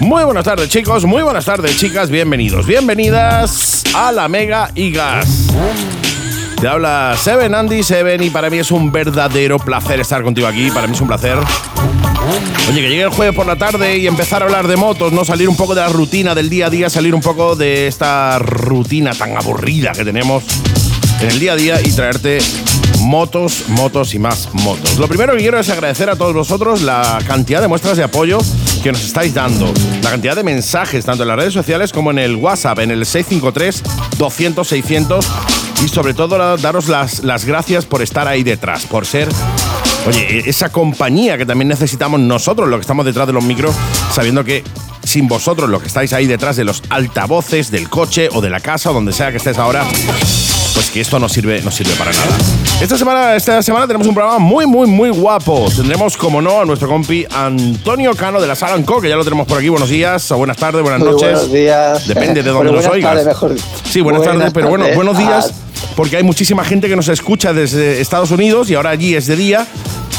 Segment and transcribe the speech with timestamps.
[0.00, 5.48] Muy buenas tardes chicos, muy buenas tardes chicas, bienvenidos, bienvenidas a la Mega y Gas.
[6.60, 10.70] Te habla Seven Andy Seven y para mí es un verdadero placer estar contigo aquí,
[10.70, 11.38] para mí es un placer.
[12.70, 15.24] Oye, que llegue el jueves por la tarde y empezar a hablar de motos, ¿no?
[15.24, 18.38] Salir un poco de la rutina del día a día, salir un poco de esta
[18.38, 20.44] rutina tan aburrida que tenemos
[21.20, 22.38] en el día a día y traerte
[23.00, 24.96] motos, motos y más motos.
[24.96, 28.38] Lo primero que quiero es agradecer a todos vosotros la cantidad de muestras de apoyo
[28.80, 32.18] que nos estáis dando, la cantidad de mensajes tanto en las redes sociales como en
[32.18, 33.82] el WhatsApp, en el 653
[34.18, 35.26] 200 600
[35.84, 39.28] y sobre todo daros las, las gracias por estar ahí detrás, por ser
[40.06, 43.74] Oye, esa compañía que también necesitamos nosotros, los que estamos detrás de los micros,
[44.12, 44.64] sabiendo que
[45.04, 48.60] sin vosotros, los que estáis ahí detrás de los altavoces del coche o de la
[48.60, 49.84] casa o donde sea que estés ahora,
[50.74, 52.38] pues que esto no sirve, no sirve para nada.
[52.80, 55.66] Esta semana, esta semana tenemos un programa muy, muy, muy guapo.
[55.74, 59.24] Tendremos, como no, a nuestro compi Antonio Cano de la Sala Co, que ya lo
[59.24, 59.68] tenemos por aquí.
[59.68, 61.32] Buenos días, o buenas tardes, buenas noches.
[61.32, 62.06] Buenos días.
[62.06, 63.26] Depende de dónde nos oigas.
[63.82, 65.52] Sí, buenas, tardes, pero bueno, buenos días,
[65.96, 69.34] porque hay muchísima gente que nos escucha desde Estados Unidos y ahora allí es de
[69.34, 69.66] día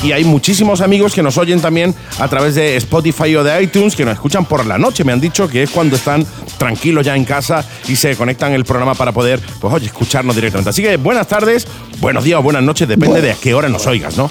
[0.02, 3.96] y hay muchísimos amigos que nos oyen también a través de Spotify o de iTunes,
[3.96, 5.04] que nos escuchan por la noche.
[5.04, 6.26] Me han dicho que es cuando están
[6.58, 10.70] tranquilos ya en casa y se conectan el programa para poder, pues oye, escucharnos directamente.
[10.70, 11.68] Así que buenas tardes,
[12.00, 14.30] buenos días o buenas noches, depende de a qué hora nos oigas, ¿no?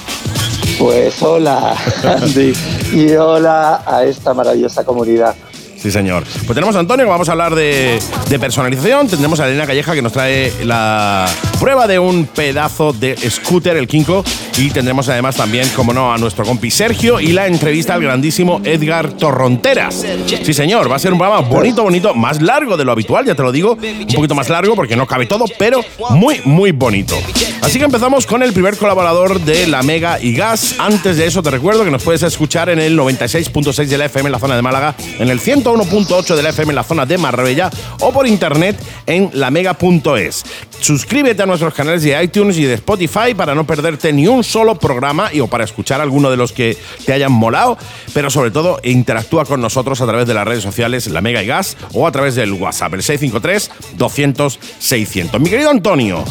[0.79, 1.75] Pues hola,
[2.23, 2.53] Andy,
[2.93, 5.35] y hola a esta maravillosa comunidad.
[5.81, 6.25] Sí, señor.
[6.25, 7.98] Pues tenemos a Antonio, que vamos a hablar de,
[8.41, 9.07] personalización.
[9.07, 11.27] Tendremos a Elena Calleja, que nos trae la
[11.61, 14.25] prueba de un pedazo de scooter, el Kinko.
[14.56, 18.61] Y tendremos además también, como no, a nuestro compi Sergio y la entrevista al grandísimo
[18.65, 20.05] Edgar Torronteras.
[20.43, 23.37] Sí, señor, va a ser un programa bonito, bonito, más largo de lo habitual, ya
[23.37, 23.75] te lo digo.
[23.75, 27.17] Un poquito más largo porque no cabe todo, pero muy, muy bonito.
[27.62, 30.77] Así que empezamos con el primer colaborador de la Mega y Gas.
[30.79, 34.27] Antes de eso, te recuerdo que nos puedes escuchar en el 96.6 de la FM
[34.29, 37.07] en la zona de Málaga, en el 100 1.8 de la FM en la zona
[37.07, 37.71] de Marbella
[38.01, 40.45] o por internet en lamega.es.
[40.81, 44.77] Suscríbete a nuestros canales de iTunes y de Spotify para no perderte ni un solo
[44.77, 47.78] programa y o para escuchar alguno de los que te hayan molado,
[48.15, 51.47] pero sobre todo interactúa con nosotros a través de las redes sociales La Mega y
[51.47, 55.41] Gas o a través del WhatsApp, el 653 200 600.
[55.41, 56.25] Mi querido Antonio.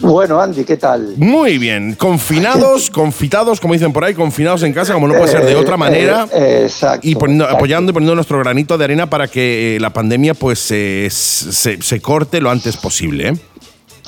[0.00, 1.14] Bueno, Andy, ¿qué tal?
[1.16, 1.94] Muy bien.
[1.94, 5.74] Confinados, confitados, como dicen por ahí, confinados en casa, como no puede ser de otra
[5.74, 6.26] eh, manera.
[6.32, 7.06] Eh, exacto.
[7.06, 11.08] Y apoyando y poniendo nuestro granito de arena para que eh, la pandemia pues se,
[11.10, 13.34] se, corte lo antes posible.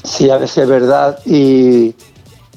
[0.02, 1.18] Sí, a veces es verdad.
[1.26, 1.94] Y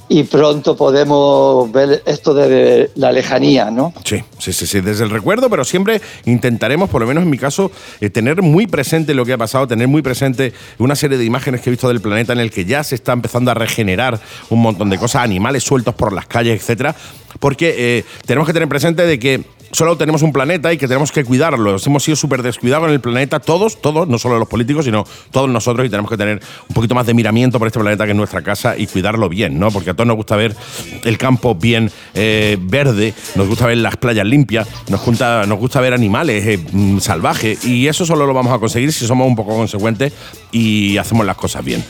[0.07, 3.93] y pronto podemos ver esto de la lejanía, ¿no?
[4.03, 7.37] Sí, sí, sí, sí, desde el recuerdo, pero siempre intentaremos, por lo menos en mi
[7.37, 7.71] caso,
[8.01, 11.61] eh, tener muy presente lo que ha pasado, tener muy presente una serie de imágenes
[11.61, 14.61] que he visto del planeta en el que ya se está empezando a regenerar un
[14.61, 16.95] montón de cosas, animales sueltos por las calles, etcétera,
[17.39, 21.11] porque eh, tenemos que tener presente de que solo tenemos un planeta y que tenemos
[21.11, 21.75] que cuidarlo.
[21.83, 25.49] Hemos sido súper descuidados en el planeta, todos, todos, no solo los políticos, sino todos
[25.49, 28.17] nosotros, y tenemos que tener un poquito más de miramiento por este planeta que es
[28.17, 29.71] nuestra casa y cuidarlo bien, ¿no?
[29.71, 30.55] Porque a todos nos gusta ver
[31.03, 35.81] el campo bien eh, verde, nos gusta ver las playas limpias, nos, junta, nos gusta
[35.81, 39.35] ver animales eh, mm, salvajes, y eso solo lo vamos a conseguir si somos un
[39.35, 40.13] poco consecuentes
[40.51, 41.83] y hacemos las cosas bien.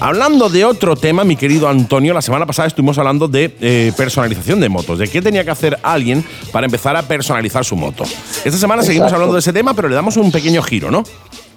[0.00, 4.60] Hablando de otro tema, mi querido Antonio, la semana pasada estuvimos hablando de eh, personalización
[4.60, 8.04] de motos, de qué tenía que hacer alguien para empezar a personalizar personalizar su moto.
[8.42, 11.04] Esta semana seguimos hablando de ese tema, pero le damos un pequeño giro, ¿no?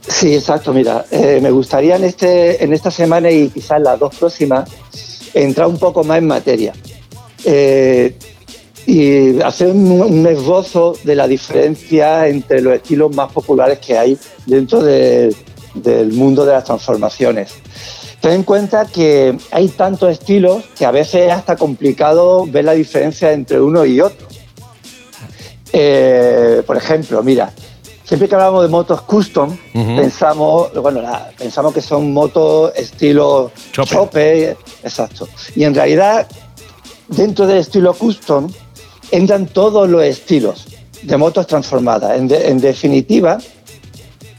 [0.05, 0.73] Sí, exacto.
[0.73, 4.69] Mira, eh, me gustaría en, este, en esta semana y quizás las dos próximas
[5.33, 6.73] entrar un poco más en materia
[7.45, 8.17] eh,
[8.85, 14.83] y hacer un, esbozo de la diferencia entre los estilos más populares que hay dentro
[14.83, 17.53] del mundo de las transformaciones.
[18.19, 22.73] Ten en cuenta que hay tantos estilos que a veces es hasta complicado ver la
[22.73, 24.30] diferencia entre uno y otro.
[25.73, 27.51] Eh, por ejemplo, mira,
[28.03, 31.01] siempre que hablamos de motos custom, pensamos, bueno,
[31.37, 34.57] pensamos que son motos estilo chope.
[34.83, 35.27] exacto.
[35.55, 36.27] Y en realidad,
[37.07, 38.51] dentro del estilo custom,
[39.11, 40.65] entran todos los estilos
[41.03, 42.17] de motos transformadas.
[42.17, 43.37] En, definitiva,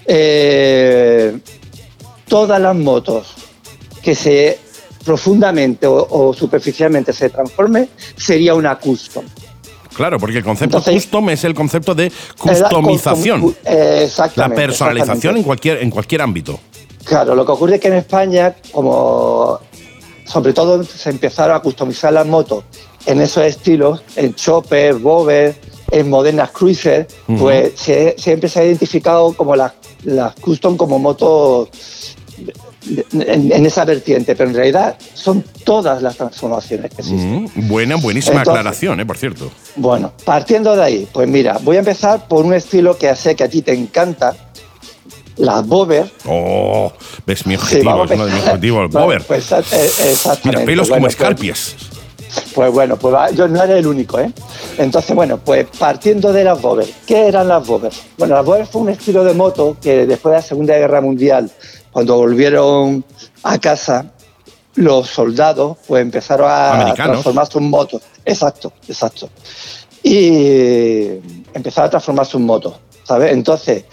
[0.07, 1.39] eh,
[2.29, 3.35] todas las motos
[4.03, 4.59] que se
[5.05, 9.25] profundamente o, superficialmente se transformen sería una custom.
[9.95, 13.55] Claro, porque el concepto custom es el concepto de customización.
[14.37, 16.59] La personalización en cualquier, en cualquier ámbito.
[17.05, 19.59] Claro, lo que ocurre es que en España, como
[20.25, 22.65] sobre todo se empezaron a customizar las motos
[23.07, 25.57] en esos estilos, en chopper, bober,
[25.91, 27.07] en modernas cruiser,
[27.39, 27.73] pues
[28.17, 29.73] siempre se ha identificado como las,
[30.05, 31.69] las custom como motos
[33.13, 37.51] en, esa vertiente, pero en realidad son todas las transformaciones que existen.
[37.55, 39.07] Mm, buena, buenísima aclaración, ¿eh?
[39.07, 39.51] por cierto.
[39.77, 43.45] Bueno, partiendo de ahí, pues mira, voy a empezar por un estilo que sé que
[43.45, 44.35] a ti te encanta,
[45.37, 46.11] las Bober.
[46.27, 46.93] Oh,
[47.27, 49.23] ves mi objetivo, es uno de mis objetivos, Bober.
[49.23, 50.49] Pues, eh, exactamente.
[50.49, 51.77] Mira, pelos como pues, escarpias.
[52.55, 54.31] Pues bueno, pues yo no era el único, ¿eh?
[54.79, 57.93] Entonces, bueno, pues partiendo de las Bober, ¿qué eran las Bober?
[58.17, 61.51] Bueno, las Bober fue un estilo de moto que después de la Segunda Guerra Mundial,
[61.93, 63.05] cuando volvieron
[63.43, 64.07] a casa,
[64.75, 68.03] los soldados pues empezaron a transformar sus motos.
[68.25, 69.29] Exacto, exacto.
[70.03, 71.21] Y
[71.55, 72.75] empezaron a transformar sus motos,
[73.05, 73.33] ¿sabes?
[73.33, 73.85] Entonces,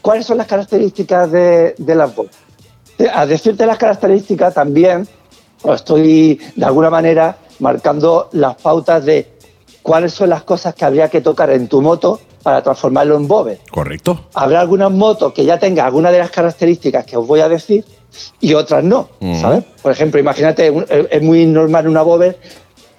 [0.00, 2.30] ¿cuáles son las características de, de las Bober?
[3.12, 5.08] A decirte las características también,
[5.64, 9.30] estoy de alguna manera marcando las pautas de
[9.82, 13.60] cuáles son las cosas que habría que tocar en tu moto para transformarlo en bobe.
[13.70, 14.26] Correcto.
[14.34, 17.84] Habrá algunas motos que ya tengan algunas de las características que os voy a decir
[18.40, 19.08] y otras no,
[19.40, 19.64] ¿sabes?
[19.82, 20.72] Por ejemplo, imagínate,
[21.10, 22.36] es muy normal una bobe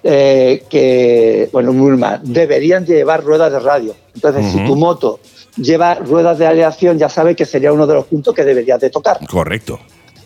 [0.02, 3.94] eh, que, bueno, muy normal, deberían llevar ruedas de radio.
[4.14, 5.20] Entonces, si tu moto
[5.56, 8.90] lleva ruedas de aleación, ya sabes que sería uno de los puntos que deberías de
[8.90, 9.18] tocar.
[9.26, 9.78] Correcto.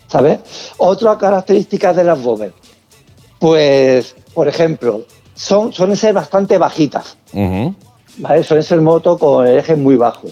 [0.07, 0.39] ¿Sabes?
[0.77, 2.53] Otra característica de las bobes,
[3.39, 5.03] pues por ejemplo,
[5.35, 7.17] son, suelen ser bastante bajitas.
[8.17, 8.43] ¿Vale?
[8.43, 10.27] Suelen ser motos con el eje muy bajo.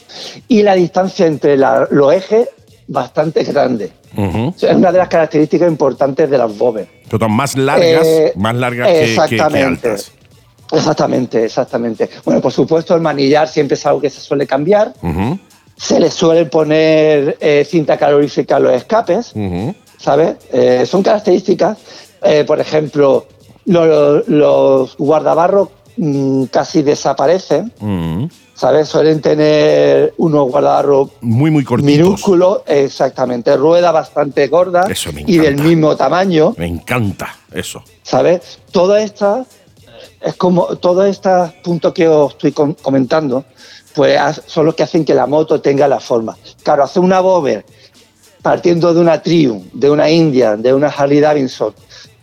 [0.48, 2.50] Y la distancia entre los ejes
[2.88, 3.92] bastante grande.
[4.16, 6.88] Es una de las características importantes de las bobes.
[7.10, 10.12] Son más largas, eh, más largas que, altas.
[10.72, 12.10] Exactamente, exactamente.
[12.24, 14.94] Bueno, por supuesto, el manillar siempre es algo que se suele cambiar.
[15.78, 19.34] Se le suele poner eh, cinta calorífica a los escapes,
[19.98, 20.38] ¿sabes?
[20.52, 21.78] Eh, son características,
[22.48, 23.28] por ejemplo,
[23.66, 27.72] los, guardabarros mm, casi desaparecen.
[27.80, 28.26] Mm.
[28.54, 28.88] ¿Sabes?
[28.88, 31.98] Suelen tener unos guardabarros muy, muy cortitos.
[31.98, 33.58] Minúsculos, exactamente.
[33.58, 34.88] Rueda bastante gorda
[35.28, 36.54] y del mismo tamaño.
[36.58, 37.84] Me encanta eso.
[38.02, 38.60] ¿Sabes?
[38.72, 39.48] Todas estas,
[40.22, 43.44] es como todos estos puntos que os estoy comentando,
[43.94, 46.38] pues son los que hacen que la moto tenga la forma.
[46.64, 47.66] Claro, hacer una Bober
[48.42, 51.74] partiendo de una Triumph, de una Indian, de una Harley Davidson,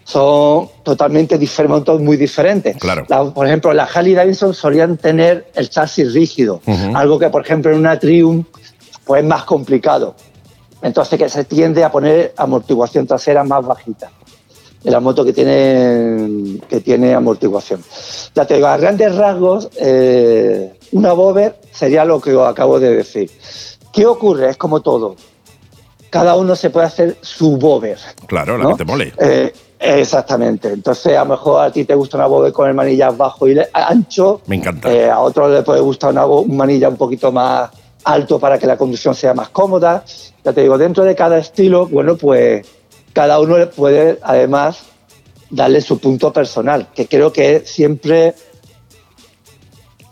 [0.04, 2.76] son totalmente diferentes, muy diferentes.
[2.76, 3.06] Claro.
[3.32, 6.60] por ejemplo, las Harley Davidson solían tener el chasis rígido,
[6.94, 8.46] algo que, por ejemplo, en una Triumph
[9.04, 10.14] pues, es más complicado.
[10.82, 14.10] Entonces, que se tiende a poner amortiguación trasera más bajita.
[14.84, 17.84] En la moto que tiene, que tiene amortiguación.
[18.34, 22.96] Ya te digo, a grandes rasgos, eh, una Bober sería lo que os acabo de
[22.96, 23.30] decir.
[23.92, 24.50] ¿Qué ocurre?
[24.50, 25.14] Es como todo.
[26.10, 27.98] Cada uno se puede hacer su Bober.
[28.26, 29.12] Claro, la que te mole.
[29.18, 29.52] Eh,
[29.82, 30.68] Exactamente.
[30.68, 33.58] Entonces, a lo mejor a ti te gusta una bobe con el manillar bajo y
[33.72, 34.40] ancho.
[34.46, 34.92] Me encanta.
[34.92, 37.70] Eh, a otro le puede gustar una, un manilla un poquito más
[38.04, 40.04] alto para que la conducción sea más cómoda.
[40.44, 42.66] Ya te digo, dentro de cada estilo, bueno, pues
[43.12, 44.84] cada uno puede además
[45.50, 48.34] darle su punto personal, que creo que siempre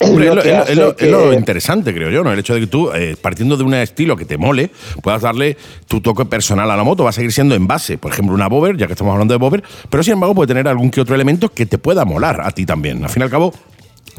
[0.01, 2.33] es, lo, interesante, creo yo, ¿no?
[2.33, 4.71] El hecho de que tú, eh, partiendo de un estilo que te mole,
[5.03, 7.05] puedas darle tu toque personal a la moto.
[7.05, 9.39] Va a seguir siendo en base, por ejemplo, una bober, ya que estamos hablando de
[9.39, 12.51] bober, pero sin embargo puede tener algún que otro elemento que te pueda molar a
[12.51, 13.05] ti también.
[13.05, 13.53] Al fin y al cabo,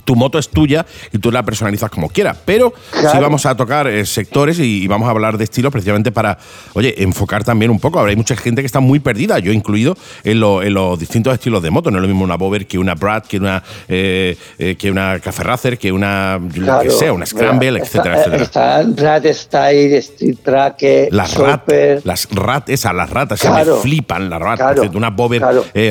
[0.03, 2.37] tu moto es tuya y tú la personalizas como quieras.
[2.45, 6.37] Pero sí vamos a tocar eh, sectores y, vamos a hablar de estilos precisamente para,
[6.73, 7.99] oye, enfocar también un poco.
[7.99, 11.71] Ahora hay mucha gente que está muy perdida, yo incluido, en, los distintos estilos de
[11.71, 11.91] moto.
[11.91, 15.19] No es lo mismo una Bober que una Brad, que una, eh, eh, que una
[15.19, 16.39] Café Racer, que una,
[16.81, 18.43] que sea, una Scramble, etcétera, etcétera.
[18.43, 20.81] Está Rat Style, Street Track,
[21.11, 21.71] las Rat,
[22.03, 24.79] las Rat, esas, las ratas, me flipan las Rat.
[24.93, 25.41] una Bober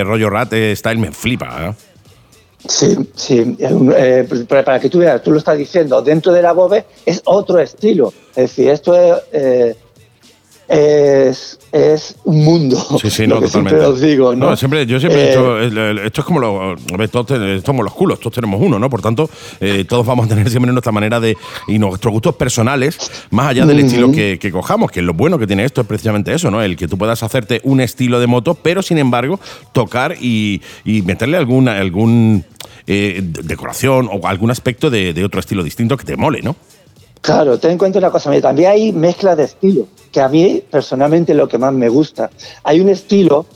[0.05, 1.75] rollo Rat Style me flipa.
[2.69, 3.57] Sí, sí.
[3.59, 7.59] Eh, para que tú veas, tú lo estás diciendo, dentro de la BOBE es otro
[7.59, 8.12] estilo.
[8.31, 9.76] Es decir, esto es, eh,
[10.71, 12.77] es, un mundo.
[13.00, 13.79] Sí, sí, no, totalmente.
[13.79, 14.57] Siempre os digo, ¿no?
[14.57, 18.35] siempre, yo siempre he dicho, eh, esto es como los, todos somos los culos, todos
[18.35, 18.89] tenemos uno, ¿no?
[18.89, 19.29] Por tanto,
[19.89, 21.37] todos vamos a tener siempre nuestra manera de,
[21.67, 22.99] y nuestros gustos personales,
[23.31, 26.50] más allá del estilo que, cojamos, que lo bueno que tiene esto es precisamente eso,
[26.50, 26.62] ¿no?
[26.62, 29.41] El que tú puedas hacerte un estilo de moto, pero sin embargo,
[29.73, 32.45] tocar y, y meterle algún, algún
[32.87, 36.57] eh, decoración o algún aspecto de, otro estilo distinto que te mole, ¿no?
[37.21, 41.35] Claro, ten en cuenta una cosa, también hay mezcla de estilo, que a mí personalmente
[41.35, 42.31] lo que más me gusta.
[42.65, 43.47] Hay un estilo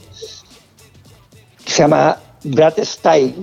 [1.63, 3.33] que se llama Brad Style,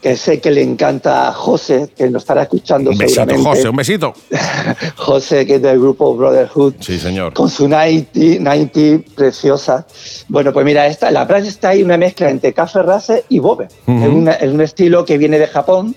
[0.00, 3.76] que sé que le encanta a José, que nos estará escuchando un besito, José, un
[3.76, 4.14] besito.
[4.96, 6.74] José, que es del grupo Brotherhood.
[6.78, 7.32] Sí, señor.
[7.32, 9.84] Con su 90, 90 preciosa.
[10.28, 13.66] Bueno, pues mira, esta, la Brad ahí una mezcla entre Café Race y Bobe.
[13.66, 15.96] es, un estilo que viene de Japón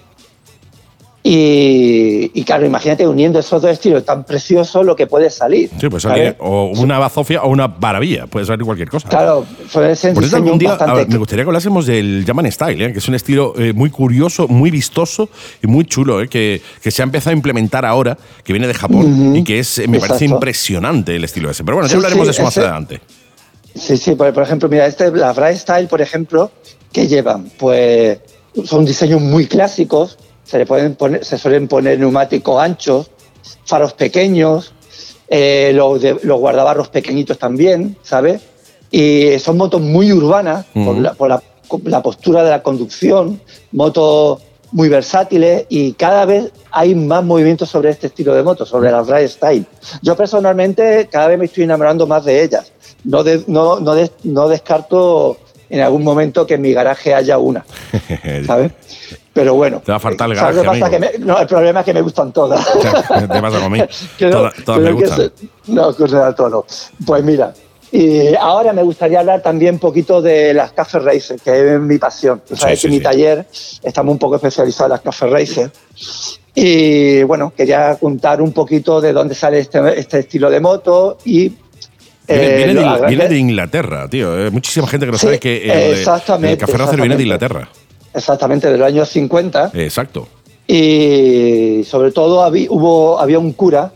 [1.21, 5.69] Y, claro, imagínate uniendo esos dos estilos tan preciosos lo que puede salir.
[5.79, 9.09] Sí, pues salir o una bazofia o una maravilla, puede salir cualquier cosa.
[9.09, 12.93] Claro, puede ser Por eso algún día me gustaría que hablásemos del Yaman Style, ¿eh?
[12.93, 15.29] que es un estilo eh, muy curioso, muy vistoso
[15.61, 16.29] y muy chulo, ¿eh?
[16.29, 19.87] que, que, se ha empezado a implementar ahora, que viene de Japón y que es,
[19.89, 21.63] me parece impresionante el estilo ese.
[21.65, 23.01] Pero bueno, ya hablaremos de eso más adelante.
[23.75, 26.51] Sí, sí, por, por, ejemplo, mira, este, la Bra Style, por ejemplo,
[26.91, 27.51] ¿qué llevan?
[27.57, 28.19] Pues
[28.65, 30.17] son diseños muy clásicos,
[30.49, 33.11] se, le pueden poner, se suelen poner neumáticos anchos,
[33.65, 34.73] faros pequeños,
[35.27, 36.01] eh, los,
[36.39, 38.41] guardabarros pequeñitos también, ¿sabes?
[38.89, 40.65] Y son motos muy urbanas
[41.17, 43.39] por, la, postura de la conducción,
[43.71, 44.41] motos
[44.71, 49.07] muy versátiles y cada vez hay más movimientos sobre este estilo de motos, sobre las
[49.07, 49.65] Ride Style.
[50.01, 52.71] Yo personalmente cada vez me estoy enamorando más de ellas.
[53.03, 55.37] No, no, no, no descarto
[55.69, 57.65] en algún momento que en mi garaje haya una,
[58.45, 58.71] ¿sabes?
[59.33, 59.81] Pero bueno.
[59.85, 61.19] Te va a faltar el garaje.
[61.19, 62.65] no, el problema es que me gustan todas.
[62.73, 63.85] Te pasa conmigo.
[64.19, 65.31] todas, me gustan.
[65.67, 66.65] no, cosa todo.
[67.05, 67.53] Pues mira,
[67.91, 71.97] y ahora me gustaría hablar también un poquito de las Café Racer, que es mi
[71.97, 72.41] pasión.
[72.47, 73.45] Tú sabes que en mi taller
[73.81, 75.71] estamos un poco especializados en las Café Racer.
[76.53, 81.53] Y bueno, quería contar un poquito de dónde sale este, este estilo de moto y
[82.29, 84.51] Viene, de, Inglaterra, tío.
[84.51, 86.03] muchísima gente que no sabe que el,
[86.57, 87.69] café Racer viene de Inglaterra.
[88.13, 89.71] Exactamente, de los años 50.
[89.73, 90.27] Exacto.
[90.67, 93.91] Y sobre todo había, hubo, había un cura,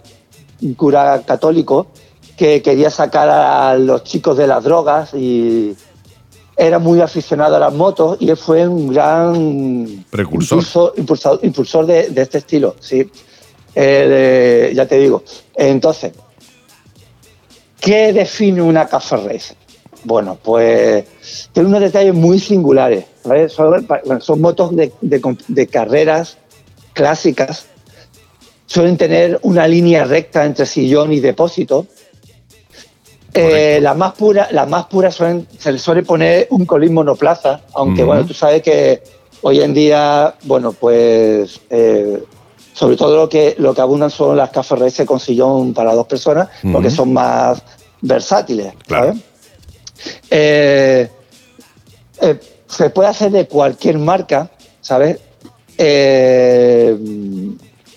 [0.62, 1.88] un cura católico,
[2.36, 5.76] que quería sacar a los chicos de las drogas y
[6.56, 12.40] era muy aficionado a las motos y él fue un gran precursor impulsor, de, este
[12.40, 13.10] estilo, sí.
[13.76, 15.24] Eh, ya te digo.
[15.56, 16.14] Entonces,
[17.84, 19.58] ¿qué define una café racer?
[20.06, 21.06] Bueno, pues
[21.52, 23.06] tiene unos detalles muy singulares.
[23.50, 26.38] Son, motos de, carreras
[26.94, 27.68] clásicas.
[28.66, 31.86] Suelen tener una línea recta entre sillón y depósito.
[33.34, 38.04] Eh, las más puras, las más puras se les suele poner un colín monoplaza, aunque
[38.04, 39.02] bueno, tú sabes que
[39.42, 42.24] hoy en día, bueno, pues eh,
[42.74, 46.50] sobre todo lo que lo que abundan son las cafés con sillón para dos personas,
[46.72, 47.62] porque son más
[48.02, 48.74] versátiles.
[48.86, 49.14] Claro.
[50.30, 51.10] Eh,
[52.22, 54.50] eh, se puede hacer de cualquier marca,
[54.82, 55.20] ¿sabes?
[55.78, 56.98] Eh,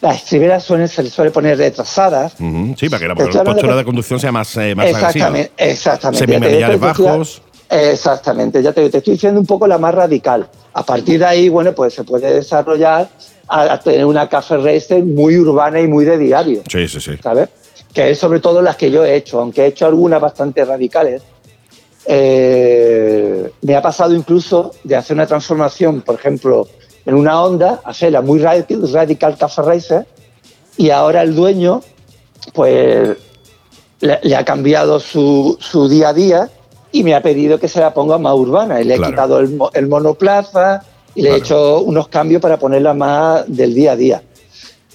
[0.01, 2.35] las estriberas suelen, se les suele poner retrasadas.
[2.77, 6.77] Sí, para que la postura de, conducción sea más, más exactamente, Exactamente.
[6.77, 7.43] Bajos.
[7.69, 10.49] Exactamente, ya te, te, estoy diciendo un poco la más radical.
[10.73, 13.09] A partir de ahí, bueno, pues se puede desarrollar
[13.49, 16.63] a, tener una café racer muy urbana y muy de diario.
[16.71, 17.13] Sí, sí, sí.
[17.23, 17.49] ¿Sabes?
[17.93, 21.23] Que es sobre todo las que yo he hecho, aunque he hecho algunas bastante radicales.
[22.07, 26.69] Eh, me ha pasado incluso de hacer una transformación, por ejemplo,
[27.05, 30.07] en una onda, hacerla muy radical, radical Café Racer,
[30.77, 31.83] y ahora el dueño,
[32.53, 33.17] pues,
[34.01, 36.51] le, ha cambiado su, día a día
[36.93, 38.81] y me ha pedido que se la ponga más urbana.
[38.81, 40.83] Y le he quitado el, monoplaza
[41.17, 44.23] y le he hecho unos cambios para ponerla más del día a día.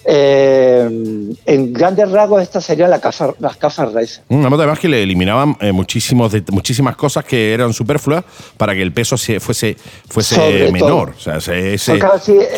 [0.04, 4.22] Eh, en grandes rasgos, esta sería la casa, las casas raíces.
[4.30, 8.24] Una moto además que le eliminaban eh, muchísimos de, muchísimas cosas que eran superfluas
[8.58, 9.76] para que el peso se, fuese,
[10.08, 11.14] fuese menor.
[11.18, 11.78] O sea, eh,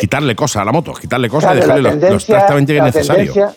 [0.00, 3.54] quitarle cosas a la moto, quitarle cosas y dejarle lo, exactamente necesario.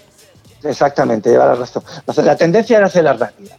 [0.63, 1.83] Exactamente, lleva la razón.
[2.17, 3.57] La tendencia era hacerla rápida.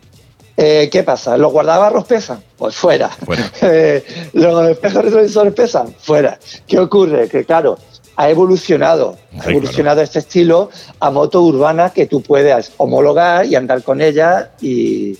[0.59, 1.37] ¿Qué pasa?
[1.37, 2.43] ¿Los guardabarros pesan?
[2.57, 3.09] Pues fuera.
[3.09, 3.49] fuera.
[4.33, 5.95] ¿Los espejos retrovisores pesan?
[6.01, 6.37] Fuera.
[6.67, 7.29] ¿Qué ocurre?
[7.29, 7.79] Que claro,
[8.19, 13.85] ha evolucionado, ha evolucionado este estilo a moto urbana que tú puedes homologar y andar
[13.85, 15.17] con ella y,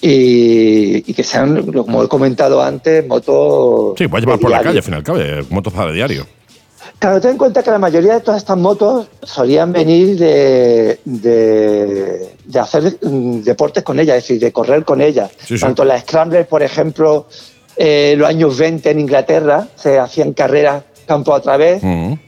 [0.00, 3.94] y, que sean, como he comentado antes, motos.
[3.96, 6.26] Sí, puedes llevar por la calle, al final cabe, motos para diario.
[6.98, 12.34] Claro, ten en cuenta que la mayoría de todas estas motos solían venir de, de,
[12.56, 15.30] hacer mm, deportes con ellas, es decir, de correr con ellas.
[15.60, 17.26] Tanto las Scramblers, por ejemplo,
[17.76, 21.82] eh, los años 20 en Inglaterra, se hacían carreras campo a través,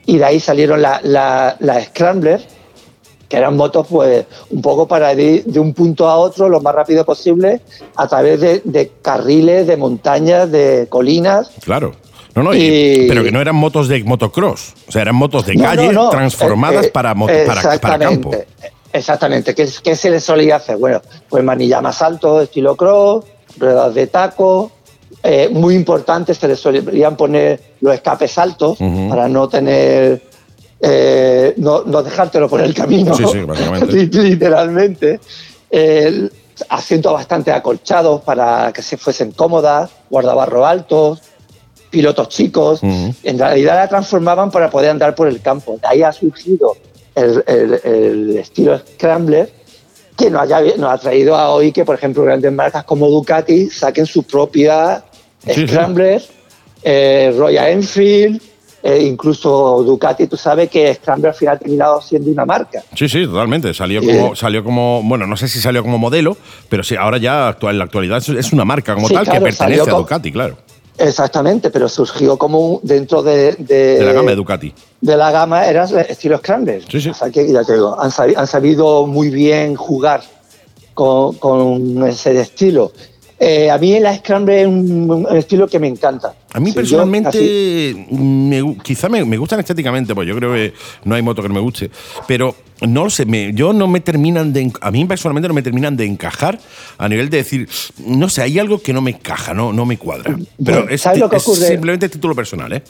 [0.06, 2.40] y de ahí salieron las la, Scrambler,
[3.28, 6.74] que eran motos pues un poco para ir de un punto a otro lo más
[6.74, 7.60] rápido posible
[7.94, 11.50] a través de, carriles, de montañas, de colinas.
[11.62, 11.92] Claro.
[12.34, 15.90] No, no, pero que no eran motos de motocross, o sea, eran motos de calle
[16.10, 18.30] transformadas eh, eh, para, para, para, campo.
[18.92, 20.76] Exactamente, ¿Qué, ¿Qué, se les solía hacer?
[20.76, 23.24] Bueno, pues manilla más alto, estilo cross,
[23.56, 24.72] ruedas de taco,
[25.22, 30.22] eh, muy importante, se les solían poner los escapes altos para no tener,
[30.80, 33.14] eh, no, no, dejártelo por el camino,
[33.88, 35.20] literalmente.
[36.68, 41.20] asientos bastante acolchados para que se fuesen cómodas, guardabarro altos.
[41.90, 42.80] pilotos chicos.
[42.82, 45.78] En realidad la transformaban para poder andar por el campo.
[45.80, 46.76] De ahí ha surgido
[47.20, 49.50] el, el- el estilo Scrambler,
[50.16, 53.70] que nos, haya- nos ha traído a hoy que, por ejemplo, grandes marcas como Ducati
[53.70, 55.02] saquen su propia
[55.46, 55.68] Sí, sí.
[55.68, 56.22] Scrambler,
[56.82, 58.40] eh, Royal Enfield,
[58.82, 62.82] eh, incluso Ducati, tú sabes que Scrambler al final ha terminado siendo una marca.
[62.94, 63.72] Sí, sí, totalmente.
[63.74, 64.06] Salió Sí.
[64.06, 66.36] como, salió como, bueno, no sé si salió como modelo,
[66.68, 69.40] pero sí, ahora ya actual, en la actualidad es- una marca como Sí, tal que
[69.40, 70.56] pertenece a Ducati, claro.
[71.00, 74.74] Exactamente, pero surgió como un- dentro de, de, De la gama de Ducati.
[75.00, 76.82] de la gama era el estilo Scrambler.
[76.88, 77.08] Sí, sí.
[77.10, 80.22] O sea que ya te digo, han, sabi- han sabido muy bien jugar
[80.94, 82.92] con, con ese estilo.
[83.42, 86.34] Eh, a mí la Scrambler es un, un estilo que me encanta.
[86.52, 91.22] A mí personalmente, me quizá me, me gustan estéticamente, pues yo creo que no hay
[91.22, 91.90] moto que no me guste,
[92.28, 92.54] pero
[92.86, 95.96] no lo sé, me- yo no me terminan de, a mí personalmente no me terminan
[95.96, 96.58] de encajar
[96.98, 97.66] a nivel de decir,
[98.04, 100.36] no sé, hay algo que no me encaja, no, no me cuadra.
[100.62, 101.66] Pero Bueno, es, ¿sabes lo que es ocurre?
[101.68, 102.82] simplemente título personal, ¿eh?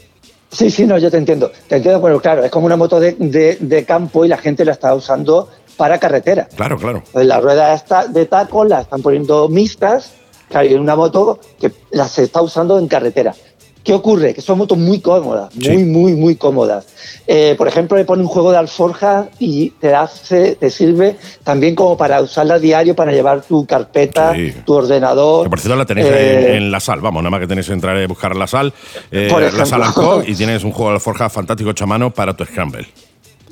[0.51, 1.53] Sí, sí, no, yo te entiendo.
[1.69, 4.65] Te entiendo, pero claro, es como una moto de, de- de campo y la gente
[4.65, 6.49] la está usando para carretera.
[6.57, 7.05] Claro, claro.
[7.13, 10.13] Pues las ruedas esta- de taco las están poniendo mixtas,
[10.51, 13.35] claro, y una moto que las se está usando en carretera.
[13.83, 14.35] ¿Qué ocurre?
[14.35, 15.71] Que son motos muy cómodas, Sí.
[15.71, 16.85] muy, muy, muy cómodas.
[17.27, 21.75] Eh, por ejemplo, le pone un juego de alforja y te hace, te sirve también
[21.75, 24.53] como para usarla a diario para llevar tu carpeta, Sí.
[24.67, 25.45] tu ordenador.
[25.45, 27.69] Que por cierto la tenéis Eh, en, en la sal, vamos, nada más que tenéis
[27.69, 28.75] que entrar a buscar la sal,
[29.11, 29.65] eh, Por la ejemplo.
[29.65, 32.87] sal Alcohol, y tienes un juego de forja fantástico hecho a mano para tu Scramble.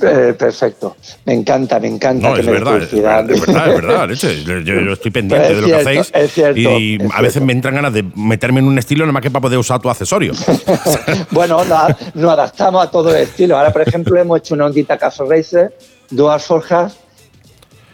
[0.02, 0.96] Eh, perfecto.
[1.24, 2.28] Me encanta, me encanta.
[2.28, 4.44] No, que es me verdad, es verdad, es verdad, es verdad, leche.
[4.44, 7.52] Yo, yo estoy pendiente es de lo que hacéis es cierto, y a veces me
[7.52, 10.32] entran ganas de meterme en un estilo nada más que para poder usar tu accesorio.
[11.30, 13.56] bueno, la- nos adaptamos a todo el estilo.
[13.56, 15.76] Ahora, por ejemplo, hemos hecho una ondita Caso Racer,
[16.10, 16.96] dual forjas,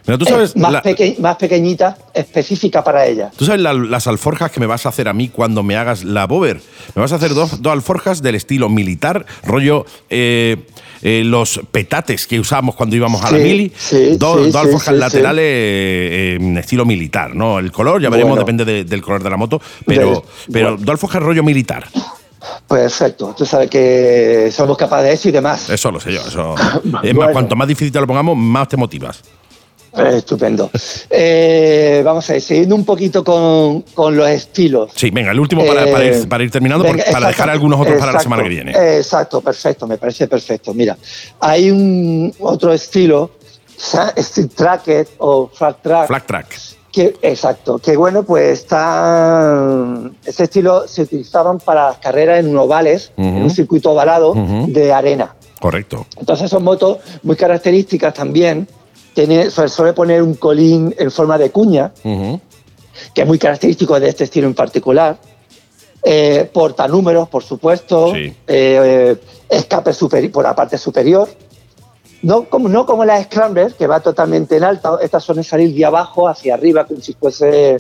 [0.04, 3.30] Pero tú sabes, eh, más, la- peque- más pequeñita, específica para ella.
[3.36, 6.04] tú sabes la- las alforjas que me vas a hacer a mí cuando me hagas
[6.04, 6.60] la bober.
[6.94, 10.58] Me vas a hacer dos, dos alforjas del estilo militar, rollo eh,
[11.04, 13.70] eh, los petates que usamos cuando íbamos a la mili.
[13.76, 17.58] sí, dos, sí, dos alforjas laterales eh, en estilo militar, ¿no?
[17.60, 18.42] El color, ya veremos, Bueno.
[18.44, 20.20] depende de- del color de la moto, pero, Del-
[20.52, 20.82] pero bueno.
[20.84, 21.86] dos alforjas rollo militar.
[22.68, 23.34] Perfecto.
[23.36, 25.68] Tú sabes que somos capaces de eso y demás.
[25.70, 26.20] Eso lo sé yo.
[26.26, 26.54] Eso.
[26.84, 27.32] Es más, Bueno.
[27.32, 29.22] cuanto más difícil te lo pongamos, más te motivas.
[29.96, 30.70] Estupendo.
[31.08, 34.90] Eh, vamos a ir siguiendo un poquito con, con los estilos.
[34.94, 37.80] Sí, venga, el último para, Eh, para ir, para ir terminando, venga, para dejar algunos
[37.80, 38.72] otros para la semana que viene.
[38.98, 40.74] Exacto, perfecto, me parece perfecto.
[40.74, 40.96] Mira,
[41.40, 43.30] hay un otro estilo,
[44.16, 46.58] Street Tracket o Flat Track, Flag track.
[46.90, 49.86] que, exacto, que bueno, pues está.
[50.24, 54.34] Ese estilo se utilizaban para las carreras en ovales, en un circuito ovalado
[54.66, 55.34] de arena.
[55.60, 56.06] Correcto.
[56.18, 58.66] Entonces son motos muy características también.
[59.14, 64.24] Tiene, suele poner un colín en forma de cuña, que es muy característico de este
[64.24, 65.16] estilo en particular.
[66.02, 68.12] Eh, portanúmeros, por supuesto.
[68.14, 68.34] Sí.
[68.46, 69.16] Eh,
[69.48, 71.28] escape superi- por la parte superior.
[72.22, 74.98] No como, no como la Scrambler, que va totalmente en alta.
[75.00, 77.76] Estas suelen salir de abajo hacia arriba, como si fuese.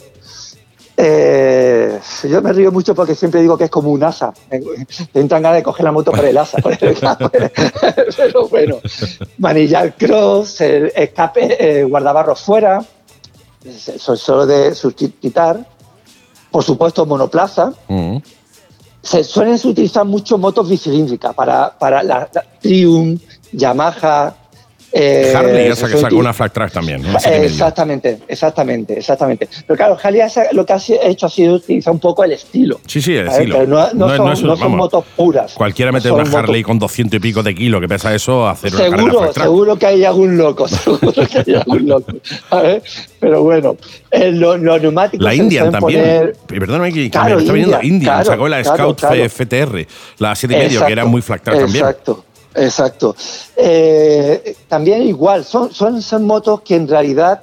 [0.96, 4.32] Eh, yo me río mucho porque siempre digo que es como un asa.
[5.12, 6.58] Te entran ganas de coger la moto por el asa.
[6.58, 6.78] por el-
[8.16, 8.76] Pero bueno,
[9.38, 12.84] manillar cross, el escape, eh, guardabarros fuera,
[13.98, 15.32] solo de sustituir.
[16.50, 17.72] Por supuesto, monoplaza.
[17.88, 18.22] Ujú.
[19.02, 23.20] Se suelen utilizar mucho motos bicilíndricas para, para la, la Triumph,
[23.52, 24.34] Yamaha.
[24.96, 27.02] Eh, Harley, esa que sacó una flag track también.
[27.42, 29.48] Exactamente, exactamente, exactamente.
[29.66, 32.80] Pero claro, Harley ha- lo que ha hecho ha sido utilizar un poco el estilo.
[32.86, 33.40] Sí, sí, el ¿sabes?
[33.40, 33.58] estilo.
[33.58, 35.54] Pero no, no No son, es- no son vamos, motos puras.
[35.54, 38.52] Cualquiera mete una motos- Harley con 200 y pico de kilos que pesa eso a
[38.52, 39.44] hacer una carrera Seguro, track.
[39.44, 42.12] seguro que hay algún loco, seguro que hay algún loco.
[42.48, 42.82] ¿sabes?
[43.18, 43.76] Pero bueno,
[44.12, 45.24] eh, lo- los neumáticos.
[45.24, 46.00] La Indian también.
[46.02, 48.14] poner- Eh, Perdóname que, Claro, me está viniendo Indian, Indian.
[48.14, 49.00] claro, sacó la claro, Scout.
[49.28, 49.86] FTR,
[50.18, 51.84] la 7 y medio, que Exacto, era muy flag track también.
[51.84, 53.14] Exacto, exacto.
[53.56, 57.42] Eh, también igual, son, son, son motos que en realidad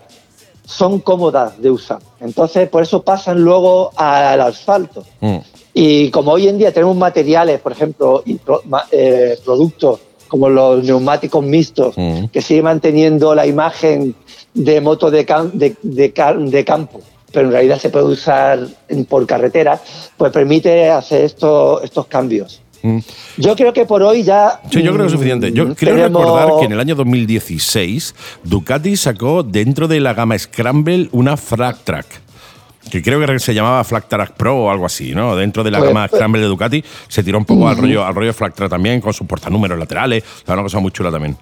[0.65, 2.00] son cómodas de usar.
[2.19, 5.04] Entonces, por eso pasan luego al asfalto.
[5.19, 5.38] Mm.
[5.74, 10.82] Y como hoy en día tenemos materiales, por ejemplo, y pro- eh, productos como los
[10.84, 12.26] neumáticos mixtos, Mm.
[12.28, 14.15] que sigue manteniendo la imagen
[14.54, 17.02] de moto de, cam- de, de ca- de campo,
[17.34, 18.65] pero en realidad se puede usar
[19.10, 19.82] por carretera,
[20.15, 22.61] pues permite hacer estos estos cambios.
[22.84, 22.98] Mm.
[23.38, 24.60] Yo creo que por hoy ya.
[24.72, 25.52] Sí, yo creo que es mm, suficiente.
[25.52, 30.38] Yo creo tenemos- recordar que en el año 2016 Ducati sacó dentro de la gama
[30.38, 32.06] Scramble una Track.
[32.89, 35.36] Que creo que se llamaba Flag Track Pro o algo así, ¿no?
[35.36, 38.04] Dentro de la Pues, gama pues- Scramble de Ducati se tiró un poco al rollo
[38.04, 40.24] al rollo Flag Track también, con sus portanúmeros laterales.
[40.44, 41.38] Era una cosa muy chula también.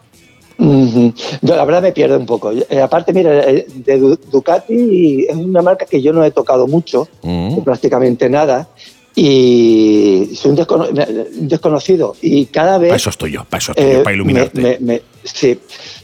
[0.60, 2.52] Yo la verdad me pierdo un poco.
[2.52, 6.68] Eh, aparte, mira, eh, de Du- Ducati es una marca que yo no he tocado
[6.68, 7.64] mucho, Ujú.
[7.64, 8.68] prácticamente nada.
[9.16, 12.16] Y soy un, desconocido.
[12.22, 12.90] Y cada vez.
[12.90, 15.04] Para eso estoy yo, para eso estoy yo, para iluminarte.
[15.24, 15.60] sí.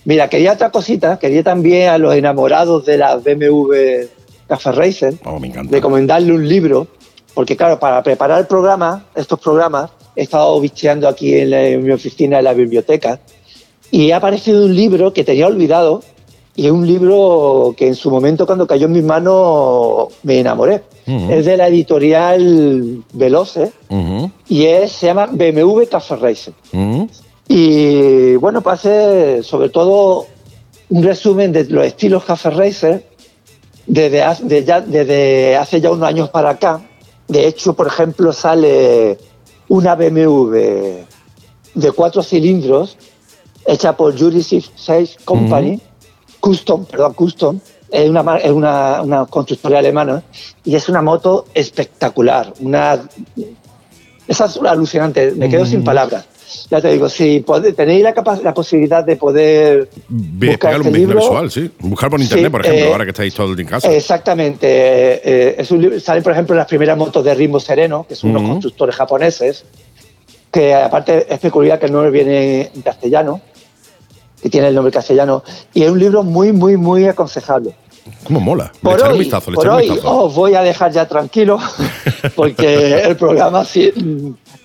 [0.06, 4.06] Mira, quería otra cosita, quería también a los enamorados de la BMW
[4.48, 5.42] Café Racer oh,
[5.72, 6.88] recomendarle un libro,
[7.34, 12.38] porque claro, para preparar el programa, estos programas, he estado bicheando aquí en, mi oficina
[12.38, 13.20] en la biblioteca
[13.90, 16.04] y ha aparecido un libro que tenía olvidado
[16.56, 20.84] y es un libro que en su momento cuando cayó en mis manos me enamoré.
[21.06, 23.72] Es de la editorial Veloce
[24.48, 26.54] y es, se llama BMW Café Racer.
[27.48, 30.28] Y bueno, pues hace sobre todo
[30.90, 33.06] un resumen de los estilos Café Racer
[33.86, 34.24] desde,
[34.88, 36.82] desde hace ya unos años para acá.
[37.28, 39.18] De hecho, por ejemplo, sale
[39.68, 41.04] una BMW
[41.76, 42.98] de cuatro cilindros
[43.66, 45.80] hecha por Jury 6 Company,
[46.46, 50.22] Custom, perdón, Custom, es una, es una, una, constructora alemana
[50.64, 53.02] y es una moto espectacular, una
[54.28, 56.28] es alucinante, me quedo sin palabras
[56.70, 57.44] ya te digo, si
[57.76, 61.72] tenéis la, la posibilidad de poder buscar este un libro, visual, sí.
[61.80, 63.92] Buscar por internet, por ejemplo, eh, ahora que estáis todo el día en casa.
[63.92, 64.68] Exactamente.
[64.68, 68.32] Eh, es un libro, salen, por ejemplo, las primeras motos de ritmo sereno, que son
[68.32, 69.66] unos constructores japoneses,
[70.52, 73.42] que aparte es peculiar que el nombre viene en castellano,
[74.46, 77.74] que tiene el nombre castellano, y es un libro muy, muy, muy aconsejable.
[78.26, 78.72] ¿Cómo mola?
[78.80, 81.58] Por hoy, un vistazo, por hoy os voy a dejar ya tranquilo,
[82.36, 83.92] porque el programa sí,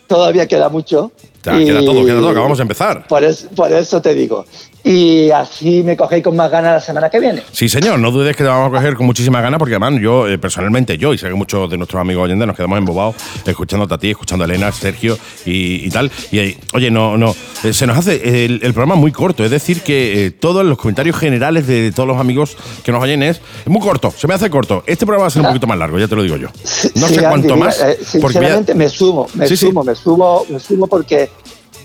[0.07, 1.13] todavía queda mucho.
[1.43, 3.07] queda todo, queda todo, acabamos de empezar.
[3.09, 4.45] Por eso te digo
[4.83, 7.43] y así me cogéis con más ganas la semana que viene.
[7.53, 10.27] Sí, señor, no dudes que te vamos a coger con muchísimas ganas porque además yo,
[10.27, 13.95] eh, personalmente yo, y sé que muchos de nuestros amigos oyentes nos quedamos embobados escuchándote
[13.95, 16.11] a ti, escuchando a Elena, Sergio y, tal.
[16.33, 20.27] Y oye, no, no, eh, se nos hace el, programa muy corto, es decir, que
[20.27, 24.13] eh, todos los comentarios generales de, todos los amigos que nos oyen es, muy corto,
[24.17, 24.83] se me hace corto.
[24.87, 26.49] Este programa va a ser un poquito más largo, ya te lo digo yo.
[26.95, 27.85] No sé cuánto más.
[28.07, 31.29] sinceramente me sumo, me sumo, me sumo, me sumo porque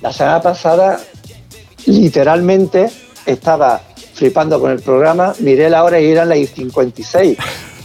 [0.01, 0.99] la semana pasada
[1.85, 2.89] literalmente
[3.25, 3.81] estaba
[4.13, 7.37] flipando con el programa, miré la hora y eran las 56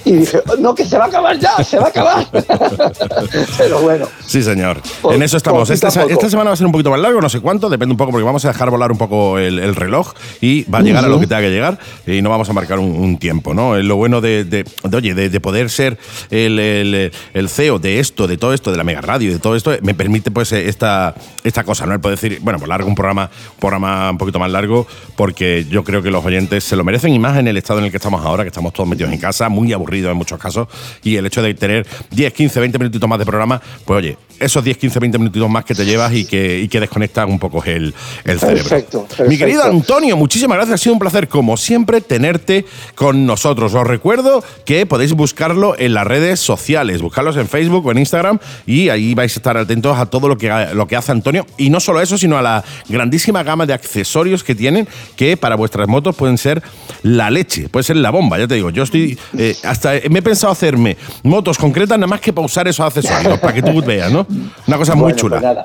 [0.04, 2.26] y dije, no, que se va a acabar ya, se va a acabar.
[3.58, 4.06] Pero bueno.
[4.24, 4.80] Sí, señor.
[5.10, 5.68] en eso estamos.
[5.70, 8.12] Esta, semana va a ser un poquito más largo, no sé cuánto, depende un poco,
[8.12, 11.20] porque vamos a dejar volar un poco el, reloj y va a llegar a lo
[11.20, 13.76] que tenga que llegar y no vamos a marcar un, tiempo, ¿no?
[13.76, 15.98] Lo bueno de, de, oye, de, poder ser
[16.30, 17.10] el,
[17.48, 20.30] CEO de esto, de todo esto, de la mega radio, de todo esto, me permite
[20.30, 21.92] pues esta, esta cosa, ¿no?
[21.92, 24.86] El poder decir, bueno, pues largo un programa, un programa un poquito más largo,
[25.16, 27.86] porque yo creo que los oyentes se lo merecen y más en el estado en
[27.86, 30.68] el que estamos ahora, que estamos todos metidos en casa, muy aburridos en muchos casos
[31.02, 34.64] y el hecho de tener 10, 15, 20 minutitos más de programa, pues oye, esos
[34.64, 37.62] 10, 15, 20 minutitos más que te llevas y que, y que desconectan un poco
[37.64, 38.64] el, el cerebro.
[38.64, 40.80] Perfecto, Mi querido Antonio, muchísimas gracias.
[40.80, 43.74] Ha sido un placer, como siempre, tenerte con nosotros.
[43.74, 48.38] Os recuerdo que podéis buscarlo en las redes sociales, buscarlos en Facebook o en Instagram
[48.66, 51.46] y ahí vais a estar atentos a todo lo que, lo que hace Antonio.
[51.58, 55.56] Y no solo eso, sino a la grandísima gama de accesorios que tienen que para
[55.56, 56.62] vuestras motos pueden ser
[57.02, 58.38] la leche, puede ser la bomba.
[58.38, 62.20] Ya te digo, yo estoy eh, hasta me he pensado hacerme motos concretas nada más
[62.20, 64.26] que para usar esos accesorios, para que tú veas, ¿no?
[64.66, 65.40] Una cosa muy chula.
[65.40, 65.56] Pues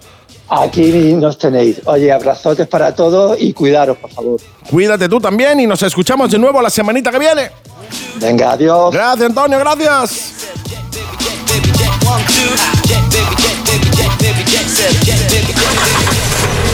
[0.47, 1.81] Aquí nos tenéis.
[1.85, 4.39] Oye, abrazotes para todos y cuidaros, por favor.
[4.69, 7.49] Cuídate tú también y nos escuchamos de nuevo la semanita que viene.
[8.21, 8.93] Venga, adiós.
[8.93, 10.33] Gracias, Antonio, gracias.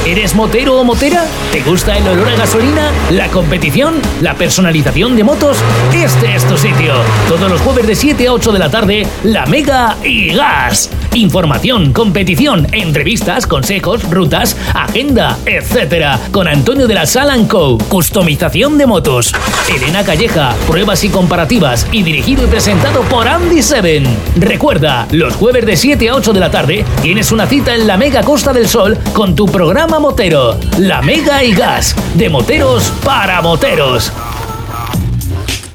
[0.05, 1.25] ¿Eres motero o motera?
[1.51, 2.91] ¿Te gusta el olor a gasolina?
[3.11, 4.01] ¿La competición?
[4.19, 5.57] ¿La personalización de motos?
[5.93, 6.95] Este es tu sitio.
[7.29, 10.89] Todos los jueves de 7 a 8 de la tarde, La Mega y Gas.
[11.13, 16.19] Información, competición, entrevistas, consejos, rutas, agenda, etc.
[16.31, 17.77] Con Antonio de la Sala Co.
[17.89, 19.33] Customización de motos.
[19.73, 21.87] Elena Calleja, pruebas y comparativas.
[21.91, 24.05] Y dirigido y presentado por Andy Seven.
[24.37, 27.97] Recuerda, los jueves de 7 a 8 de la tarde tienes una cita en la
[27.97, 30.57] Mega Costa del Sol con tu programa Motero.
[30.77, 31.95] La Mega y Gas.
[32.15, 34.13] De moteros para moteros.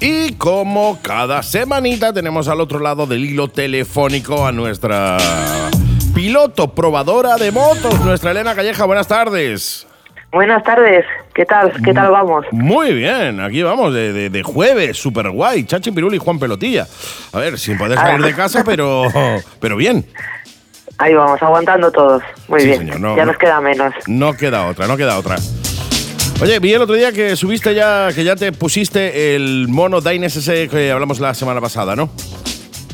[0.00, 5.16] Y como cada semanita tenemos al otro lado del hilo telefónico a nuestra
[6.14, 8.84] piloto probadora de motos, nuestra Elena Calleja.
[8.84, 9.86] Buenas tardes.
[10.32, 11.72] Buenas tardes, ¿qué tal?
[11.82, 12.44] ¿Qué tal vamos?
[12.50, 16.86] Muy bien, aquí vamos de, jueves, súper guay, Chachi Piruli y Juan Pelotilla.
[17.32, 19.04] A ver, sin poder salir de casa, pero,
[19.60, 20.04] pero bien.
[20.98, 22.22] Ahí vamos, aguantando todos.
[22.48, 23.94] Muy bien, ya nos queda menos.
[24.06, 25.36] No queda otra, no queda otra.
[26.40, 30.36] Oye, vi el otro día que subiste ya, que ya te pusiste el mono Dynes
[30.36, 32.10] ese que hablamos la semana pasada, ¿no?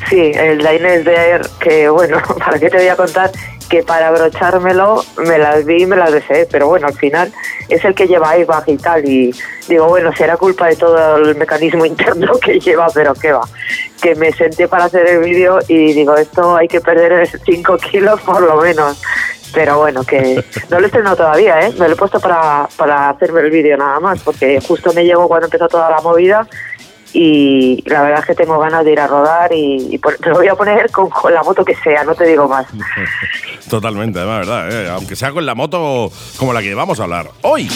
[0.08, 3.30] Sí, el Dynes de Air, que bueno, ¿para qué te voy a contar?
[3.72, 7.32] que para abrochármelo me las vi y me las deseé, pero bueno, al final
[7.70, 9.34] es el que lleva airbag y tal, y
[9.66, 13.48] digo, bueno, será culpa de todo el mecanismo interno que lleva, pero qué va.
[14.02, 18.20] Que me senté para hacer el vídeo y digo, esto hay que perder 5 kilos
[18.20, 19.00] por lo menos.
[19.52, 21.72] Pero bueno, que no lo he estrenado todavía, ¿eh?
[21.78, 25.28] Me lo he puesto para, para hacerme el vídeo nada más, porque justo me llegó
[25.28, 26.46] cuando empezó toda la movida
[27.12, 30.48] y la verdad es que tengo ganas de ir a rodar y, me lo voy
[30.48, 32.66] a poner con, la moto que sea, no te digo más.
[33.68, 34.88] Totalmente, la verdad, ¿eh?
[34.90, 37.68] aunque sea con la moto como la que vamos a hablar hoy.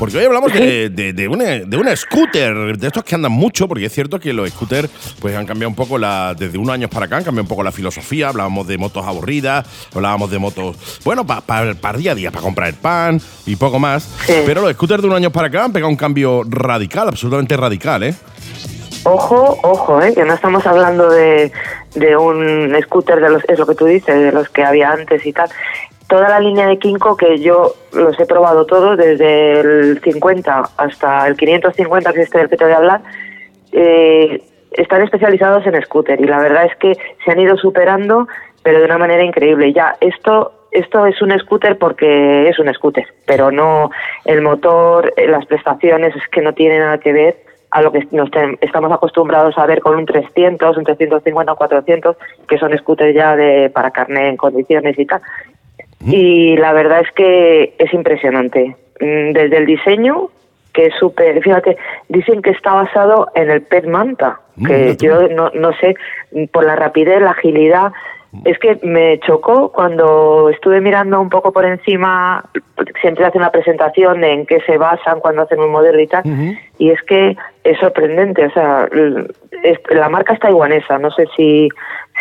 [0.00, 3.84] Porque hoy hablamos de, de, una, de una scooter, de estos que andan mucho, porque
[3.84, 4.88] es cierto que los scooters
[5.20, 7.62] pues, han cambiado un poco, la, desde unos años para acá, han cambiado un poco
[7.62, 8.30] la filosofía.
[8.30, 12.68] Hablábamos de motos aburridas, hablábamos de motos, bueno, para pa, día a día, para comprar
[12.68, 14.08] el pan y poco más.
[14.26, 18.02] Pero los scooters de un año para acá han pegado un cambio radical, absolutamente radical,
[18.02, 18.14] ¿eh?
[19.04, 20.14] Ojo, ojo, ¿eh?
[20.14, 21.52] que no estamos hablando de,
[21.94, 25.26] de un scooter de los, es lo que tú dices, de los que había antes
[25.26, 25.50] y tal.
[26.10, 31.26] Toda la línea de Kinko que yo los he probado todos, desde el 50 hasta
[31.28, 33.00] el 550, que es este del que te voy a hablar,
[33.70, 34.42] eh,
[34.72, 38.26] están especializados en scooter y la verdad es que se han ido superando,
[38.64, 39.72] pero de una manera increíble.
[39.72, 43.90] Ya, esto esto es un scooter porque es un scooter, pero no
[44.24, 47.36] el motor, eh, las prestaciones, es que no tiene nada que ver
[47.70, 52.16] a lo que nos estamos acostumbrados a ver con un 300, un 350 o 400,
[52.48, 55.20] que son scooters ya de para carne en condiciones y tal.
[56.06, 58.76] Y la verdad es que es impresionante.
[59.00, 60.28] Mm, desde el diseño,
[60.72, 61.76] que es súper, fíjate,
[62.08, 65.94] dicen que está basado en el Pet Manta, mm, que yo no, no sé,
[66.52, 67.92] por la rapidez, la agilidad,
[68.44, 72.44] es que me chocó cuando estuve mirando un poco por encima,
[73.00, 76.22] siempre hacen una presentación de en qué se basan cuando hacen un modelo y tal,
[76.78, 78.88] y es que es sorprendente, o sea,
[79.90, 81.68] la marca es taiwanesa, no sé si,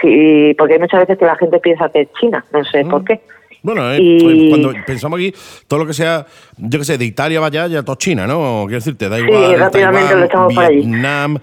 [0.01, 3.03] si, porque hay muchas veces que la gente piensa que es China, no sé por
[3.03, 3.21] qué.
[3.61, 5.33] Bueno, eh, pues, cuando pensamos aquí,
[5.67, 6.25] todo lo que sea,
[6.57, 8.63] yo qué sé, de Italia vaya, ya todo China, ¿no?
[8.65, 9.49] Quiero decir, te da igual.
[9.49, 11.37] Sí, rápidamente lo echamos Vietnam,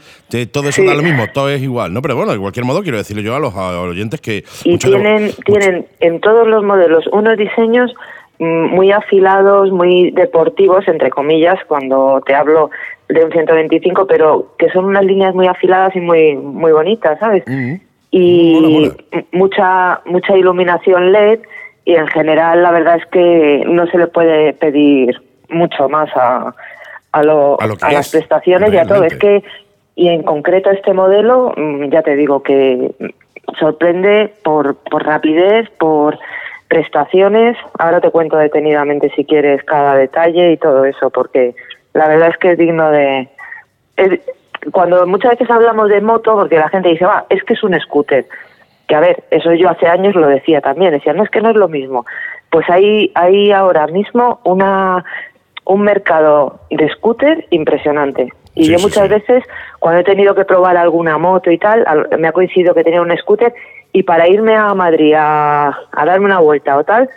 [0.51, 2.01] todo eso da lo mismo, todo es igual, ¿no?
[2.01, 4.45] Pero bueno, de cualquier modo, quiero decirle yo a los, oyentes que.
[4.65, 7.95] Y tienen, tienen en todos los modelos unos diseños
[8.39, 12.71] mm, muy afilados, muy deportivos, entre comillas, cuando te hablo
[13.09, 17.45] de un 125, pero que son unas líneas muy afiladas y muy, muy bonitas, ¿sabes?
[18.11, 18.91] Y
[19.33, 21.41] mucha mucha iluminación LED
[21.87, 26.53] y en general la verdad es que no se le puede pedir mucho más a,
[27.13, 29.05] a, lo, a, las prestaciones y a todo.
[29.05, 29.45] Es que,
[29.95, 32.91] y en concreto este modelo, mm, ya te digo que
[33.59, 36.19] sorprende por, por rapidez, por
[36.67, 37.57] prestaciones.
[37.79, 41.55] Ahora te cuento detenidamente si quieres cada detalle y todo eso, porque
[41.95, 43.29] la verdad es que es digno de...
[44.73, 47.79] cuando muchas veces hablamos de moto, porque la gente dice, va, es que es un
[47.79, 48.27] scooter
[48.87, 51.51] que a ver, eso yo hace años lo decía también, decía, no es que no
[51.51, 52.07] es lo mismo.
[52.51, 55.05] Pues hay, hay ahora mismo una,
[55.65, 58.33] un mercado de scooter impresionante.
[58.55, 59.45] Y yo muchas veces,
[59.81, 61.85] cuando he tenido que probar alguna moto y tal,
[62.19, 63.53] me ha coincidido que tenía un scooter
[63.93, 67.11] y para irme a Madrid a, a darme una vuelta o tal,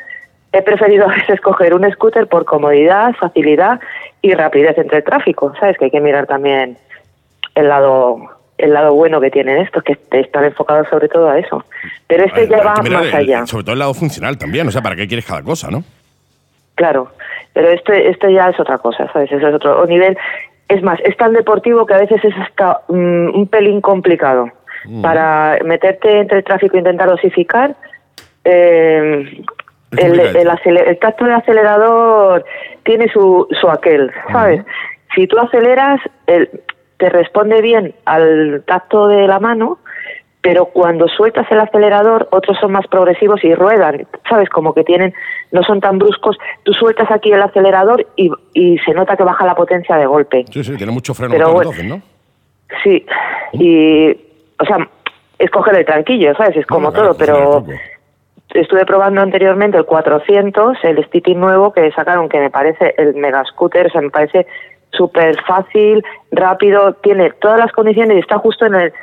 [0.51, 3.79] he preferido a veces coger un scooter por comodidad, facilidad
[4.21, 5.53] y rapidez entre el tráfico.
[5.59, 5.77] ¿Sabes?
[5.77, 6.77] Que hay que mirar también
[7.55, 11.63] el lado el lado bueno que tienen estos, que están enfocados sobre todo a eso.
[12.07, 13.45] Pero este ya va más allá.
[13.45, 15.83] Sobre todo el lado funcional también, o sea, ¿para qué quieres cada cosa, no?
[16.75, 17.11] Claro,
[17.53, 19.31] pero este, este ya es otra cosa, ¿sabes?
[19.31, 20.17] Ese es otro nivel.
[20.67, 24.49] Es más, es tan deportivo que a veces es hasta mm, un pelín complicado.
[24.85, 25.01] Mm.
[25.01, 27.75] Para meterte entre el tráfico e intentar dosificar,
[28.45, 29.43] eh,
[29.97, 32.45] el, el, tacto de acelerador
[32.83, 34.63] tiene su, su aquel, ¿sabes?
[35.15, 36.49] Si tú aceleras, el,
[36.99, 39.79] te responde bien al tacto de la mano,
[40.41, 44.49] pero cuando sueltas el acelerador, otros son más progresivos y ruedan, ¿sabes?
[44.49, 45.13] Como que tienen,
[45.51, 46.37] no son tan bruscos.
[46.63, 50.45] Tú sueltas aquí el acelerador y, y se nota que baja la potencia de golpe.
[50.51, 52.01] Sí, sí, tiene mucho freno pero, entonces, ¿no?
[52.83, 53.05] Sí,
[53.53, 54.11] y,
[54.59, 54.87] o sea,
[55.39, 56.57] es coger el tranquillo, ¿sabes?
[56.57, 57.65] Es como todo, pero
[58.53, 63.43] estuve probando anteriormente el 400, el Stipping nuevo que sacaron, que me parece el mega
[63.45, 64.47] scooter, o sea, me parece
[64.91, 68.93] súper fácil, rápido, tiene todas las condiciones y está justo en el,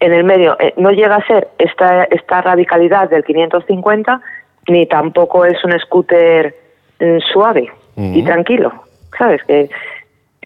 [0.00, 0.56] en el medio.
[0.60, 4.20] Eh, no llega a ser esta, esta radicalidad del 550,
[4.68, 6.54] ni tampoco es un scooter
[7.00, 8.72] mm, suave y tranquilo,
[9.18, 9.42] ¿sabes?
[9.44, 9.68] Que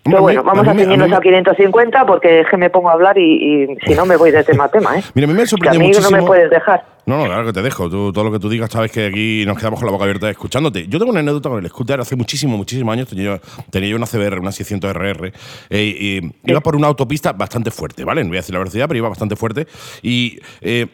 [0.04, 3.16] pero bueno, vamos a, a ceñirnos a, 550 porque es que me pongo a hablar
[3.18, 5.02] y, si no me voy de tema a tema, ¿eh?
[5.14, 6.84] Mira, a mí me sorprende que a mí no me puedes dejar.
[7.06, 7.90] No, no, claro que te dejo.
[7.90, 10.30] Tú, todo lo que tú digas, sabes que aquí nos quedamos con la boca abierta
[10.30, 10.86] escuchándote.
[10.88, 13.08] Yo tengo una anécdota con el scooter hace muchísimo, muchísimos años.
[13.08, 13.40] Tenía,
[13.70, 15.32] tenía yo una CBR, una 600 RR,
[15.70, 18.22] eh, y iba por una autopista bastante fuerte, ¿vale?
[18.22, 19.66] No voy a decir la velocidad, pero iba bastante fuerte.
[20.02, 20.86] Y eh,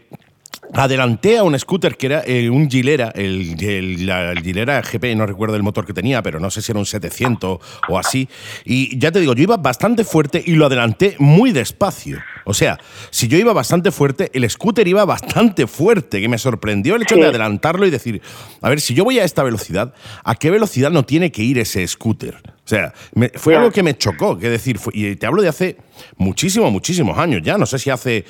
[0.72, 5.16] adelanté a un scooter que era eh, un Gilera, el, el, la- el Gilera GP,
[5.16, 7.58] no recuerdo el motor que tenía, pero no sé si era un 700
[7.88, 8.28] o así.
[8.64, 12.18] Y ya te digo, yo iba bastante fuerte y lo adelanté muy despacio.
[12.44, 12.78] O sea,
[13.10, 17.16] si yo iba bastante fuerte, el scooter iba bastante fuerte, que me sorprendió el hecho
[17.16, 18.22] de adelantarlo y decir,
[18.60, 19.92] a ver, si yo voy a esta velocidad,
[20.24, 22.36] ¿a qué velocidad no tiene que ir ese scooter?
[22.64, 25.48] O sea, me- fue algo que me chocó, que decir, fue- y te hablo de
[25.48, 25.76] hace
[26.16, 28.24] muchísimos, muchísimos años ya, no sé si hace,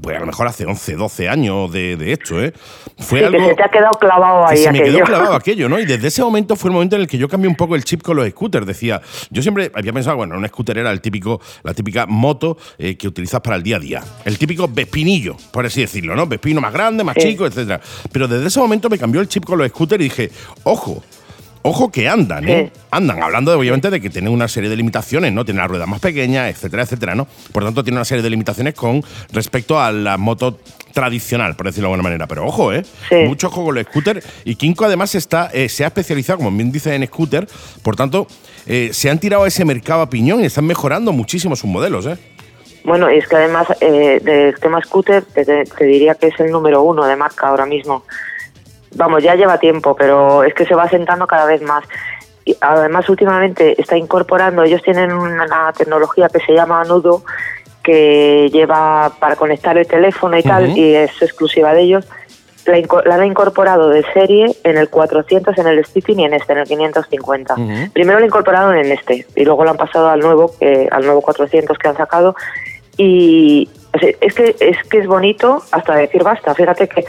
[0.00, 2.52] pues a lo mejor hace 11, 12 años de, de esto, ¿eh?
[2.98, 5.34] Fue Sí, algo que se te ha quedado clavado que ahí se me quedó clavado
[5.36, 5.78] aquello, ¿no?
[5.78, 7.84] Y desde ese momento fue el momento en el que yo cambié un poco el
[7.84, 8.66] chip con los scooters.
[8.66, 12.96] Decía, yo siempre había pensado, bueno, un scooter era el típico, la típica moto eh,
[12.96, 14.02] que utilizas para el día a día.
[14.24, 16.26] El típico vespinillo, por así decirlo, ¿no?
[16.26, 17.28] Vespino más grande, más Sí.
[17.30, 17.80] chico, etcétera.
[18.12, 20.30] Pero desde ese momento me cambió el chip con los scooters y dije,
[20.64, 21.02] ojo.
[21.66, 22.70] Ojo que andan, ¿eh?
[22.74, 22.80] Sí.
[22.90, 25.46] Andan, hablando de, obviamente de que tienen una serie de limitaciones, ¿no?
[25.46, 27.26] Tienen las ruedas más pequeñas, etcétera, etcétera, ¿no?
[27.52, 30.58] Por tanto, tiene una serie de limitaciones con respecto a la moto
[30.92, 32.26] tradicional, por decirlo de alguna manera.
[32.26, 32.84] Pero ojo, ¿eh?
[33.08, 33.16] Sí.
[33.26, 34.26] Mucho ojo con los scooters.
[34.44, 37.48] Y Kinko además está, eh, se ha especializado, como bien dice, en scooter.
[37.82, 38.26] Por tanto,
[38.66, 42.04] eh, se han tirado a ese mercado a piñón y están mejorando muchísimo sus modelos,
[42.04, 42.18] ¿eh?
[42.84, 46.38] Bueno, y es que además eh, del tema scooter te, te- te diría que es
[46.38, 48.04] el número uno de marca ahora mismo.
[48.94, 51.84] Vamos, ya lleva tiempo, pero es que se va asentando cada vez más.
[52.44, 57.22] Y además, últimamente está incorporando, ellos tienen una tecnología que se llama Nudo,
[57.82, 60.76] que lleva para conectar el teléfono y tal, Ujú.
[60.76, 62.08] y es exclusiva de ellos.
[62.66, 66.54] La, la han incorporado de serie en el 400, en el Stitching y en este,
[66.54, 67.54] en el 550.
[67.54, 67.92] Ujú.
[67.92, 71.20] Primero lo incorporaron en este y luego lo han pasado al nuevo, que, al nuevo
[71.20, 72.34] 400 que han sacado.
[72.96, 73.68] Y
[74.20, 76.54] es que es que es bonito hasta decir basta.
[76.54, 77.04] Fíjate que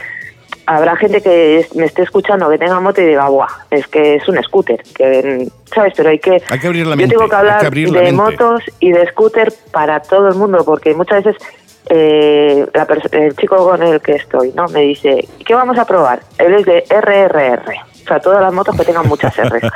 [0.66, 3.48] habrá gente que me esté escuchando que tenga moto y diga, ¡buah!
[3.70, 5.94] Es que es un scooter, que, ¿sabes?
[5.96, 6.42] Pero hay que.
[6.48, 9.52] Hay que abrir la yo mente, tengo que hablar que de motos y de scooter
[9.72, 11.42] para todo el mundo, porque muchas veces.
[11.88, 14.66] eh, la el chico con el que estoy, ¿no?
[14.68, 16.20] Me dice, ¿qué vamos a probar?
[16.38, 17.74] Él es de RRR,
[18.04, 19.60] o sea, todas las motos que tengan muchas R.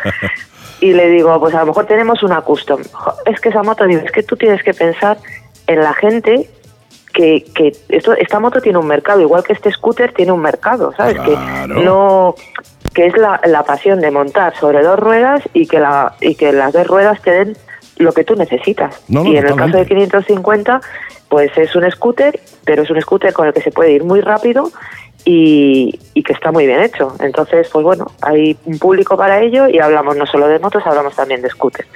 [0.80, 2.80] Y le digo, pues a lo mejor tenemos una custom.
[3.26, 5.18] Es que esa moto, digo, es que tú tienes que pensar
[5.66, 6.48] en la gente
[7.12, 10.92] que, que esto, esta moto tiene un mercado, igual que este scooter tiene un mercado,
[10.96, 11.14] ¿sabes?
[11.14, 11.74] Claro.
[11.74, 12.34] Que no
[12.94, 16.52] que es la, la pasión de montar sobre dos ruedas y que la y que
[16.52, 17.56] las dos ruedas te den
[17.96, 19.00] lo que tú necesitas.
[19.08, 20.80] No, no, y en el caso de 550,
[21.28, 24.20] pues es un scooter, pero es un scooter con el que se puede ir muy
[24.20, 24.70] rápido
[25.24, 27.14] y, y que está muy bien hecho.
[27.20, 31.14] Entonces, pues bueno, hay un público para ello y hablamos no solo de motos, hablamos
[31.14, 31.86] también de scooter.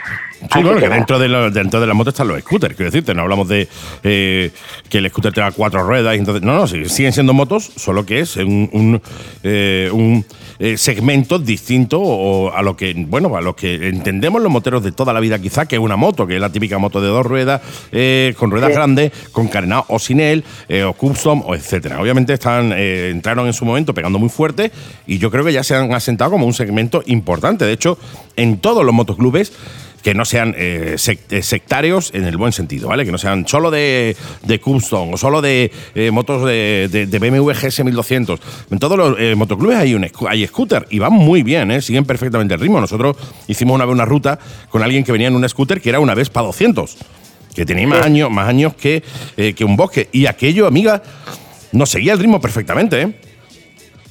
[0.40, 2.90] Sí, Así bueno, que dentro de, la, dentro de la moto están los scooters, quiero
[2.90, 3.66] decirte, no hablamos de
[4.02, 4.50] eh,
[4.90, 8.20] que el scooter tenga cuatro ruedas, y entonces, no, no, siguen siendo motos, solo que
[8.20, 9.02] es un, un,
[9.42, 10.24] eh, un,
[10.58, 14.92] eh, segmento distinto o a lo que, bueno, a lo que entendemos los moteros de
[14.92, 17.24] toda la vida quizá, que es una moto, que es la típica moto de dos
[17.26, 17.60] ruedas,
[17.90, 18.76] eh, con ruedas Sí.
[18.76, 22.00] grandes, con carenado o sin él, eh, o custom, o etcétera.
[22.00, 24.70] Obviamente están, eh, entraron en su momento pegando muy fuerte
[25.06, 27.64] y yo creo que ya se han asentado como un segmento importante.
[27.64, 27.98] De hecho,
[28.36, 29.52] en todos los motoclubes
[30.02, 30.96] que no sean eh,
[31.30, 33.06] eh, sectarios en el buen sentido, ¿vale?
[33.06, 37.18] Que no sean solo de, de custom o solo de eh, motos de, de- de
[37.18, 38.38] BMW GS 1200.
[38.70, 41.80] En todos los eh, motoclubes hay, un, hay scooter y van muy bien, ¿eh?
[41.80, 42.82] Siguen perfectamente el ritmo.
[42.82, 43.16] Nosotros
[43.48, 46.14] hicimos una vez una ruta con alguien que venía en un scooter que era una
[46.14, 46.98] Vespa 200,
[47.54, 49.02] que tenía más años, más años que,
[49.36, 50.10] que un bosque.
[50.12, 51.02] Y aquello, amiga,
[51.74, 53.14] nos seguía el ritmo perfectamente, ¿eh?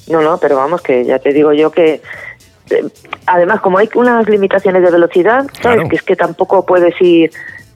[0.08, 2.00] No, no, pero vamos, que ya te digo yo que.
[2.70, 2.84] eh,
[3.26, 5.60] además, como hay unas limitaciones de velocidad, ¿sabes?
[5.60, 5.88] Claro.
[5.88, 7.30] Que es que tampoco puedes ir.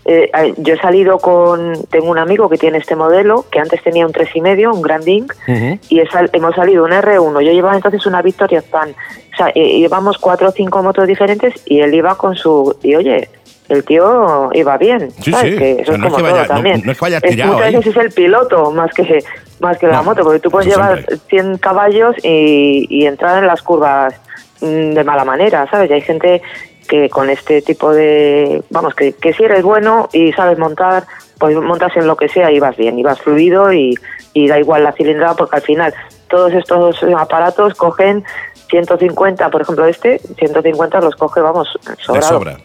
[0.04, 1.72] eh, yo he salido con.
[1.90, 5.32] Tengo un amigo que tiene este modelo, que antes tenía un 3,5, un Grand Inc,
[5.48, 5.78] Ujú.
[5.88, 7.40] y he sal- hemos salido un R1.
[7.42, 8.90] Yo llevaba entonces una Victoria Span.
[8.90, 12.76] O sea, eh, llevamos cuatro o cinco motos diferentes y él iba con su.
[12.82, 13.28] Y oye.
[13.68, 15.52] El tío iba bien, Sí, ¿sabes?
[15.52, 15.58] sí.
[15.58, 16.82] Que O eso sea, es no es como que todo vaya- no- también.
[16.84, 19.24] no es que vaya Es- tirado muchas veces es el piloto más que
[19.60, 21.16] más que la moto, porque tú puedes llevar siempre.
[21.28, 24.14] 100 caballos y, y entrar en las curvas
[24.60, 25.90] mm, de mala manera, ¿sabes?
[25.90, 26.40] Y hay gente
[26.88, 28.62] que con este tipo de...
[28.70, 31.04] Vamos, que, que si eres bueno y sabes montar,
[31.38, 33.94] pues montas en lo que sea y vas bien, y vas fluido y,
[34.32, 35.92] y da igual la cilindrada porque al final
[36.28, 38.24] todos estos aparatos cogen
[38.70, 41.68] 150, por ejemplo este, 150 los coge, vamos,
[42.14, 42.56] De sobra.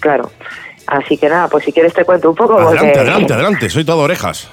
[0.00, 0.30] Claro.
[0.86, 2.54] Así que nada, pues si quieres te cuento un poco.
[2.54, 3.70] Adelante, porque- adelante, adelante.
[3.70, 4.48] Soy todo orejas.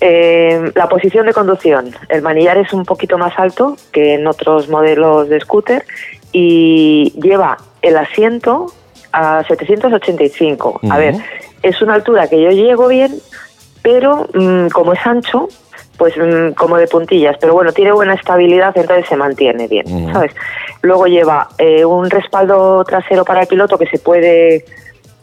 [0.00, 1.94] Eh, la posición de conducción.
[2.08, 5.84] El manillar es un poquito más alto que en otros modelos de scooter
[6.32, 8.66] y lleva el asiento
[9.12, 10.80] a 785.
[10.90, 11.14] A ver,
[11.62, 13.14] es una altura que yo llego bien,
[13.82, 15.48] pero mm, como es ancho,
[15.96, 20.12] pues mm, como de puntillas, pero bueno, tiene buena estabilidad, entonces se mantiene bien.
[20.12, 20.32] ¿sabes?
[20.82, 24.64] Luego lleva eh, un respaldo trasero para el piloto que se puede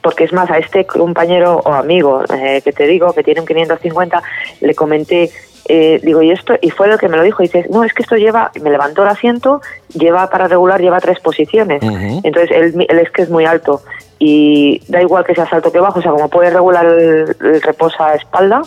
[0.01, 3.45] porque es más, a este compañero o amigo eh, que te digo, que tiene un
[3.45, 4.24] 550,
[4.61, 5.30] le comenté
[5.65, 6.53] eh, digo, ¿y esto?
[6.61, 7.43] Y fue lo que me lo dijo.
[7.43, 9.61] Y dice, no, es que esto lleva, me levantó el asiento,
[9.93, 11.82] lleva para regular, lleva tres posiciones.
[11.82, 13.82] Entonces, él, él, es que es muy alto.
[14.19, 18.03] Y da igual que sea alto que bajo, o sea, como puede regular el, reposo
[18.03, 18.61] a espalda,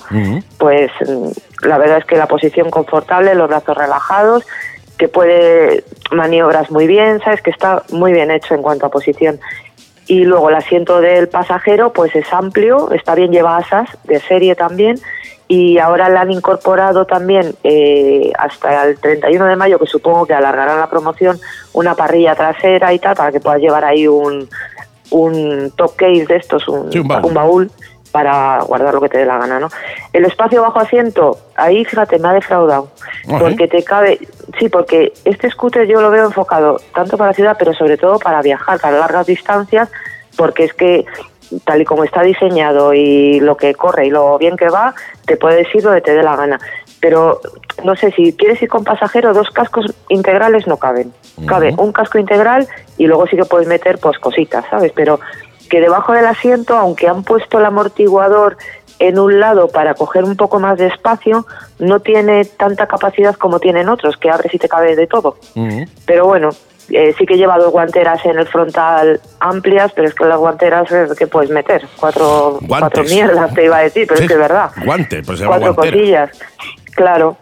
[0.59, 0.91] pues
[1.65, 4.47] la verdad es que la posición confortable, los brazos relajados,
[4.99, 9.41] que puede maniobras muy bien, sabes que está muy bien hecho en cuanto a posición.
[10.07, 14.55] Y luego el asiento del pasajero, pues es amplio, está bien, lleva asas de serie
[14.55, 15.01] también
[15.49, 20.35] y ahora le han incorporado también eh, hasta el 31 de mayo, que supongo que
[20.35, 21.39] alargarán la promoción,
[21.73, 24.49] una parrilla trasera y tal, para que puedas llevar ahí un,
[25.11, 26.91] un top case de estos, un,
[27.33, 27.71] baúl.
[28.15, 29.69] Para guardar lo que te dé la gana, ¿no?
[30.13, 32.91] El espacio bajo asiento, ahí fíjate, me ha defraudado,
[33.29, 34.21] ah, porque te cabe,
[34.57, 38.21] sí, porque este scooter yo lo veo enfocado tanto para la ciudad, pero sobre todo
[38.21, 39.91] para viajar, para largas distancias,
[40.37, 41.05] porque es que
[41.65, 44.95] tal y como está diseñado y lo que corre y lo bien que va,
[45.27, 46.61] te puedes ir donde te dé la gana.
[47.01, 47.41] Pero
[47.83, 51.13] no sé, si quieres ir con pasajero, dos cascos integrales no caben.
[51.47, 54.93] Cabe un casco integral y luego sí que puedes meter pues cositas, ¿sabes?
[54.95, 55.19] Pero
[55.69, 58.57] que debajo del asiento, aunque han puesto el amortiguador
[58.99, 61.47] en un lado para coger un poco más de espacio,
[61.79, 65.37] no tiene tanta capacidad como tienen otros, que abre si te cabe de todo.
[66.07, 66.51] Pero bueno,
[66.91, 70.91] eh, sí que lleva dos guanteras en el frontal amplias, pero es que las guanteras
[70.93, 74.41] es que puedes meter cuatro, cuatro mierdas, te iba a decir, pero es que es
[74.41, 74.71] verdad.
[74.85, 76.31] Guante, pues se Cuatro cosillas,
[76.95, 77.37] claro.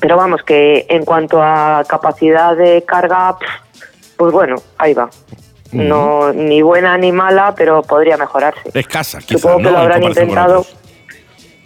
[0.00, 3.36] Pero vamos, que en cuanto a capacidad de carga,
[4.16, 5.10] pues bueno, ahí va.
[5.72, 8.70] No, ni buena ni mala, pero podría mejorarse.
[8.74, 10.66] Escasa, quizás, Supongo que lo habrán intentado.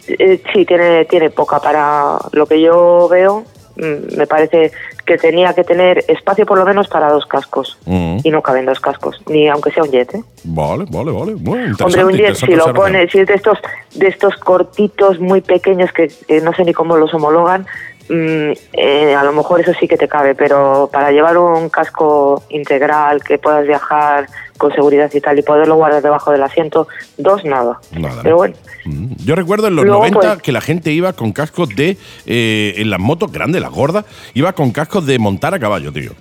[0.07, 3.43] Eh, sí, tiene, tiene poca para lo que yo veo.
[3.77, 4.71] Mm, me parece
[5.05, 7.77] que tenía que tener espacio por lo menos para dos cascos.
[7.85, 8.19] Mm.
[8.23, 10.13] Y no caben dos cascos, ni aunque sea un jet.
[10.15, 10.23] ¿eh?
[10.43, 11.33] Vale, vale, vale.
[11.33, 13.57] Hombre, un jet, si lo pones, si es de estos,
[13.95, 16.09] de estos cortitos muy pequeños que
[16.41, 17.65] no sé ni cómo los homologan,
[18.07, 22.43] Mm, eh, a lo mejor eso sí que te cabe, pero para llevar un casco
[22.49, 24.27] integral que puedas viajar
[24.57, 26.87] con seguridad y tal y poderlo guardar debajo del asiento,
[27.17, 27.79] dos nada.
[27.91, 28.21] Nada.
[28.23, 28.55] Pero bueno.
[28.85, 29.07] Mm.
[29.25, 32.89] Yo recuerdo en los 90 pues que la gente iba con cascos de, eh, en
[32.89, 36.11] las motos grandes, las gordas, iba con cascos de montar a caballo, tío.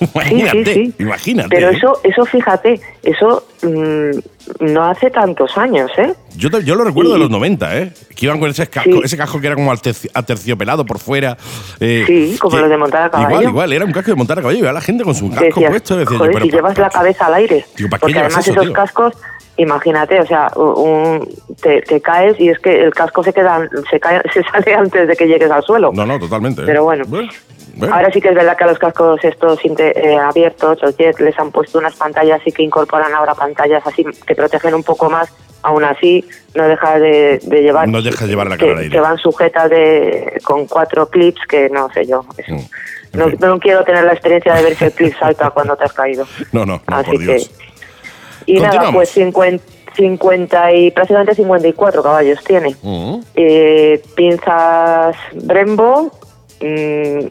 [0.14, 1.48] imagínate, imagínate.
[1.50, 1.76] Pero ¿eh?
[1.76, 4.18] eso, eso fíjate, eso mm,
[4.60, 6.14] no hace tantos años, ¿eh?
[6.36, 7.92] Yo, yo lo recuerdo de los 90, ¿eh?
[8.14, 11.36] Que iban con ese casco, ese casco que era como aterciopelado por fuera.
[11.80, 13.30] Eh, sí, como los de montar a caballo.
[13.30, 15.60] Igual, igual, era un casco de montar a caballo y la gente con su casco
[15.60, 15.96] puesto.
[15.96, 17.65] Decía joder, si llevas la cabeza al aire.
[18.00, 19.14] Porque además esos cascos,
[19.56, 21.28] imagínate, o sea, un,
[21.60, 25.16] te, caes y es que el casco se queda, se, cae, se sale antes de
[25.16, 25.92] que llegues al suelo.
[25.92, 26.62] No, no, totalmente.
[26.64, 27.04] Pero bueno.
[27.82, 31.38] Ahora sí que es verdad que a los cascos estos eh, abiertos, los Jet, les
[31.38, 35.30] han puesto unas pantallas y que incorporan ahora pantallas así que protegen un poco más.
[35.62, 37.88] Aún así, no deja de, llevar.
[37.88, 41.90] No deja de llevar la cara que, van sujetas de, con cuatro clips que no
[41.92, 42.22] sé yo.
[42.46, 42.60] Mm,
[43.16, 45.92] no, no, quiero tener la experiencia de ver si el clip salta cuando te has
[45.92, 46.26] caído.
[46.52, 47.50] No, no, no por Dios.
[48.46, 49.64] y nada, pues 50,
[49.96, 52.76] 50 y prácticamente 54 caballos tiene.
[52.82, 53.20] Mm.
[53.34, 56.10] Eh, pinzas Brembo.
[56.60, 57.26] Mmm,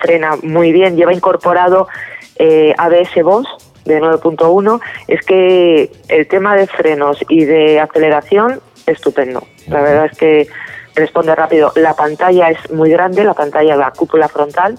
[0.00, 1.88] frena muy bien, lleva incorporado
[2.36, 3.46] eh, ABS Boss
[3.84, 9.46] de 9.1, es que el tema de frenos y de aceleración, estupendo.
[9.68, 10.48] La verdad es que
[10.94, 11.72] responde rápido.
[11.76, 14.78] La pantalla es muy grande, la pantalla, la cúpula frontal,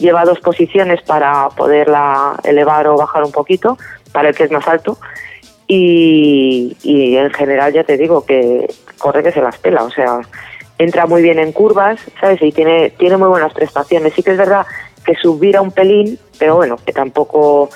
[0.00, 3.78] lleva dos posiciones para poderla elevar o bajar un poquito,
[4.12, 4.98] para el que es más alto.
[5.68, 8.66] Y, y en general ya te digo que
[8.98, 10.20] corre que se las pela, o sea,
[10.78, 12.42] entra muy bien en curvas, ¿sabes?
[12.42, 14.14] Y tiene, tiene muy buenas prestaciones.
[14.14, 14.66] Sí que es verdad
[15.04, 17.70] que subirá un pelín, pero bueno, que tampoco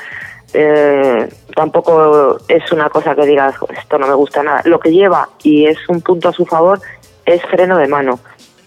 [0.54, 4.62] eh, tampoco es una cosa que digas, esto no me gusta nada.
[4.64, 6.80] Lo que lleva, y es un punto a su favor,
[7.26, 8.20] es freno de mano.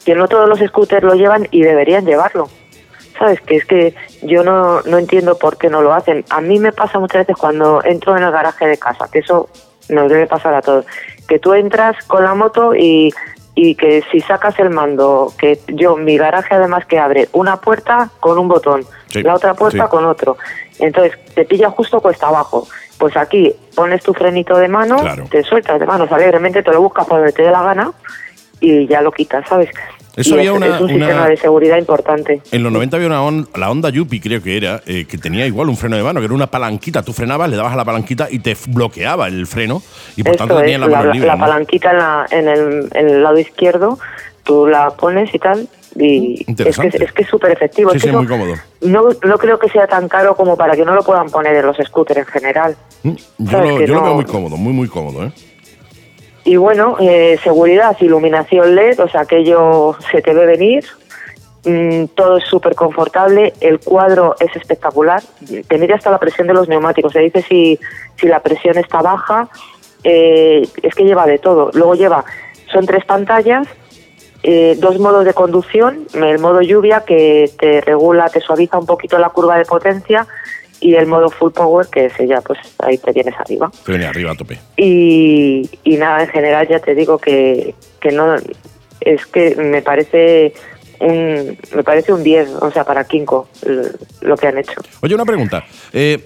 [0.05, 2.49] Que no todos los scooters lo llevan y deberían llevarlo.
[3.19, 3.41] ¿Sabes?
[3.41, 6.23] Que es que yo no, no entiendo por qué no lo hacen.
[6.29, 9.49] A mí me pasa muchas veces cuando entro en el garaje de casa, que eso
[9.89, 10.85] nos debe pasar a todos.
[11.27, 13.11] Que tú entras con la moto y
[13.59, 18.11] y que si sacas el mando, que yo, mi garaje además que abre una puerta
[18.19, 20.37] con un botón, la otra puerta con otro.
[20.77, 22.67] Entonces te pilla justo cuesta abajo.
[22.99, 24.97] Pues aquí pones tu frenito de mano,
[25.31, 27.91] te sueltas de manos alegremente, te lo buscas por donde te dé la gana
[28.59, 29.69] y ya lo quitas, ¿sabes?
[30.17, 32.41] Eso había es, una, un sistema de seguridad importante.
[32.51, 35.69] En los 90 había una la Honda Yupi, creo que era, eh, que tenía igual
[35.69, 37.03] un freno de mano, que era una palanquita.
[37.03, 39.83] Tú frenabas, le dabas a la palanquita y te bloqueaba el freno
[40.15, 41.27] y por tanto tenía la mano libre.
[41.27, 43.99] La palanquita en, el, lado izquierdo,
[44.43, 45.67] tú la pones y tal.
[45.95, 47.91] Y es que, es que es súper efectivo.
[47.91, 48.55] Sí, sí, muy cómodo.
[48.81, 51.65] No, no creo que sea tan caro como para que no lo puedan poner en
[51.67, 52.75] los scooters en general.
[53.03, 55.31] Mm, yo, lo, yo lo, veo muy cómodo, muy, muy cómodo, ¿eh?
[56.47, 60.85] Y bueno, eh, seguridad, iluminación LED, o sea, aquello se te ve venir.
[61.65, 65.21] Mm, todo es súper confortable, el cuadro es espectacular.
[65.67, 67.77] Te mide hasta la presión de los neumáticos, se dice si,
[68.15, 69.49] si la presión está baja,
[70.05, 71.69] eh, es que lleva de todo.
[71.73, 72.23] Luego lleva,
[72.71, 73.67] son tres pantallas,
[74.41, 79.19] eh, dos modos de conducción, el modo lluvia que te regula, te suaviza un poquito
[79.19, 80.25] la curva de potencia
[80.79, 83.71] y el modo full power que ese ya pues ahí te vienes arriba.
[83.85, 84.59] Te viene arriba a tope.
[84.77, 88.35] Y, y nada, en general ya te digo que, que no,
[89.01, 90.53] es que me parece
[90.99, 93.47] un, me parece un 10, o sea, para Kinko
[94.21, 94.81] lo que han hecho.
[95.01, 95.63] Oye, una pregunta.
[95.93, 96.25] Eh,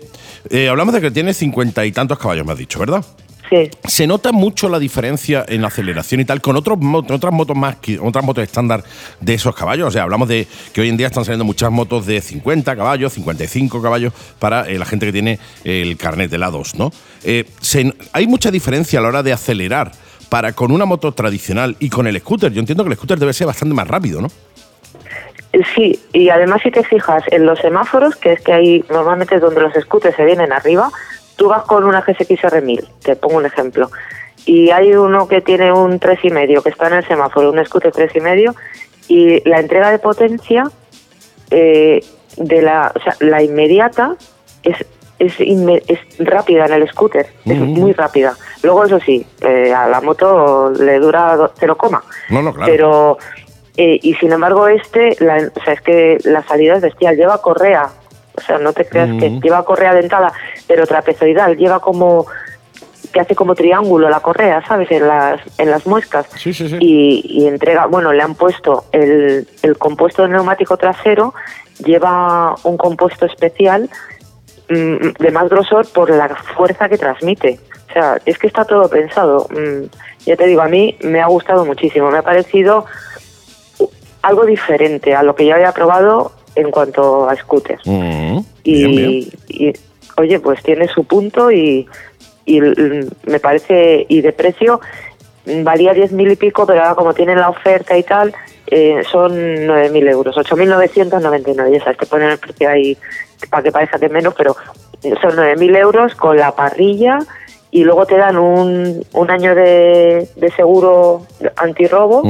[0.49, 3.05] eh, hablamos de que tiene cincuenta y tantos caballos, me has dicho, ¿verdad?
[3.51, 3.69] Sí.
[3.85, 6.79] ¿Se nota mucho la diferencia en la aceleración y tal con otros,
[7.09, 8.81] otras motos más, otras motos estándar
[9.19, 9.89] de esos caballos?
[9.89, 13.11] O sea, hablamos de que hoy en día están saliendo muchas motos de 50 caballos,
[13.11, 16.93] 55 caballos para eh, la gente que tiene el carnet de la 2, ¿no?
[17.25, 19.91] Eh, se- ¿Hay mucha diferencia a la hora de acelerar
[20.29, 22.53] para con una moto tradicional y con el scooter?
[22.53, 24.29] Yo entiendo que el scooter debe ser bastante más rápido, ¿no?
[25.75, 29.41] Sí, y además si te fijas en los semáforos, que es que ahí normalmente es
[29.41, 30.89] donde los scooters se vienen arriba,
[31.41, 33.89] tú vas con una GSX-R 1000, te pongo un ejemplo,
[34.45, 38.53] y hay uno que tiene un 3,5 que está en el semáforo, un scooter 3,5,
[39.07, 40.65] y la entrega de potencia
[41.49, 41.99] eh,
[42.37, 44.15] de la, o sea, la inmediata
[44.61, 44.77] es
[45.17, 48.35] es, inme- es rápida en el scooter, es muy rápida.
[48.63, 52.03] Luego, eso sí, eh, a la moto le dura do- 0, coma.
[52.29, 52.71] No, no, claro.
[52.71, 53.17] Pero,
[53.77, 57.39] eh, y sin embargo, este, la, o sea, es que la salida es bestial, lleva
[57.39, 57.89] correa,
[58.41, 59.41] o sea, no te creas que Mm.
[59.41, 60.31] lleva correa dentada,
[60.67, 62.25] pero trapezoidal, lleva como,
[63.13, 64.89] que hace como triángulo la correa, ¿sabes?
[64.91, 66.27] En las, en las muescas.
[66.37, 66.77] Sí, sí, sí.
[66.79, 71.33] Y, y entrega, bueno, le han puesto el, el compuesto del neumático trasero,
[71.83, 73.89] lleva un compuesto especial
[74.69, 77.59] mm, de más grosor por la fuerza que transmite.
[77.89, 79.47] O sea, es que está todo pensado.
[79.49, 79.87] Mm,
[80.25, 82.09] ya te digo, a mí me ha gustado muchísimo.
[82.11, 82.85] Me ha parecido
[84.21, 87.81] algo diferente a lo que yo había probado en cuanto a scooters.
[88.63, 89.29] Y, bien, bien.
[89.47, 89.73] y,
[90.17, 91.87] oye, pues tiene su punto y,
[92.45, 94.81] y me parece, y de precio
[95.63, 98.33] valía 10.000 y pico, pero ahora como tienen la oferta y tal,
[98.67, 102.97] eh, son 9.000 euros, 8.999, ya sabes, te ponen el precio ahí
[103.49, 104.55] para que parezca que menos, pero
[105.01, 107.19] son 9.000 euros con la parrilla
[107.71, 111.25] y luego te dan un, un año de, de seguro
[111.55, 112.23] antirrobo.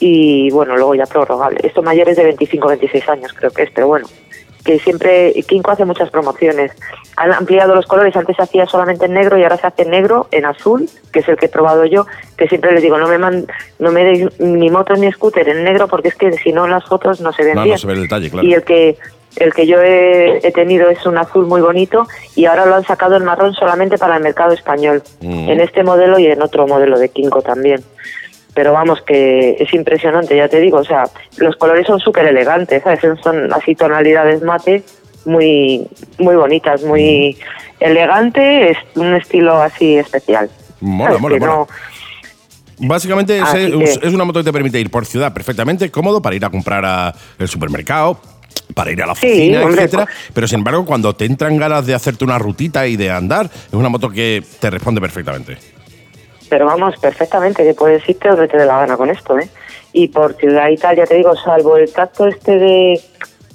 [0.00, 1.60] Y bueno, luego ya prorrogable.
[1.62, 4.06] Esto mayores de 25 26 años creo que es, pero bueno,
[4.64, 6.72] que siempre Kinko hace muchas promociones.
[7.16, 9.90] Han ampliado los colores, antes se hacía solamente en negro y ahora se hace en
[9.90, 12.04] negro, en azul, que es el que he probado yo,
[12.36, 13.46] que siempre les digo, no me man-
[13.78, 16.84] no me deis ni moto ni scooter en negro porque es que si no las
[16.84, 17.74] fotos no se ven No, bien.
[17.74, 18.46] no se ve el detalle, claro.
[18.46, 18.98] Y el que
[19.36, 22.84] el que yo he, he tenido es un azul muy bonito y ahora lo han
[22.84, 25.50] sacado en marrón solamente para el mercado español, Mm.
[25.50, 27.82] en este modelo y en otro modelo de Kinko también.
[28.56, 31.04] Pero vamos, que es impresionante, ya te digo, o sea,
[31.36, 33.00] los colores son súper elegantes, ¿sabes?
[33.22, 34.82] Son así tonalidades mate
[35.26, 35.86] muy,
[36.18, 37.36] muy bonitas, muy
[37.80, 40.48] elegante, es un estilo así especial.
[40.80, 41.52] Mola, mola, mola.
[41.52, 41.68] no-
[42.78, 45.90] Básicamente es, Así es- que- es una moto que te permite ir por ciudad perfectamente
[45.90, 47.14] cómodo para ir a comprar al
[47.48, 48.18] supermercado,
[48.74, 50.04] para ir a la Sí, oficina, hombre, etcétera.
[50.06, 53.46] pues- Pero sin embargo, cuando te entran ganas de hacerte una rutita y de andar,
[53.46, 55.56] es una moto que te responde perfectamente.
[56.48, 59.48] Pero vamos, perfectamente, que puedes irte donde te dé la gana con esto, ¿eh?
[59.92, 63.00] Y por ciudad y tal, ya te digo, salvo el tacto este de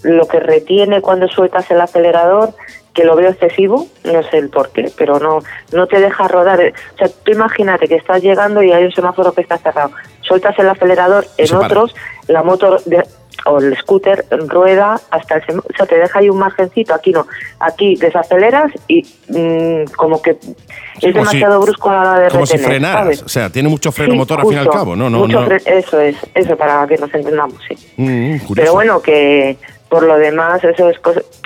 [0.03, 2.53] lo que retiene cuando sueltas el acelerador,
[2.93, 5.39] que lo veo excesivo, no sé el por qué, pero no
[5.71, 6.59] no te deja rodar.
[6.59, 9.91] O sea, tú imagínate que estás llegando y hay un semáforo que está cerrado.
[10.21, 11.65] Sueltas el acelerador, en para.
[11.67, 11.95] otros,
[12.27, 13.05] la moto de-
[13.45, 17.25] o el scooter rueda hasta el o sea, te deja ahí un margencito, aquí no.
[17.59, 20.55] Aquí desaceleras y mm, como que es como
[21.01, 23.01] si- demasiado brusco a la hora de Como si frenaras.
[23.03, 23.23] ¿sabes?
[23.23, 24.77] O sea, tiene mucho freno Sí, motor al fin y al justo.
[24.79, 24.95] cabo.
[24.95, 25.55] No, no, Mucho no.
[25.55, 27.75] Eso es, eso para que nos entendamos, sí.
[27.97, 28.53] Mm, curioso.
[28.55, 29.57] Pero bueno, que
[29.89, 30.97] por lo demás eso es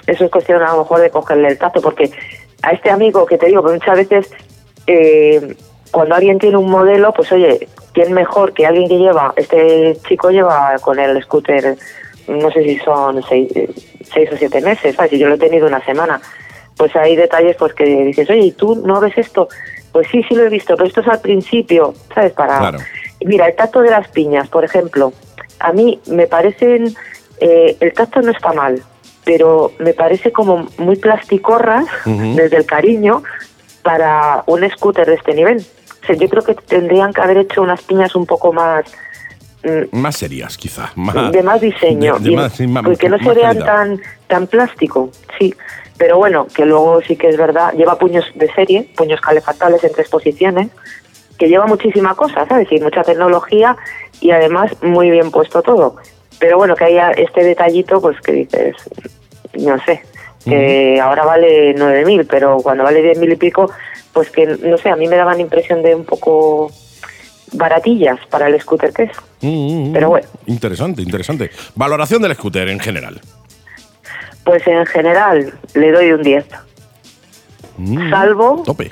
[0.07, 2.11] eso es cuestión a lo mejor de cogerle el tacto, porque
[2.61, 4.29] a este amigo que te digo, muchas veces
[4.87, 5.55] eh,
[5.91, 10.29] cuando alguien tiene un modelo, pues oye, ¿quién mejor que alguien que lleva, este chico
[10.29, 11.77] lleva con el scooter,
[12.27, 13.69] no sé si son seis, eh,
[14.13, 15.13] seis o siete meses, ¿sabes?
[15.13, 16.21] Y yo lo he tenido una semana.
[16.75, 19.47] Pues hay detalles pues que dices, oye, ¿y tú no ves esto?
[19.93, 22.33] Pues sí, sí lo he visto, pero esto es al principio, ¿sabes?
[22.33, 22.79] Para Claro.
[23.21, 25.13] Mira, el tacto de las piñas, por ejemplo,
[25.59, 26.93] a mí me parecen,
[27.39, 28.83] eh, el tacto no está mal,
[29.23, 32.35] pero me parece como muy plasticorras Ujú.
[32.35, 33.23] desde el cariño
[33.83, 35.65] para un scooter de este nivel.
[36.05, 38.85] O sea, yo creo que tendrían que haber hecho unas piñas un poco más
[39.63, 40.91] mm, Más serias, quizá.
[40.95, 43.65] Más, de más diseño, de- de y- más- sí, más- porque no se vean calidad.
[43.65, 45.53] tan tan plástico, sí.
[45.97, 49.93] Pero bueno, que luego sí que es verdad, lleva puños de serie, puños calefactables en
[49.93, 50.67] tres posiciones,
[51.39, 52.67] que lleva muchísima cosa, ¿sabes?
[52.71, 53.75] Y mucha tecnología
[54.21, 55.95] y además muy bien puesto todo.
[56.37, 58.75] Pero bueno, que haya este detallito, pues que dices,
[59.53, 60.01] no sé,
[60.43, 63.71] que ahora vale 9.000, pero cuando vale 10.000 y pico,
[64.16, 66.72] pues que, no sé, a mí me daban impresión de un poco
[67.51, 69.11] baratillas para el scooter que es.
[69.41, 70.26] Mm, mm, Pero bueno.
[70.45, 71.51] Interesante, interesante.
[71.76, 73.20] Valoración del scooter en general.
[74.45, 76.45] Pues en general le doy un 10.
[77.78, 78.89] Mm, Salvo Tope.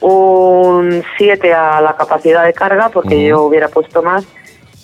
[0.00, 4.24] un 7 a la capacidad de carga, porque yo hubiera puesto más,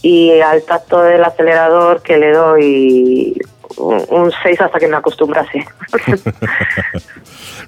[0.03, 3.41] y al tacto del acelerador que le doy
[3.81, 5.65] un un 6 hasta que me acostumbrase.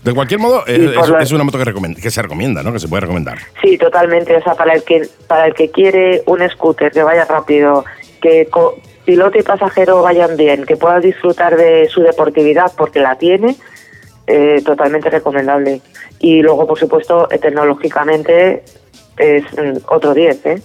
[0.02, 2.72] De cualquier modo, es, es- es una moto que, se recomienda, ¿no?
[2.72, 3.38] Que se puede recomendar.
[3.62, 4.36] sí, totalmente.
[4.36, 7.84] O sea, para el que para el que quiere un scooter que vaya rápido,
[8.20, 13.16] que co- piloto y pasajero vayan bien, que pueda disfrutar de su deportividad porque la
[13.16, 13.56] tiene,
[14.26, 15.80] eh, totalmente recomendable.
[16.18, 18.62] Y luego, por supuesto, eh, tecnológicamente
[19.18, 20.62] es mm, otro 10, ¿eh?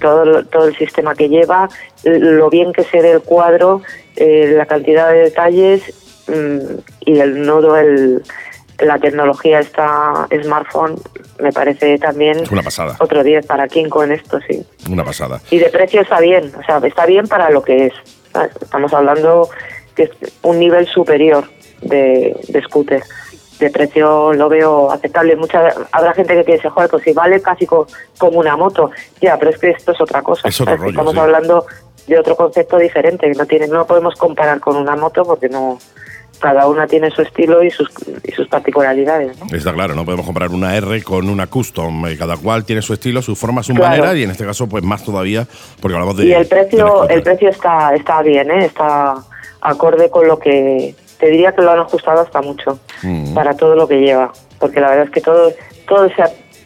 [0.00, 1.68] Todo, todo el sistema que lleva,
[2.04, 3.82] lo bien que se ve el cuadro,
[4.16, 5.82] eh, la cantidad de detalles
[6.28, 8.22] mm, y el nodo, el,
[8.78, 10.96] la tecnología esta smartphone,
[11.40, 12.96] me parece también una pasada.
[13.00, 14.64] otro 10 para Kinko en esto, sí.
[14.90, 15.40] Una pasada.
[15.50, 17.92] Y de precio está bien, o sea, está bien para lo que es.
[18.60, 19.48] Estamos hablando
[19.94, 20.10] que es
[20.42, 21.44] un nivel superior
[21.82, 23.02] de, de scooter.
[23.62, 25.36] De precio lo veo aceptable.
[25.36, 27.86] Mucha, habrá gente que piense, joder, pues si vale casi co-
[28.18, 28.90] como una moto.
[29.20, 30.48] Ya, pero es que esto es otra cosa.
[30.48, 31.18] Estamos sí.
[31.20, 31.64] hablando
[32.08, 33.28] de otro concepto diferente.
[33.30, 35.78] que No, tiene, no podemos comparar con una moto porque no
[36.40, 37.88] cada una tiene su estilo y sus,
[38.24, 39.38] y sus particularidades.
[39.38, 39.46] ¿no?
[39.56, 42.04] Está claro, no podemos comprar una R con una custom.
[42.08, 43.90] eh, Cada cual tiene su estilo, su forma, su Claro.
[44.02, 45.46] manera y en este caso, pues más todavía,
[45.80, 46.24] porque hablamos de.
[46.26, 48.64] y el precio el precio está está bien ¿eh?
[48.64, 49.14] está
[49.60, 53.32] acorde con lo que te diría que lo han ajustado hasta mucho Mm.
[53.32, 55.52] para todo lo que lleva porque la verdad es que todo
[55.86, 56.12] todo es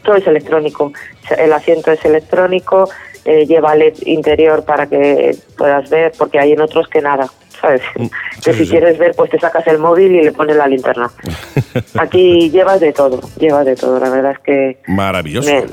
[0.03, 0.93] todo es electrónico
[1.37, 2.89] el asiento es electrónico
[3.27, 7.27] eh, lleva LED interior para que puedas ver porque hay en otros que nada
[7.61, 8.07] sabes Mm,
[8.45, 8.71] que si sí.
[8.71, 11.11] quieres ver pues te sacas el móvil y le pones la linterna
[11.99, 15.51] aquí llevas de todo llevas de todo la verdad es que Maravilloso.
[15.51, 15.65] me,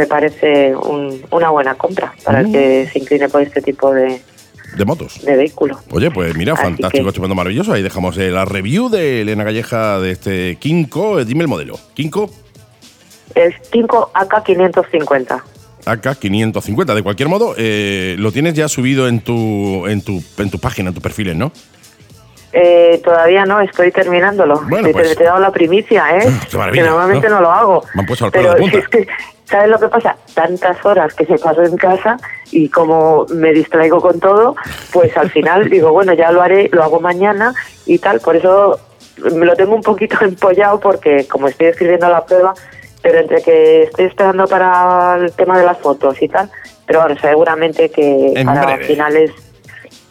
[0.00, 2.46] me parece un- una buena compra para Mm.
[2.46, 4.20] el que se incline por este tipo de,
[4.76, 5.20] De motos.
[5.24, 5.78] de vehículo.
[5.90, 7.72] Oye, pues mira, Así fantástico, que- estupendo, maravilloso.
[7.72, 11.20] Ahí dejamos eh, la review de Elena Calleja de este Kinko.
[11.20, 11.78] Eh, Dime el modelo.
[11.94, 12.30] Kinko
[13.34, 15.42] Es 5 AK550.
[15.84, 16.94] AK550.
[16.94, 20.88] De cualquier modo, eh, lo tienes ya subido en tu, en tu, en tu página,
[20.88, 21.52] en tus perfiles, ¿no?
[22.56, 24.60] Eh, todavía no, estoy terminándolo.
[24.68, 26.28] Bueno, te, pues- te he dado la primicia, ¿eh?
[26.48, 27.34] Qué maravilla, que normalmente ¿no?
[27.36, 27.84] no, lo hago.
[27.94, 28.78] Me han puesto al pelo Pero de punta.
[28.78, 29.06] es que,
[29.44, 30.16] ¿sabes lo que pasa?
[30.34, 32.16] Tantas horas que se paso en casa
[32.52, 34.54] y como me distraigo con todo,
[34.92, 37.52] pues al final digo, bueno, ya lo haré, lo hago mañana
[37.86, 38.20] y tal.
[38.20, 38.78] Por eso
[39.34, 42.54] me lo tengo un poquito empollado porque como estoy escribiendo la prueba,
[43.02, 46.48] pero entre que estoy esperando para el tema de las fotos y tal,
[46.86, 48.84] pero bueno, seguramente que En para breve.
[48.84, 49.32] finales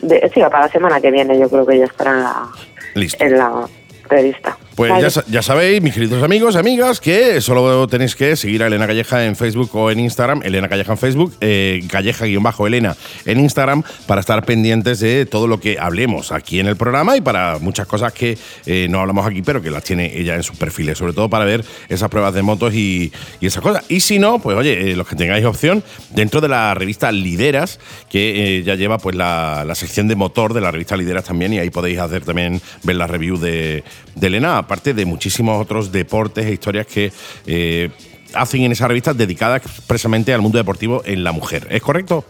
[0.03, 2.47] de, sí, para la semana que viene yo creo que ya estará en la,
[2.95, 3.23] Listo.
[3.23, 3.67] en la
[4.09, 4.57] revista.
[4.75, 5.03] Pues Vale.
[5.03, 8.87] ya, sa- ya sabéis, mis queridos amigos, amigas, que solo tenéis que seguir a Elena
[8.87, 12.95] Calleja en Facebook o en Instagram, Elena Calleja en Facebook, eh, Calleja-Elena
[13.25, 17.21] en Instagram, para estar pendientes de todo lo que hablemos aquí en el programa y
[17.21, 20.57] para muchas cosas que eh, no hablamos aquí, pero que las tiene ella en sus
[20.57, 23.83] perfiles, sobre todo para ver esas pruebas de motos y, y esas cosas.
[23.89, 27.79] Y si no, pues oye, eh, los que tengáis opción, dentro de la revista Lideras,
[28.09, 31.53] que eh, ya lleva pues la, la sección de motor de la revista Lideras también,
[31.53, 33.83] y ahí podéis hacer también, ver la review de,
[34.15, 37.11] de Elena, aparte de muchísimos otros deportes e historias que
[37.45, 37.89] eh,
[38.33, 41.67] hacen en esa revista dedicada expresamente al mundo deportivo en la mujer.
[41.69, 42.25] ¿Es correcto?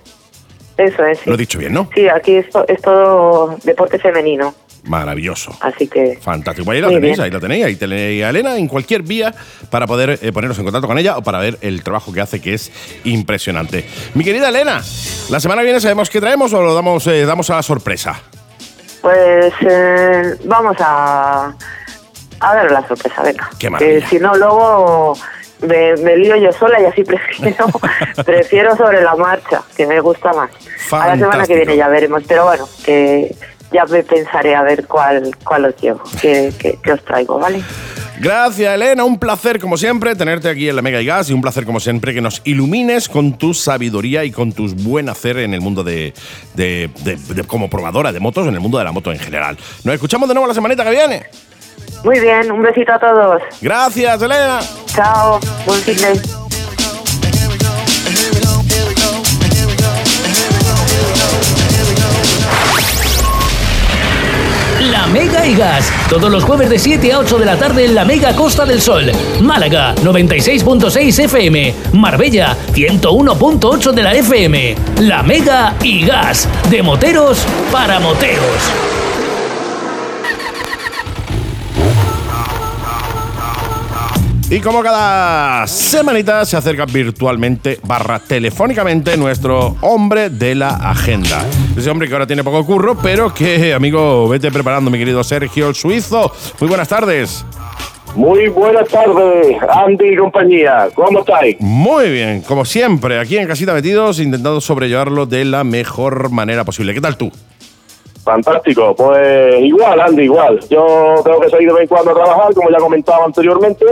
[0.78, 1.20] Eso es.
[1.20, 1.26] sí.
[1.30, 1.88] Lo he dicho bien, ¿no?
[1.94, 4.56] Sí, aquí es, es todo deporte femenino,
[4.86, 5.56] Maravilloso.
[5.62, 6.70] así que Fantástico.
[6.72, 7.22] Ahí la tenéis, bien.
[7.22, 9.34] ahí la tenéis, ahí tenéis a Elena en cualquier vía
[9.70, 12.42] para poder eh, poneros en contacto con ella o para ver el trabajo que hace,
[12.42, 12.70] que es
[13.06, 13.86] impresionante.
[14.16, 14.82] Mi querida Elena,
[15.30, 18.20] la semana que viene sabemos qué traemos o lo damos, eh, damos a la sorpresa.
[19.02, 21.56] pues eh, vamos a,
[22.52, 23.50] a ver la sorpresa, venga.
[23.80, 25.14] Que si no, luego
[25.62, 27.68] me, me lío yo sola y así prefiero,
[28.26, 30.52] prefiero sobre la marcha, que me gusta más.
[30.91, 33.34] A la semana que viene ya veremos, pero bueno, que
[33.72, 37.62] ya me pensaré a ver cuál, cuál os llevo, que, que, que os traigo, ¿vale?
[38.20, 39.04] Gracias, Elena.
[39.04, 41.80] Un placer, como siempre, tenerte aquí en la Mega y Gas y un placer, como
[41.80, 45.84] siempre, que nos ilumines con tu sabiduría y con tus buen hacer en el mundo
[45.84, 46.14] de,
[46.54, 49.58] de- de- de- como probadora de motos, en el mundo de la moto en general.
[49.84, 51.24] Nos escuchamos de nuevo la semanita que viene.
[52.03, 53.41] Muy bien, un besito a todos.
[53.61, 54.59] Gracias, Elena.
[54.88, 56.15] Chao, buen fin de
[64.82, 65.91] La La Mega y Gas.
[66.09, 68.82] Todos los jueves de 7 a 8 de la tarde en la Mega Costa del
[68.82, 69.11] Sol.
[69.41, 71.74] Málaga, 96.6 FM.
[71.93, 74.76] Marbella, 101.8 de la FM.
[74.99, 76.47] La Mega y Gas.
[76.69, 79.03] De moteros para moteros.
[84.50, 91.44] Y como cada semanita se acerca virtualmente barra telefónicamente nuestro hombre de la agenda.
[91.76, 95.70] Ese hombre que ahora tiene poco curro, pero que, amigo, vete preparando, mi querido Sergio
[95.70, 96.32] el Suizo.
[96.60, 97.44] Muy buenas tardes.
[98.16, 100.88] Muy buenas tardes, Andy y compañía.
[100.94, 101.58] ¿Cómo estáis?
[101.60, 106.94] Muy bien, como siempre, aquí en Casita Metidos, intentando sobrellevarlo de la mejor manera posible.
[106.94, 107.32] ¿Qué tal tú?
[108.24, 110.60] Fantástico, pues igual, Andy, igual.
[110.70, 113.86] Yo tengo que salir de vez en cuando a trabajar, como ya comentaba anteriormente,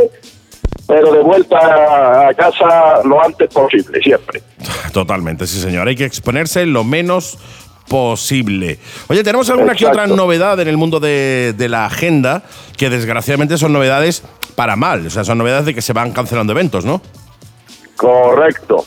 [0.92, 4.44] pero de vuelta a casa lo antes posible, siempre.
[4.92, 5.88] Totalmente, sí, señor.
[5.88, 7.38] Hay que exponerse lo menos
[7.88, 8.78] posible.
[9.08, 12.44] Oye, tenemos alguna que otra novedad en el mundo de, de la agenda,
[12.76, 14.22] que desgraciadamente son novedades
[14.56, 15.08] para mal.
[15.08, 17.02] O sea, son novedades de que se van cancelando eventos, ¿no?
[17.96, 18.86] Correcto.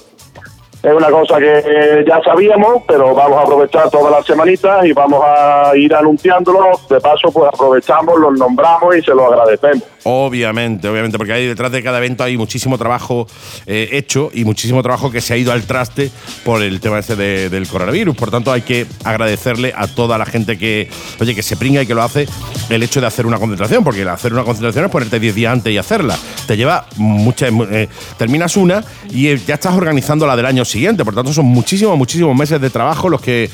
[0.85, 5.23] Es una cosa que ya sabíamos, pero vamos a aprovechar todas las semanitas y vamos
[5.27, 6.79] a ir anunciándolo.
[6.91, 9.83] De paso, pues aprovechamos, los nombramos y se los agradecemos.
[10.07, 13.27] Obviamente, obviamente, porque ahí detrás de cada evento hay muchísimo trabajo
[13.67, 16.11] eh, hecho y muchísimo trabajo que se ha ido al traste
[16.45, 18.15] por el tema este de- del coronavirus.
[18.15, 21.87] Por tanto, hay que agradecerle a toda la gente que, oye, que se pringa y
[21.87, 22.29] que lo hace
[22.69, 25.73] el hecho de hacer una concentración, porque hacer una concentración es ponerte 10 días antes
[25.73, 26.15] y hacerla.
[26.47, 27.51] Te lleva muchas.
[27.71, 31.05] eh, terminas una y eh, ya estás organizando la del año siguiente.
[31.05, 33.49] Por tanto, son muchísimos, muchísimos meses de trabajo los que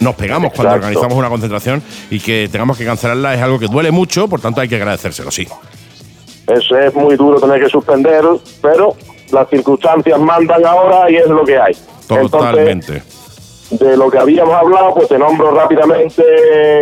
[0.00, 3.90] nos pegamos cuando organizamos una concentración y que tengamos que cancelarla es algo que duele
[3.90, 5.46] mucho, por tanto hay que agradecérselo, sí.
[6.46, 8.22] Eso es muy duro tener que suspender,
[8.60, 8.96] pero
[9.32, 11.74] las circunstancias mandan ahora y es lo que hay.
[12.02, 13.02] Entonces, Totalmente.
[13.70, 16.22] de lo que habíamos hablado, pues te nombro rápidamente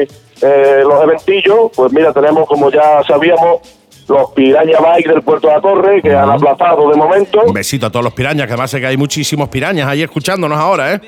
[0.03, 1.71] eh, los eventillos.
[1.77, 3.61] Pues mira, tenemos, como ya sabíamos,
[4.09, 7.41] los Piraña Bike del Puerto de la Torre, que han aplazado de momento.
[7.47, 10.59] Un besito a todos los pirañas, que además sé que hay muchísimos pirañas ahí escuchándonos
[10.59, 11.01] ahora, ¿eh?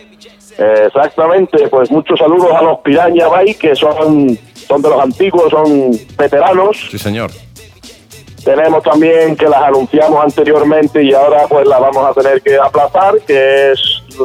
[0.86, 4.38] Exactamente, pues muchos saludos a los Piraña Bike, que son,
[4.68, 6.76] son de los antiguos, son veteranos.
[6.90, 7.30] Sí, señor.
[8.45, 13.14] Tenemos también que las anunciamos anteriormente y ahora pues las vamos a tener que aplazar,
[13.26, 13.80] que es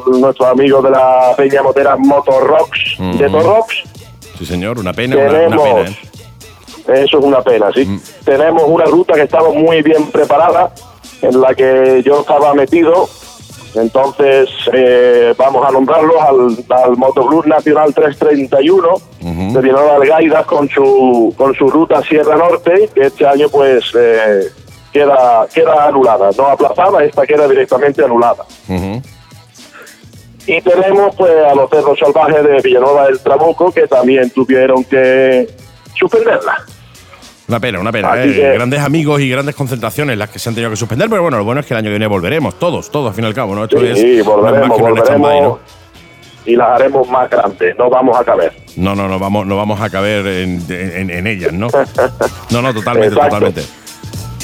[0.07, 3.32] nuestro amigo de la Peña Motera Motorrocks de Ujú.
[3.38, 3.76] Torrox.
[4.38, 4.78] Sí, señor.
[4.78, 5.97] Una pena, una, una Tenemos, pena, ¿eh?
[6.94, 8.00] Eso es una pena, sí.
[8.24, 10.72] Tenemos una ruta que estaba muy bien preparada,
[11.22, 13.10] en la que yo estaba metido.
[13.76, 18.88] Entonces, eh, vamos a nombrarlos al, al Motoclub Nacional 331
[19.54, 23.92] de Villanueva de Gaidas con su, con su ruta Sierra Norte, que este año pues
[23.96, 24.48] eh,
[24.92, 26.32] queda, queda anulada.
[26.36, 28.44] No aplazada, esta queda directamente anulada.
[30.48, 35.48] Y tenemos pues a los cerros salvajes de Villanueva del Trabuco que también tuvieron que
[35.94, 36.66] suspenderla.
[37.50, 38.12] Una pena, una pena.
[38.24, 38.32] ¿eh?
[38.34, 41.38] que- Grandes amigos y grandes concentraciones las que se han tenido que suspender, pero bueno,
[41.38, 43.34] lo bueno es que el año que viene volveremos, todos, todos, al fin y al
[43.34, 43.64] cabo, ¿no?
[43.64, 45.60] Esto Sí, es sí, volveremos, que una volveremos stand-by, ¿no?
[46.45, 48.54] y las haremos más grandes, no vamos a caber.
[48.78, 51.68] No, no, no vamos, no vamos a caber en, en- en ellas, ¿no?
[52.52, 53.64] No, no, totalmente, totalmente.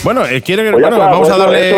[0.05, 1.75] Bueno, eh, quiere que- Pues bueno, vamos a darle es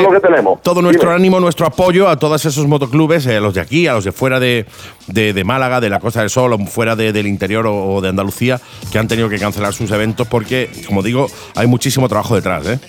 [0.62, 1.16] todo nuestro Dime.
[1.16, 4.12] ánimo, nuestro apoyo a todos esos motoclubes, eh, a los de aquí, a los de
[4.12, 4.66] fuera de,
[5.08, 8.02] de- de Málaga, de la Costa del Sol, o fuera de- del interior o, o
[8.02, 8.60] de Andalucía,
[8.92, 12.80] que han tenido que cancelar sus eventos porque, como digo, hay muchísimo trabajo detrás, ¿eh?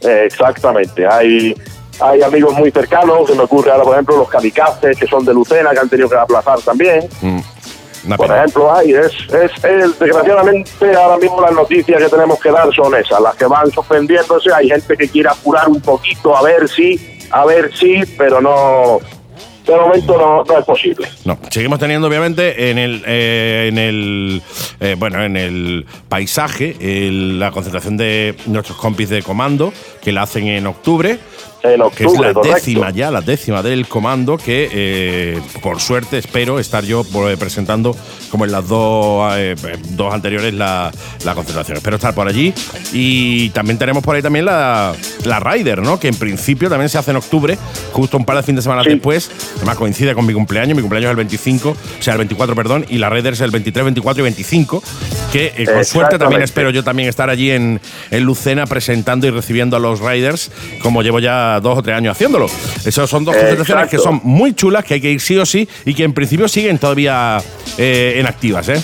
[0.00, 1.54] Eh, Exactamente, hay,
[2.00, 5.34] hay amigos muy cercanos, se me ocurre ahora, por ejemplo, los kamikazes que son de
[5.34, 7.06] Lucena, que han tenido que aplazar también.
[7.20, 7.40] Mm,
[8.06, 8.38] Una Por pena.
[8.38, 12.94] ejemplo, hay, es, es, es- desgraciadamente ahora mismo las noticias que tenemos que dar son
[12.94, 17.18] esas, las que van suspendiéndose, hay gente que quiere apurar un poquito a ver si,
[17.30, 19.00] a ver si, pero no,
[19.66, 21.08] de momento no, no es posible.
[21.24, 24.42] No, seguimos teniendo obviamente en el, eh, en el
[24.78, 30.22] eh, bueno en el paisaje el- la concentración de nuestros compis de comando que la
[30.22, 31.18] hacen en octubre.
[31.74, 32.40] En que es la correcto.
[32.42, 37.96] décima ya, la décima del comando, que eh, por suerte espero estar yo eh, presentando
[38.30, 39.54] como en las dos, eh,
[39.90, 40.90] dos anteriores la,
[41.24, 41.76] la concentración.
[41.76, 42.52] Espero estar por allí.
[42.92, 44.92] Y también tenemos por ahí también la,
[45.24, 45.98] la Rider, ¿no?
[46.00, 47.56] Que en principio también se hace en octubre,
[47.92, 48.90] justo un par de fines de semana Sí.
[48.90, 49.30] después.
[49.56, 52.84] Además coincide con mi cumpleaños, mi cumpleaños es el 25, o sea, el 24, perdón,
[52.88, 54.82] y la Rider es el 23, 24 y 25,
[55.32, 59.30] que eh, con suerte también espero yo también estar allí en, en Lucena presentando y
[59.30, 60.50] recibiendo a los Riders,
[60.82, 62.46] como llevo ya dos o tres años haciéndolo.
[62.84, 64.20] Esos son dos concentraciones que Exacto.
[64.20, 66.78] son muy chulas, que hay que ir sí o sí, y que en principio siguen
[66.78, 67.38] todavía
[67.78, 68.82] eh, en activas, ¿eh?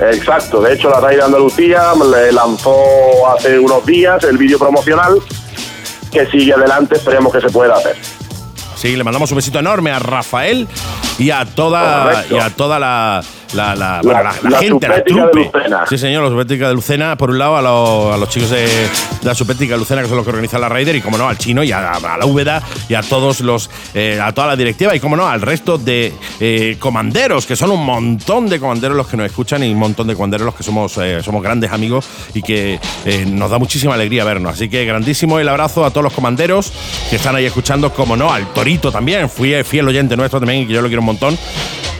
[0.00, 2.74] Exacto, de hecho la RAI de Andalucía le lanzó
[3.36, 5.20] hace unos días el vídeo promocional
[6.10, 7.96] que sigue adelante, esperemos que se pueda hacer.
[8.76, 10.68] Sí, le mandamos un besito enorme a Rafael
[11.18, 12.36] y a toda, Correcto.
[12.36, 13.22] y a toda la,
[13.54, 15.50] la, la, La- bueno, la- la gente, la trupe.
[15.88, 18.62] Sí, señor, la Subética de Lucena, por un lado, a los, a los chicos de,
[18.66, 18.88] de
[19.22, 21.38] la Subética de Lucena, que son los que organizan la Raider, y como no, al
[21.38, 24.94] chino y a, a la Úbeda y a todos los, eh, a toda la directiva,
[24.96, 29.06] y como no, al resto de eh, comanderos, que son un montón de comanderos los
[29.06, 32.06] que nos escuchan y un montón de comanderos los que somos, eh, somos grandes amigos
[32.34, 34.54] y que eh, nos da muchísima alegría vernos.
[34.54, 36.72] Así que grandísimo el abrazo a todos los comanderos
[37.08, 40.66] que están ahí escuchando, como no, al Torito también, fui fiel oyente nuestro también y
[40.66, 41.38] que yo lo quiero un montón.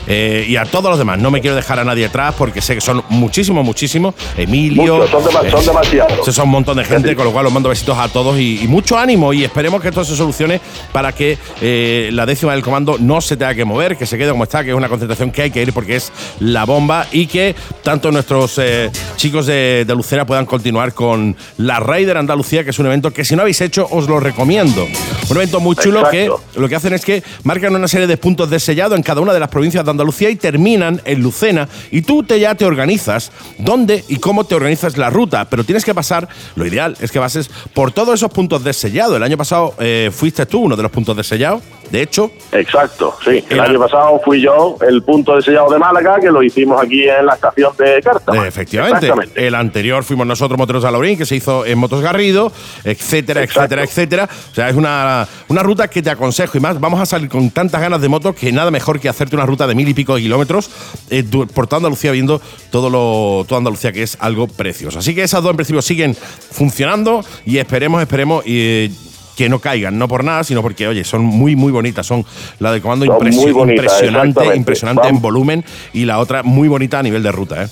[0.07, 2.75] Eh, y a todos los demás, no me quiero dejar a nadie atrás porque sé
[2.75, 4.15] que son muchísimos, muchísimos.
[4.37, 4.97] Emilio.
[4.97, 6.13] Muchos, son, eh, son demasiados.
[6.21, 8.63] eso son un montón de gente, con lo cual os mando besitos a todos y,
[8.63, 10.61] y mucho ánimo y esperemos que esto se solucione
[10.93, 14.31] para que eh, la décima del comando no se tenga que mover, que se quede
[14.31, 17.27] como está, que es una concentración que hay que ir porque es la bomba y
[17.27, 22.71] que tanto nuestros eh, chicos de, de Lucera puedan continuar con la Raider Andalucía, que
[22.71, 24.87] es un evento que si no habéis hecho os lo recomiendo.
[25.31, 28.51] Un evento muy chulo que lo que hacen es que marcan una serie de puntos
[28.51, 32.03] de sellado en cada una de las provincias de Andalucía y terminan en Lucena y
[32.03, 35.95] tú te ya te organizas dónde y cómo te organizas la ruta, pero tienes que
[35.95, 39.17] pasar, lo ideal es que pases por todos esos puntos de sellado.
[39.17, 43.17] El año pasado eh, fuiste tú uno de los puntos de sellado, de hecho, Exacto,
[43.25, 43.45] sí.
[43.51, 47.09] El año pasado fui yo el punto de sellado de Málaga, que lo hicimos aquí
[47.09, 48.45] en la estación de Cártama.
[48.45, 49.07] Eh, Efectivamente.
[49.07, 49.47] Exactamente.
[49.47, 52.53] El anterior fuimos nosotros, Moteros de Alaurín, que se hizo en Motos Garrido,
[52.85, 53.75] etcétera, Exacto.
[53.75, 54.29] etcétera, etcétera.
[54.51, 56.57] O sea, es una, una ruta que te aconsejo.
[56.59, 59.35] Y más, vamos a salir con tantas ganas de moto que nada mejor que hacerte
[59.37, 60.71] una ruta de mil y pico de kilómetros
[61.11, 61.25] eh,
[61.55, 64.99] por toda Andalucía, viendo todo lo, toda Andalucía, que es algo precioso.
[65.01, 68.45] Así que esas dos en principio siguen funcionando y esperemos, esperemos.
[68.47, 68.91] eh,
[69.37, 72.07] que no caigan, no por nada, sino porque, oye, son muy, muy bonitas.
[72.07, 72.25] Son
[72.59, 73.05] la de comando
[73.53, 77.69] bonitas, impresionante, impresionante en volumen y la otra muy bonita a nivel de ruta, ¿eh?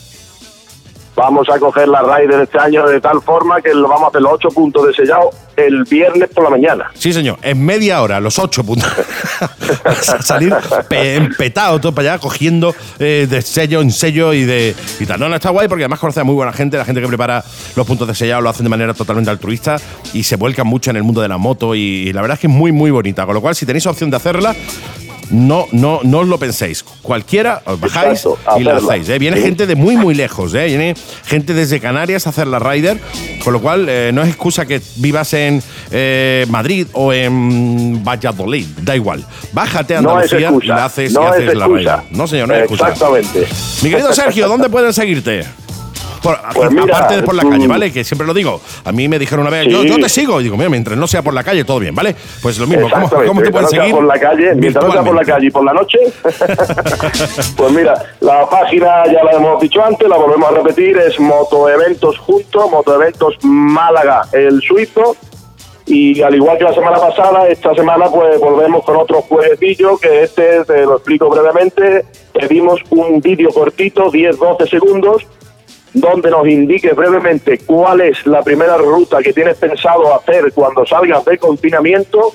[1.15, 4.23] Vamos a coger la Raider este año de tal forma que lo vamos a hacer
[4.23, 6.91] los ocho puntos de sellado el viernes por la mañana.
[6.95, 7.37] Sí, señor.
[7.43, 8.91] En media hora, los ocho puntos.
[10.21, 10.55] Salir
[10.89, 15.21] pe- empetado todo para allá, cogiendo eh, de sello en sello y de y tal.
[15.21, 16.77] No, no, está guay porque además conoce a muy buena gente.
[16.79, 17.45] La gente que prepara
[17.77, 19.77] los puntos de sellado lo hacen de manera totalmente altruista
[20.15, 21.75] y se vuelcan mucho en el mundo de la moto.
[21.75, 23.27] Y, la verdad es que es muy, muy bonita.
[23.27, 24.55] Con lo cual, si tenéis opción de hacerla,
[25.33, 26.85] no, no, no os lo penséis.
[27.03, 29.09] Cualquiera, os bajáis Exacto, y la hacéis.
[29.09, 29.19] ¿eh?
[29.19, 30.55] Viene gente de muy, muy lejos.
[30.55, 30.67] ¿eh?
[30.67, 33.01] Viene gente desde Canarias a hacer la Rider.
[33.43, 38.67] Con lo cual, eh, no es excusa que vivas en eh, Madrid o en Valladolid.
[38.83, 39.25] Da igual.
[39.53, 41.67] Bájate a Andalucía y la haces, no y es haces la.
[41.67, 41.99] Rider.
[42.11, 42.91] No, señor, no es excusa.
[42.91, 43.49] Exactamente.
[43.83, 45.45] Mi querido Sergio, ¿dónde pueden seguirte?
[46.23, 47.93] Por, Pues mira, aparte de por la calle, ¿vale?
[47.93, 48.61] Que siempre lo digo.
[48.85, 49.89] A mí me dijeron una vez, yo, Sí.
[49.89, 50.41] yo te sigo.
[50.41, 52.15] Y digo, mira, mientras no sea por la calle, todo bien, ¿vale?
[52.41, 53.93] Pues lo mismo, ¿cómo, cómo te pueden seguir?
[53.95, 55.99] por la calle, mientras no sea por la calle y por la noche.
[57.57, 62.19] pues mira, la página ya la hemos dicho antes, la volvemos a repetir, es Motoeventos
[62.19, 65.17] Juntos, Motoeventos Málaga, el suizo.
[65.85, 70.23] Y al igual que la semana pasada, esta semana pues volvemos con otro jueguecillo, que
[70.23, 75.27] este, te lo explico brevemente, pedimos un vídeo cortito, 10-12 segundos,
[75.95, 81.25] donde nos indique brevemente cuál es la primera ruta que tienes pensado hacer cuando salgas
[81.25, 82.35] de confinamiento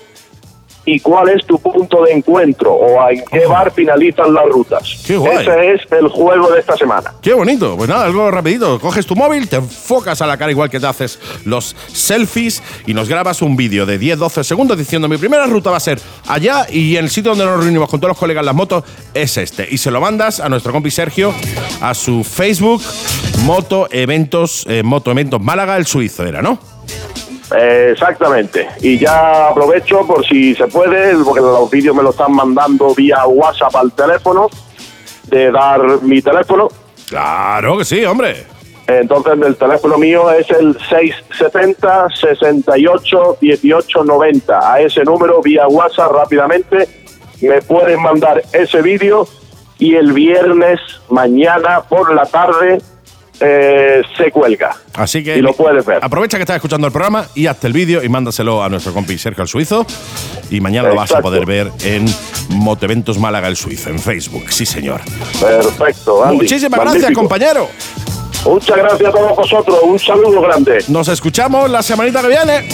[0.87, 3.53] y cuál es tu punto de encuentro o en qué Ojo.
[3.53, 5.03] bar finalizan las rutas.
[5.05, 5.39] Qué guay.
[5.39, 7.13] Ese es el juego de esta semana.
[7.21, 7.75] Qué bonito.
[7.75, 8.79] Pues nada, algo rapidito.
[8.79, 12.93] Coges tu móvil, te enfocas a la cara igual que te haces los selfies y
[12.93, 16.65] nos grabas un vídeo de 10-12 segundos diciendo mi primera ruta va a ser allá
[16.71, 19.67] y el sitio donde nos reunimos con todos los colegas en las motos es este.
[19.69, 21.33] Y se lo mandas a nuestro compi Sergio
[21.81, 22.81] a su Facebook
[23.43, 26.76] Moto Eventos, eh, Moto Eventos Málaga, el suizo era, ¿no?
[27.55, 28.67] Eh, exactamente.
[28.81, 33.25] Y ya aprovecho por si se puede, porque los vídeos me lo están mandando vía
[33.25, 34.49] WhatsApp al teléfono,
[35.27, 36.67] de dar mi teléfono.
[37.07, 38.45] Claro que sí, hombre.
[38.87, 44.73] Entonces el teléfono mío es el 670 68 18 90.
[44.73, 46.87] A ese número vía WhatsApp rápidamente
[47.41, 49.27] me pueden mandar ese vídeo
[49.77, 50.79] y el viernes
[51.09, 52.81] mañana por la tarde
[53.39, 54.75] eh, se cuelga.
[54.93, 55.99] Así que Y lo puedes ver.
[56.01, 59.17] aprovecha que estás escuchando el programa y hazte el vídeo y mándaselo a nuestro compi
[59.17, 59.85] Sergio el Suizo.
[60.49, 62.05] Y mañana lo vas a poder ver en
[62.49, 64.49] Moteventos Málaga el Suizo, en Facebook.
[64.51, 65.01] Sí, señor.
[65.39, 66.37] Perfecto, Andy.
[66.37, 67.69] Muchísimas gracias, compañero.
[68.45, 69.77] Muchas gracias a todos vosotros.
[69.83, 70.83] Un saludo grande.
[70.87, 72.69] Nos escuchamos la semanita que viene.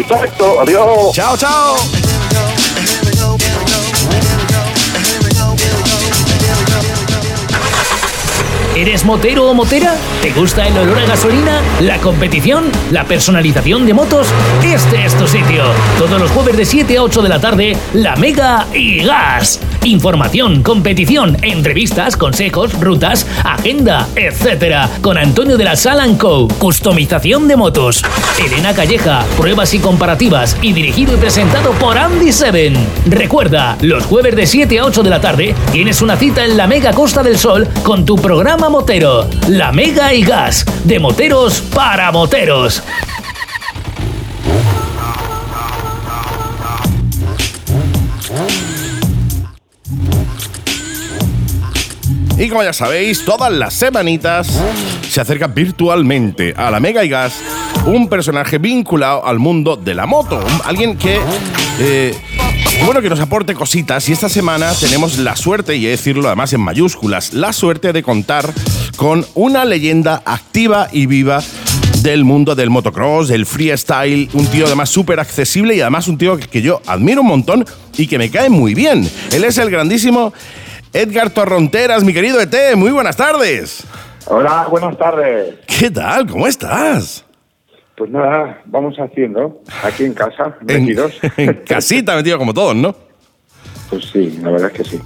[0.00, 0.60] Exacto.
[0.60, 1.12] Adiós.
[1.14, 1.99] Chao, chao.
[8.80, 9.94] ¿Eres motero o motera?
[10.22, 11.60] ¿Te gusta el olor a gasolina?
[11.80, 12.64] ¿La competición?
[12.90, 14.28] ¿La personalización de motos?
[14.64, 15.64] Este es tu sitio.
[15.98, 19.60] Todos los jueves de 7 a 8 de la tarde, La Mega y Gas.
[19.84, 24.88] Información, competición, entrevistas, consejos, rutas, agenda, etc.
[25.00, 26.48] Con Antonio de la Sala Co.
[26.58, 28.04] Customización de motos.
[28.44, 30.56] Elena Calleja, pruebas y comparativas.
[30.62, 32.74] Y dirigido y presentado por Andy Seven.
[33.06, 36.66] Recuerda, los jueves de 7 a 8 de la tarde tienes una cita en la
[36.66, 39.28] Mega Costa del Sol con tu programa Motero.
[39.48, 40.64] La Mega y Gas.
[40.84, 42.82] De moteros para moteros.
[52.40, 54.48] Y como ya sabéis, todas las semanitas
[55.06, 57.34] se acerca virtualmente a la Mega y Gas
[57.84, 60.42] un personaje vinculado al mundo de la moto.
[60.64, 61.20] Alguien que,
[61.80, 62.14] eh,
[62.86, 64.08] bueno, que nos aporte cositas.
[64.08, 68.02] Y esta semana tenemos la suerte, y he decirlo además en mayúsculas, la suerte de
[68.02, 68.50] contar
[68.96, 71.42] con una leyenda activa y viva
[72.00, 76.38] del mundo del motocross, del freestyle, un tío además súper accesible y además un tío
[76.38, 77.66] que yo admiro un montón
[77.98, 79.06] y que me cae muy bien.
[79.30, 80.32] Él es el grandísimo
[80.92, 83.86] Edgar Torronteras, mi querido ET, muy buenas tardes.
[84.26, 85.54] Hola, buenas tardes.
[85.66, 86.26] ¿Qué tal?
[86.26, 87.24] ¿Cómo estás?
[87.96, 91.12] Pues nada, vamos haciendo aquí en casa, metidos.
[91.36, 92.96] En, casita metido como todos, ¿no?
[93.88, 95.00] Pues sí, la verdad es que sí.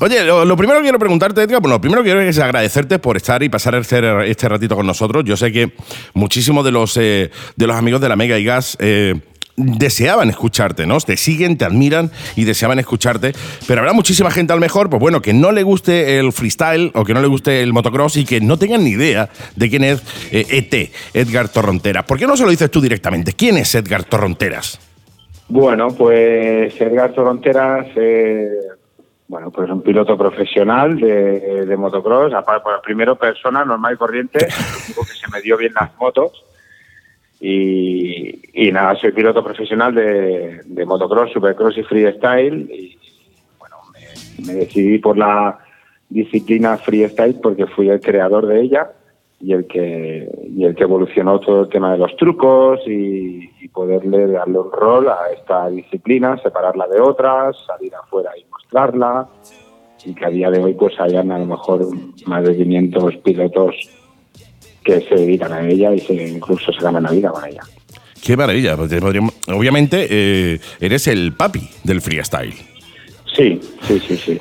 [0.00, 3.16] Oye, lo, primero que quiero preguntarte, Edgar, bueno, lo primero que quiero es agradecerte por
[3.16, 5.24] estar y pasar este, este ratito con nosotros.
[5.24, 5.72] Yo sé que
[6.12, 9.14] muchísimos de los, eh, de los amigos de la Mega y Gas eh,
[9.56, 10.98] deseaban escucharte, ¿no?
[10.98, 13.32] Te siguen, te admiran y deseaban escucharte,
[13.66, 17.04] pero habrá muchísima gente al mejor, pues bueno, que no le guste el freestyle o
[17.04, 20.02] que no le guste el motocross y que no tengan ni idea de quién es
[20.30, 22.04] ET, eh, e Edgar Torronteras.
[22.04, 23.32] ¿Por qué no se lo dices tú directamente?
[23.32, 24.80] ¿Quién es Edgar Torronteras?
[25.48, 28.48] Bueno, pues Edgar Torronteras, eh,
[29.28, 35.30] bueno, pues un piloto profesional de, motocross, aparte, primero persona normal y corriente, que se
[35.32, 36.44] me dio bien las motos
[37.46, 42.70] y, nada, soy piloto profesional de, motocross, supercross y freestyle.
[42.70, 42.98] Y
[43.58, 43.76] bueno,
[44.46, 45.58] me, decidí por la
[46.08, 48.92] disciplina freestyle porque fui el creador de ella
[49.40, 50.26] y el que
[50.56, 55.08] y el que evolucionó todo el tema de los trucos y, poderle darle un rol
[55.08, 59.26] a esta disciplina, separarla de otras, salir afuera y mostrarla
[60.04, 61.84] y que a día de hoy pues hayan a lo mejor
[62.26, 63.74] más de 500 pilotos
[64.84, 67.62] que se dedican a ella y se, incluso se ganan la vida con ella.
[68.22, 68.74] Qué maravilla.
[68.74, 72.54] Obviamente eh, eres el papi del freestyle.
[73.34, 74.40] Sí, sí, sí, sí.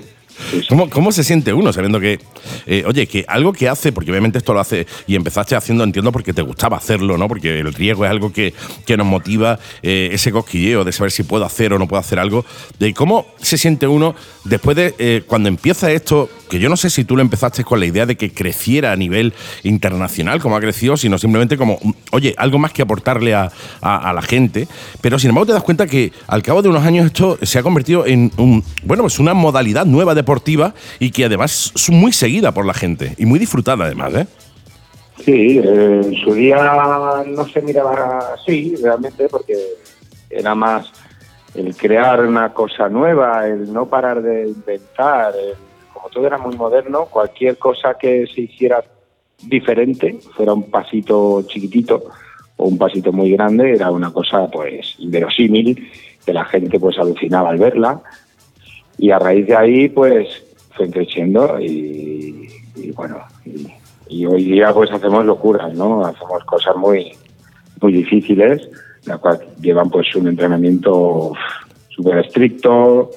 [0.92, 2.20] ¿Cómo, se siente uno sabiendo que,
[2.66, 6.12] eh, oye, que algo que hace, porque obviamente esto lo hace y empezaste haciendo, entiendo,
[6.12, 7.28] porque te gustaba hacerlo, ¿no?
[7.28, 8.54] Porque el riesgo es algo que,
[8.96, 12.46] nos motiva, eh, ese cosquilleo de saber si puedo hacer o no puedo hacer algo.
[12.80, 16.90] De cómo se siente uno después de eh, cuando empieza esto, que yo no sé
[16.90, 20.62] si tú lo empezaste con la idea de que creciera a nivel internacional, como ha
[20.62, 21.80] crecido, sino simplemente como,
[22.12, 24.68] oye, algo más que aportarle a, la gente.
[25.02, 27.64] Pero sin embargo, te das cuenta que al cabo de unos años esto se ha
[27.64, 32.12] convertido en un, bueno, pues una modalidad nueva de deportiva y que además es muy
[32.12, 34.28] seguida por la gente y muy disfrutada además, ¿eh?
[35.24, 36.58] Sí, en su día
[37.28, 39.56] no se miraba así realmente porque
[40.30, 40.92] era más
[41.56, 45.34] el crear una cosa nueva, el no parar de inventar,
[45.94, 48.84] como todo era muy moderno, cualquier cosa que se hiciera
[49.44, 52.04] diferente, fuera un pasito chiquitito
[52.58, 55.92] o un pasito muy grande, era una cosa pues inverosímil,
[56.26, 58.02] que la gente pues alucinaba al verla
[58.98, 60.44] y a raíz de ahí pues
[60.76, 62.50] fue creciendo y,
[62.96, 63.20] bueno
[64.08, 67.12] y, hoy día pues hacemos locuras no hacemos cosas muy
[67.82, 68.70] muy difíciles
[69.06, 71.34] la cual llevan pues un entrenamiento
[71.90, 73.12] súper estricto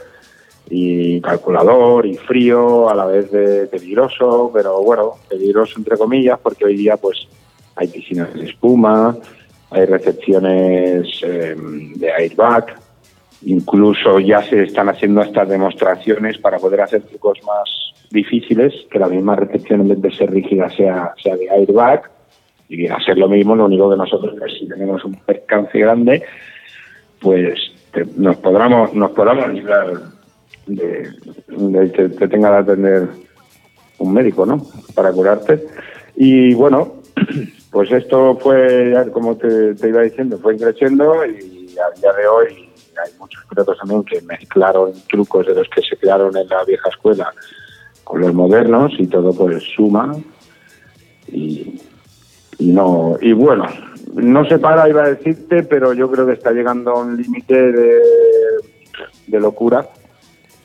[0.69, 6.65] y calculador y frío a la vez de peligroso pero bueno peligroso entre comillas porque
[6.65, 7.29] hoy día pues
[7.77, 9.17] hay piscinas de espuma
[9.71, 11.55] hay recepciones eh,
[11.97, 12.86] de airbag
[13.45, 17.69] Incluso ya se están haciendo estas demostraciones para poder hacer trucos más
[18.11, 22.11] difíciles, que la misma recepción en vez de ser rígida sea, sea de airbag.
[22.69, 26.25] Y ser lo mismo, lo único que nosotros, pues, si tenemos un percance grande,
[27.21, 27.73] pues
[28.17, 29.87] nos podamos nos podamos librar
[30.67, 31.09] de,
[31.93, 33.09] que te tenga que atender
[33.99, 34.61] un médico, ¿no?
[34.95, 35.65] Para curarte.
[36.17, 36.95] Y bueno,
[37.71, 42.66] pues esto fue, como te, te iba diciendo, fue creciendo y a día de hoy
[43.05, 46.89] hay muchos pilotos también que mezclaron trucos de los que se crearon en la vieja
[46.89, 47.33] escuela
[48.05, 50.15] con los modernos y todo pues suma
[51.29, 51.81] y,
[52.61, 53.67] no y bueno
[54.15, 57.73] no se para iba a decirte pero yo creo que está llegando a un límite
[57.73, 58.01] de,
[59.27, 59.89] de locura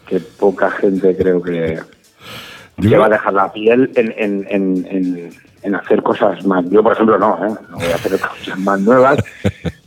[0.08, 1.80] que poca gente creo que,
[2.98, 5.30] va a dejar la piel en, en, en,
[5.64, 7.56] en, hacer cosas más yo por ejemplo no ¿eh?
[7.70, 9.18] no voy a hacer cosas más nuevas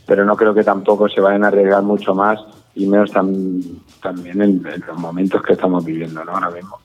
[0.06, 2.38] pero no creo que tampoco se vayan a arriesgar mucho más
[2.74, 3.60] y menos tan,
[4.02, 6.32] también en, los momentos que estamos viviendo ¿no?
[6.32, 6.78] ahora mismo.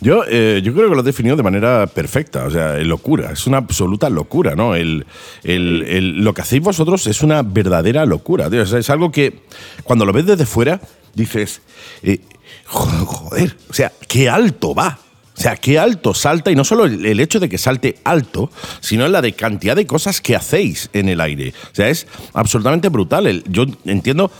[0.00, 3.46] Yo, eh, yo creo que lo he definido de manera perfecta, o sea, locura, es
[3.46, 4.74] una absoluta locura, ¿no?
[4.74, 5.06] El,
[5.42, 9.40] el- el- lo que hacéis vosotros es una verdadera locura, es algo que
[9.84, 10.80] cuando lo ves desde fuera
[11.14, 11.62] dices,
[12.02, 12.20] eh,
[12.66, 14.98] jo- joder, o sea, qué alto va.
[15.36, 19.06] O sea, qué alto salta, y no solo el, hecho de que salte alto, sino
[19.06, 21.52] la de cantidad de cosas que hacéis en el aire.
[21.72, 23.44] O sea, es absolutamente brutal.
[23.48, 24.30] Yo entiendo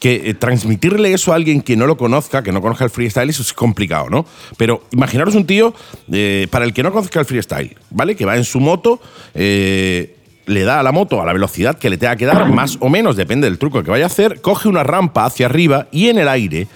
[0.00, 3.28] que eh, transmitirle eso a alguien que no lo conozca, que no conozca el freestyle,
[3.28, 4.26] eso es complicado, ¿no?
[4.56, 5.74] Pero imaginaros un tío,
[6.10, 8.16] eh, para el que no conozca el freestyle, ¿vale?
[8.16, 9.00] Que va en su moto,
[9.34, 10.17] eh,
[10.48, 12.88] le da a la moto a la velocidad que le tenga que dar, más o
[12.88, 16.18] menos, depende del truco que vaya a hacer, coge una rampa hacia arriba y en
[16.18, 16.66] el aire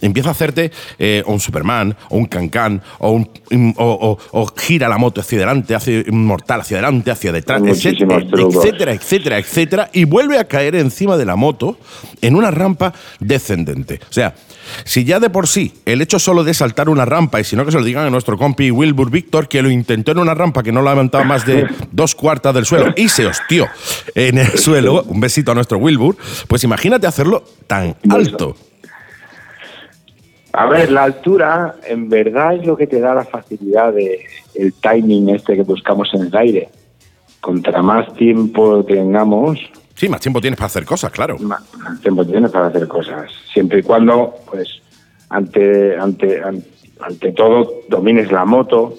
[0.00, 3.30] empieza a hacerte eh, un Superman, o un Cancan, o, un,
[3.76, 7.60] o, o- o gira la moto hacia adelante, hace un mortal hacia adelante, hacia detrás,
[7.70, 8.16] etcétera,
[8.60, 11.78] etcétera, etcétera, etcétera, y vuelve a caer encima de la moto
[12.20, 14.00] en una rampa descendente.
[14.10, 14.34] O sea,
[14.84, 17.64] si ya de por sí el hecho solo de saltar una rampa, y si no
[17.64, 20.62] que se lo digan a nuestro compi Wilbur Víctor, que lo intentó en una rampa
[20.62, 23.66] que no levantaba más de dos cuartas del suelo y se hostió
[24.14, 26.16] en el suelo, un besito a nuestro Wilbur,
[26.48, 28.56] pues imagínate hacerlo tan alto.
[30.52, 34.74] A ver, la altura en verdad es lo que te da la facilidad de el
[34.74, 36.68] timing este que buscamos en el aire.
[37.40, 39.58] Contra más tiempo tengamos,
[39.94, 41.38] Sí, más tiempo tienes para hacer cosas, claro.
[41.38, 41.62] más,
[42.02, 43.30] tiempo tienes para hacer cosas.
[43.52, 44.68] Siempre y cuando, pues,
[45.28, 46.64] ante ante an-
[47.00, 48.94] ante, todo domines la moto,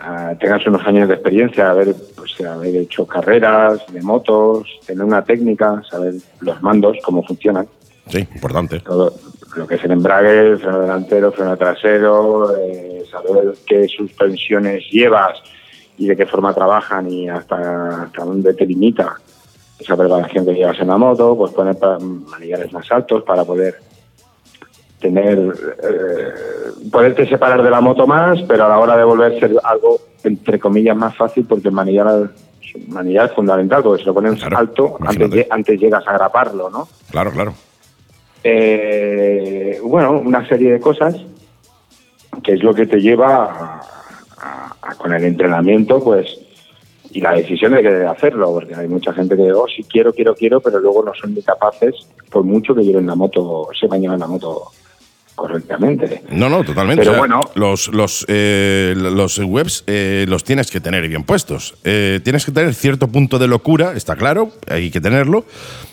[0.00, 5.24] ah, tengas unos años de experiencia, haber pues haber hecho carreras de motos, tener una
[5.24, 7.66] técnica, saber los mandos cómo funcionan.
[8.08, 8.80] Sí, importante.
[8.80, 9.14] todo
[9.56, 15.40] lo que es el embrague, el freno delantero, freno trasero, eh, saber qué suspensiones llevas
[15.98, 19.16] y de qué forma trabajan y hasta, hasta dónde te limita
[19.78, 23.76] esa preparación que llevas en la moto, pues poner manillares más altos para poder
[25.00, 29.52] tener eh, poderte separar de la moto más, pero a la hora de volver ser
[29.64, 32.30] algo entre comillas más fácil porque el manillar,
[32.88, 36.86] manillar es fundamental, porque si lo pones Claro, alto, antes, antes llegas a agraparlo, ¿no?
[37.10, 37.54] Claro, claro.
[38.44, 41.14] Eh, bueno, una serie de cosas
[42.42, 43.82] que es lo que te lleva a,
[44.38, 46.38] a- a- con el entrenamiento, pues,
[47.10, 50.34] y la decisión de que hacerlo, porque hay mucha gente que, oh, sí quiero, quiero,
[50.34, 51.94] quiero, pero luego no son ni capaces,
[52.30, 54.64] por mucho que lleven la moto, sepan llevar la moto
[55.40, 56.22] correctamente.
[56.30, 57.00] No, no, totalmente.
[57.00, 57.40] Pero O sea, bueno.
[57.54, 61.74] los, los, eh, los webs eh, los tienes que tener bien puestos.
[61.82, 65.46] Eh, tienes que tener cierto punto de locura, está claro, hay que tenerlo,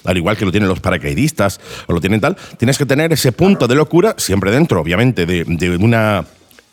[0.03, 2.35] al igual que lo tienen los paracaidistas o lo tienen tal.
[2.57, 6.25] Tienes que tener ese punto de locura siempre dentro, obviamente, de, de una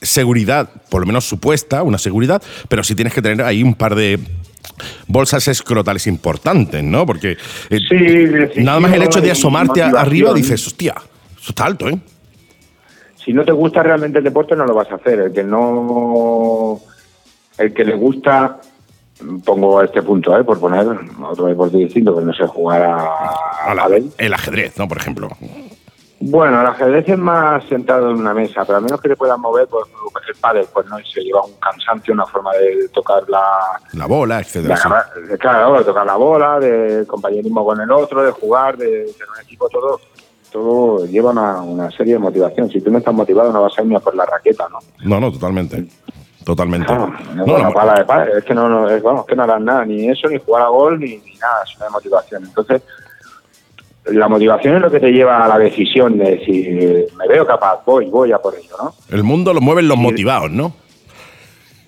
[0.02, 3.94] seguridad, por lo menos supuesta, una seguridad, pero sí tienes que tener ahí un par
[3.94, 4.18] de
[5.06, 7.06] bolsas escrotales importantes, ¿no?
[7.06, 7.36] Porque
[7.70, 7.78] eh,
[8.54, 10.94] Sí, nada más el hecho de asomarte arriba dices, hostia,
[11.40, 11.98] eso está alto, ¿eh?
[13.24, 16.78] Si no te gusta realmente el deporte no lo vas a hacer el que no
[17.58, 18.58] el que le gusta
[19.44, 20.44] pongo este punto ¿eh?
[20.44, 20.86] por poner
[21.22, 23.06] otro deporte distinto que no sé jugar a,
[23.70, 24.88] A la- el ajedrez, ¿no?
[24.88, 25.28] Por ejemplo.
[26.20, 29.38] bueno el ajedrez es más sentado en una mesa pero a menos que te puedas
[29.38, 29.84] mover pues
[30.28, 33.42] el pádel pues no se lleva un cansancio una forma de tocar la,
[33.92, 34.76] La bola, etcétera.
[35.38, 39.42] claro, de tocar la bola de compañerismo con el otro de jugar de tener un
[39.42, 40.00] equipo todo
[40.54, 43.82] todo lleva una, una serie de motivación si tú no estás motivado no vas a
[43.82, 45.84] ir ni a por la raqueta no No, no, totalmente.
[46.44, 46.86] Totalmente.
[46.86, 49.42] Claro, No, bueno, no, pala de pala, es que no, no es, vamos, que no
[49.42, 52.44] harán nada, ni eso, ni jugar a gol, ni, ni nada, es una motivación.
[52.44, 52.82] Entonces,
[54.04, 57.82] la motivación es lo que te lleva a la decisión de decir, me veo capaz,
[57.86, 58.94] voy, voy a por ello, ¿no?
[59.10, 60.74] El mundo lo mueven los motivados, ¿no?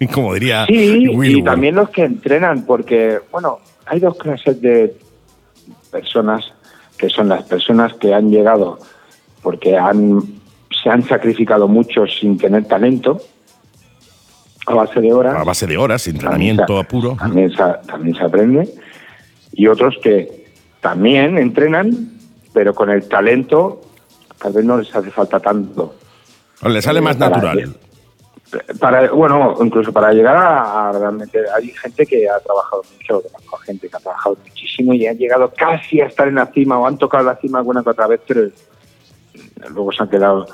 [0.14, 4.97] Como diría Sí, y también los que entrenan, porque, bueno, hay dos clases de
[5.91, 6.53] personas,
[6.99, 8.79] que son las personas que han llegado
[9.43, 10.21] porque han,
[10.83, 13.21] se han sacrificado mucho sin tener talento,
[14.67, 15.37] a base de horas.
[15.37, 17.17] A base de horas, entrenamiento También se- puro.
[17.17, 18.69] También se, también se aprende.
[19.53, 20.47] Y otros que
[20.81, 22.11] también entrenan,
[22.53, 23.81] pero con el talento
[24.41, 25.95] tal vez no les hace falta tanto.
[26.67, 27.77] Le sale más natural.
[28.81, 31.41] Para, bueno, incluso para llegar a, a realmente...
[31.55, 35.53] Hay gente que ha trabajado mucho, conozco gente que ha trabajado muchísimo y han llegado
[35.57, 38.21] casi a estar en la cima o han tocado la cima alguna que otra vez,
[38.26, 38.49] pero
[39.71, 40.47] luego se han quedado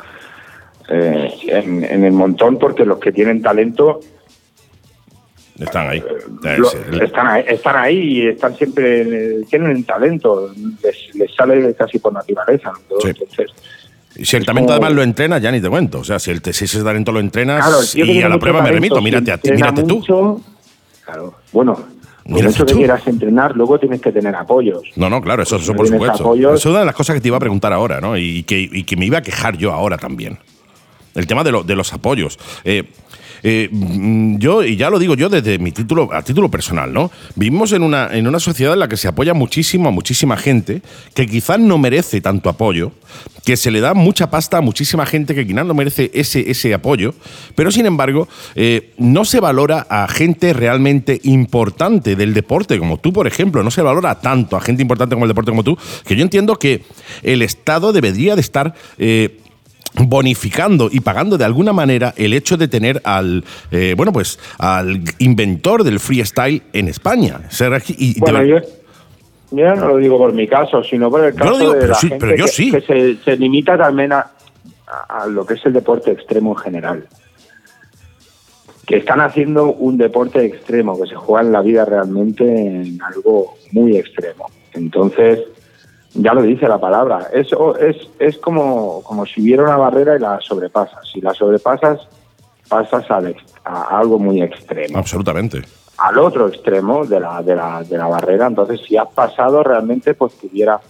[0.89, 4.01] eh, en, en el montón porque los que tienen talento
[5.59, 6.03] Están ahí.
[6.59, 10.51] Lo- el- están ahí, están ahí y están siempre, en el- tienen el talento,
[10.83, 12.73] les, les sale casi por naturaleza.
[12.91, 13.01] ¿no?
[13.01, 13.09] Sí.
[13.11, 13.51] Entonces,
[14.17, 16.01] Y si el talento además lo entrenas, ya ni te cuento.
[16.01, 18.71] O sea, si, el, si ese talento lo entrenas claro, y a la prueba me
[18.71, 19.97] remito, mírate, a ti, mírate tú.
[19.99, 20.41] mucho,
[21.05, 21.75] Claro, bueno,
[22.25, 22.79] Por mucho que tú.
[22.79, 24.83] quieras entrenar, luego tienes que tener apoyos.
[24.97, 26.23] No, no, claro, eso, eso por supuesto.
[26.23, 26.55] apoyos.
[26.55, 28.17] Eso es una de las cosas que te iba a preguntar ahora, ¿no?
[28.17, 30.39] Y que, y que me iba a quejar yo ahora también.
[31.15, 32.39] El tema de, lo- de los apoyos.
[32.65, 32.85] Eh,
[33.43, 37.11] eh, mm, yo, y ya lo digo yo desde mi título, a título personal, ¿no?
[37.35, 40.83] Vivimos en una, en una sociedad en la que se apoya muchísimo a muchísima gente
[41.15, 42.93] que quizás no merece tanto apoyo,
[43.45, 46.73] que se le da mucha pasta a muchísima gente que quizás no merece ese, ese
[46.75, 47.15] apoyo,
[47.55, 53.13] pero sin embargo, eh, no se valora a gente realmente importante del deporte, como tú,
[53.13, 56.15] por ejemplo, no se valora tanto a gente importante como el deporte como tú, que
[56.15, 56.83] yo entiendo que
[57.23, 58.75] el Estado debería de estar...
[58.99, 59.39] eh,
[59.95, 65.01] bonificando y pagando de alguna manera el hecho de tener al eh, bueno pues al
[65.19, 67.41] inventor del freestyle en España
[67.89, 68.57] y- Bueno, yo,
[69.51, 72.09] yo no lo digo por mi caso, sino por el caso digo, de la sí,
[72.09, 72.71] gente sí.
[72.71, 74.31] que se, se limita también a,
[75.09, 77.07] a lo que es el deporte extremo en general.
[78.87, 83.55] Que están haciendo un deporte extremo, que se juega en la vida realmente en algo
[83.71, 84.51] muy extremo.
[84.73, 85.39] Entonces,
[86.15, 87.49] ya lo dice la palabra, es,
[87.81, 91.09] es, es como, como si hubiera una barrera y la sobrepasas.
[91.11, 92.07] Si la sobrepasas,
[92.69, 95.63] pasas al a algo muy extremo absolutamente
[95.99, 98.47] al otro extremo de la, de la, de la barrera.
[98.47, 100.81] Entonces, si has pasado, realmente pues tuviera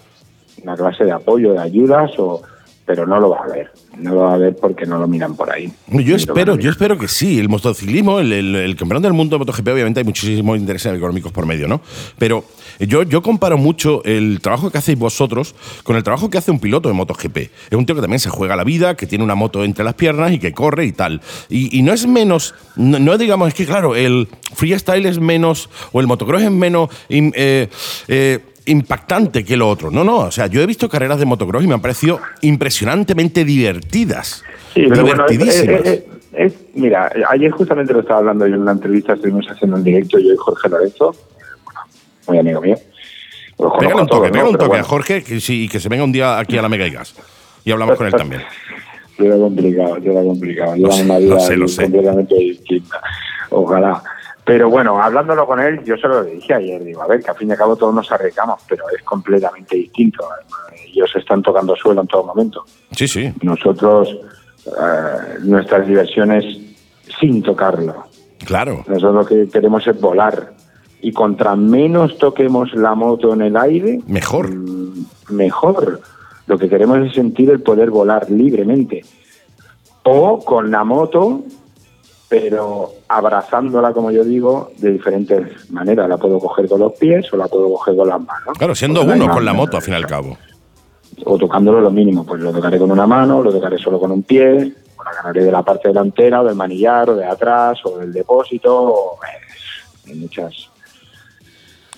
[0.62, 2.40] una clase de apoyo, de ayudas, o,
[2.84, 3.70] pero no lo va a ver.
[3.96, 5.72] No lo va a ver porque no lo miran por ahí.
[5.88, 7.38] yo espero yo espero que sí.
[7.38, 11.32] El motociclismo el, el, el campeonato del mundo de MotoGP obviamente hay muchísimos intereses económicos
[11.32, 11.80] por medio no
[12.18, 12.44] pero
[12.80, 15.54] yo, yo comparo mucho el trabajo que hacéis vosotros
[15.84, 17.36] con el trabajo que hace un piloto de MotoGP.
[17.36, 19.94] Es un tío que también se juega la vida que tiene una moto entre las
[19.94, 21.20] piernas y que corre y tal.
[21.48, 25.68] Y, y no es menos no, no digamos es que claro el freestyle es menos
[25.92, 27.68] o el motocross es menos eh,
[28.08, 29.90] eh, impactante que lo otro.
[29.90, 33.44] No, no, o sea, yo he visto carreras de motocross y me han parecido impresionantemente
[33.44, 34.42] divertidas.
[34.74, 35.80] Sí, pero bueno, es, divertidísimas.
[35.86, 36.04] es- es-
[36.52, 40.18] es- mira, ayer justamente lo estaba hablando yo en una entrevista, estuvimos haciendo un directo
[40.18, 41.14] yo y Jorge Lorenzo,
[42.28, 42.76] muy amigo mío.
[43.78, 44.84] Pégale un toque, pégale un toque bueno.
[44.84, 46.90] a Jorge que, sí, y que se venga un día aquí a la Mega y
[46.90, 47.14] Gas.
[47.64, 48.42] Y hablamos con él también.
[49.18, 50.74] Yo era complicado, yo era complicado.
[50.74, 51.82] Yo Lo era sé, lo sé, lo sé.
[51.82, 53.00] completamente distinta.
[53.50, 54.02] Ojalá.
[54.44, 56.82] Pero bueno, hablándolo con él, yo se lo dije ayer.
[56.82, 59.76] Digo, a ver, que al fin y al cabo todos nos arriesgamos, pero es completamente
[59.76, 60.24] distinto.
[60.92, 62.64] Ellos están tocando suelo en todo momento.
[62.90, 63.32] Sí, sí.
[63.42, 64.08] Nosotros,
[64.66, 66.44] eh, nuestras diversiones
[67.20, 68.04] sin tocarlo.
[68.44, 68.82] Claro.
[68.88, 70.52] Nosotros lo que queremos es volar.
[71.00, 74.52] Y contra menos toquemos la moto en el aire, Mejor.
[74.54, 76.00] mm, mejor.
[76.46, 79.04] Lo que queremos es sentir el poder volar libremente.
[80.04, 81.42] O con la moto,
[82.32, 86.08] pero abrazándola, como yo digo, de diferentes maneras.
[86.08, 88.56] La puedo coger con los pies o la puedo coger con las manos.
[88.56, 90.38] Claro, siendo uno con la moto, al fin y al cabo.
[91.26, 94.22] O tocándolo lo mínimo, pues lo tocaré con una mano, lo tocaré solo con un
[94.22, 97.98] pie, o la ganaré de la parte delantera, o del manillar, o de atrás, o
[97.98, 98.82] del depósito.
[98.82, 100.70] o, eh, hay muchas.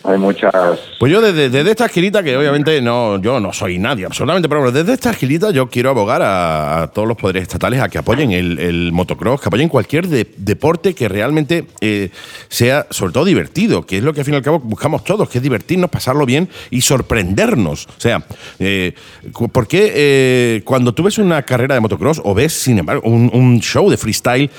[0.07, 0.53] Hay muchas.
[0.99, 4.71] Pues yo desde, desde esta esquinita, que obviamente no, yo no soy nadie, absolutamente, pero
[4.71, 8.93] desde esta esquinita yo quiero abogar a, todos los poderes estatales a que apoyen el,
[8.93, 12.11] motocross, que apoyen cualquier de- deporte que realmente eh,
[12.49, 15.27] sea, sobre todo, divertido, que es lo que al fin y al cabo buscamos todos,
[15.31, 17.87] que es divertirnos, pasarlo bien y sorprendernos.
[17.87, 18.23] O sea,
[18.59, 18.93] eh,
[19.33, 23.09] cu- ¿por qué eh, cuando tú ves una carrera de motocross o ves, sin embargo,
[23.09, 24.51] un show de freestyle,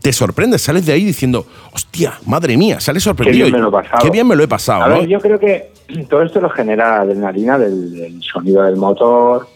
[0.00, 3.46] te sorprendes, sales de ahí diciendo, hostia, madre mía, sales sorprendido.
[3.46, 4.02] bien me lo he pasado.
[4.02, 4.98] Qué bien me lo he pasado, A ¿no?
[5.00, 5.70] ver, yo creo que
[6.08, 9.46] todo esto lo genera adrenalina del, del sonido del motor.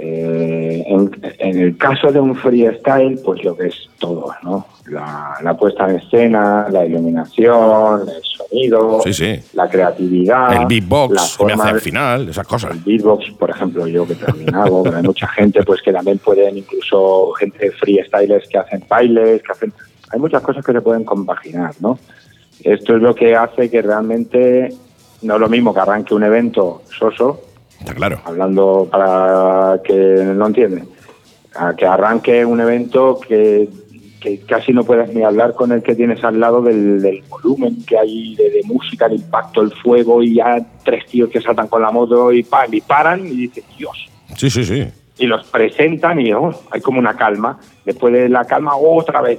[0.00, 4.64] Eh, en, en el caso de un freestyle, pues lo que es todo, ¿no?
[4.86, 9.40] La, la puesta en escena, la iluminación, el sonido, Sí, sí.
[9.54, 10.52] la creatividad.
[10.54, 12.70] el beatbox que me hace al final, esas cosas.
[12.72, 16.18] el beatbox, por ejemplo, yo que también hago, pero hay mucha gente pues que también
[16.18, 19.72] pueden, incluso gente freestylers que hacen bailes, que hacen...
[20.10, 21.98] Hay muchas cosas que se pueden compaginar, ¿no?
[22.62, 24.70] Esto es lo que hace que realmente
[25.22, 27.40] no es lo mismo que arranque un evento soso,
[27.80, 28.20] Está claro.
[28.24, 30.88] hablando para que no entienden,
[31.54, 33.68] a que arranque un evento que,
[34.20, 37.84] que casi no puedes ni hablar con el que tienes al lado del, del volumen
[37.86, 41.68] que hay de, de música, el impacto, el fuego y ya tres tíos que saltan
[41.68, 44.86] con la moto y, pam, y paran y dices, Dios, Sí, sí, sí.
[45.18, 47.58] y los presentan y oh, hay como una calma.
[47.84, 49.38] Después de la calma, otra vez,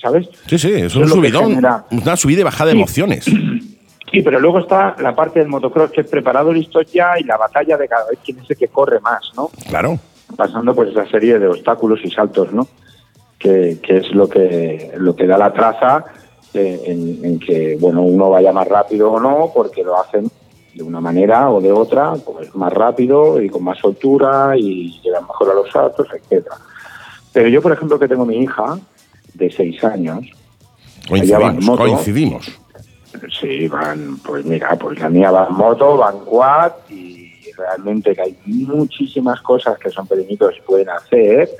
[0.00, 0.28] ¿sabes?
[0.48, 2.78] Sí, sí, es un subidón, genera- una subida y bajada de Sí.
[2.78, 3.24] emociones.
[4.12, 7.38] Sí, pero luego está la parte del motocross que es preparado, listo ya, y la
[7.38, 9.50] batalla de cada vez quién es el que corre más, ¿no?
[9.68, 9.98] Claro.
[10.36, 12.68] pasando por esa serie de obstáculos y saltos, ¿no?
[13.38, 16.04] Que, que es lo que lo que da la traza
[16.54, 20.30] eh, en, en que bueno uno vaya más rápido o no, porque lo hacen
[20.74, 25.24] de una manera o de otra, pues más rápido y con más soltura y llegan
[25.26, 26.56] mejor a los saltos, etcétera.
[27.32, 28.78] Pero yo, por ejemplo, que tengo mi hija
[29.34, 30.26] de seis años,
[31.08, 31.82] Coincidimos, moto.
[31.82, 32.60] coincidimos.
[33.40, 38.14] Sí, van, pues mira, pues la mía va en moto, va en quad y realmente
[38.14, 41.50] que hay muchísimas cosas que son pequeñitos y pueden hacer.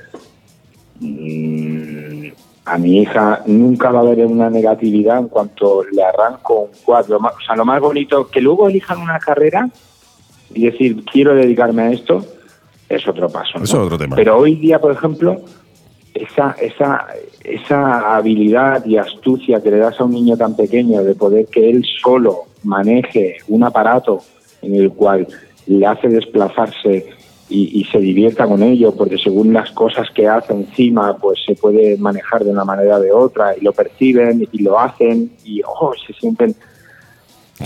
[0.99, 2.27] Mm,
[2.65, 7.07] a mi hija nunca va a haber una negatividad en cuanto le arranco un quad.
[7.07, 9.69] Lo más- o sea, lo más bonito, que luego elijan una carrera
[10.53, 12.25] y decir, quiero dedicarme a esto,
[12.87, 13.57] es otro paso.
[13.57, 13.63] ¿no?
[13.65, 14.15] Eso es otro tema.
[14.15, 15.41] Pero hoy día, por ejemplo,
[16.13, 17.07] esa, esa,
[17.43, 21.69] esa habilidad y astucia que le das a un niño tan pequeño de poder que
[21.69, 24.19] él solo maneje un aparato
[24.61, 25.27] en el cual
[25.67, 27.07] le hace desplazarse
[27.49, 31.55] y, y se divierta con ello, porque según las cosas que hace encima, pues se
[31.55, 35.61] puede manejar de una manera o de otra, y lo perciben y lo hacen, y
[35.65, 36.55] oh, se sienten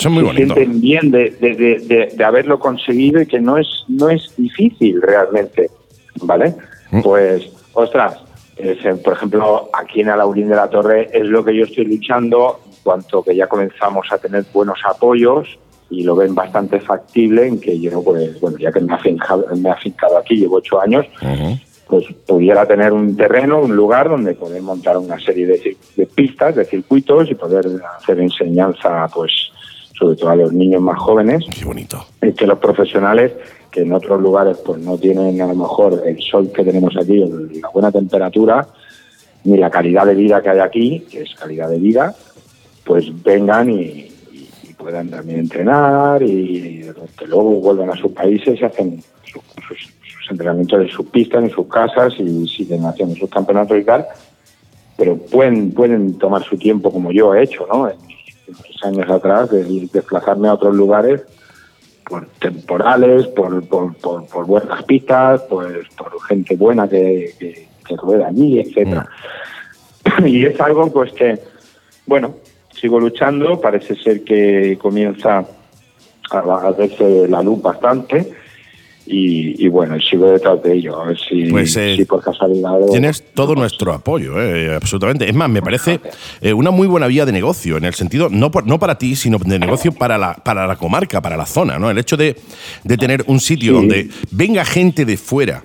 [0.10, 3.68] muy se sienten bien de, de- de- de- de haberlo conseguido y que no es
[3.88, 5.70] no es difícil realmente,
[6.22, 6.56] ¿vale?
[6.92, 7.02] Mm.
[7.02, 8.18] Pues, ostras,
[8.58, 11.86] es, eh, por ejemplo, aquí en Alaurín de la Torre es lo que yo estoy
[11.86, 15.60] luchando, en cuanto que ya comenzamos a tener buenos apoyos
[15.90, 19.46] y lo ven bastante factible en que yo, pues, bueno, ya que me he afincado,
[19.56, 21.06] me he afincado aquí, llevo ocho años,
[21.88, 26.56] pues pudiera tener un terreno, un lugar donde poder montar una serie de, de pistas,
[26.56, 27.66] de circuitos y poder
[27.98, 29.52] hacer enseñanza, pues
[29.98, 32.06] sobre todo a los niños más jóvenes, Qué bonito.
[32.22, 33.32] y que los profesionales
[33.72, 37.18] que en otros lugares pues no tienen a lo mejor el sol que tenemos aquí,
[37.62, 38.68] la buena temperatura,
[39.44, 42.16] ni la calidad de vida que hay aquí, que es calidad de vida,
[42.86, 44.08] pues vengan y,
[44.78, 46.86] puedan también entrenar y
[47.18, 51.44] que luego vuelvan a sus países y hacen su- sus, sus entrenamientos en sus pistas,
[51.44, 54.06] en sus casas y siguen haciendo sus campeonatos y tal,
[54.96, 57.90] pero pueden, pueden tomar su tiempo como yo he hecho, ¿no?
[57.90, 57.98] En
[58.84, 61.24] años atrás, de desplazarme a otros lugares
[62.06, 67.96] por temporales, por, por, por, por buenas pistas, pues por gente buena que, que, que
[67.98, 69.08] rueda allí, etcétera.
[70.26, 71.38] Y es algo pues que,
[72.06, 72.36] bueno,
[72.72, 75.46] sigo luchando, parece ser que comienza
[76.32, 78.34] a, a verse la luz bastante
[79.08, 82.78] y, y bueno, sigo detrás de ello, a ver si, Pues, eh, si por casualidad...
[82.92, 85.28] Tienes todo nuestro apoyo, eh, absolutamente.
[85.30, 86.00] Es más, me parece
[86.42, 89.16] eh, una muy buena vía de negocio, en el sentido, no, por- no para ti,
[89.16, 91.90] sino de negocio para la, para la comarca, para la zona, ¿no?
[91.90, 92.36] El hecho de,
[92.84, 93.74] de tener un sitio Sí.
[93.74, 95.64] donde venga gente de fuera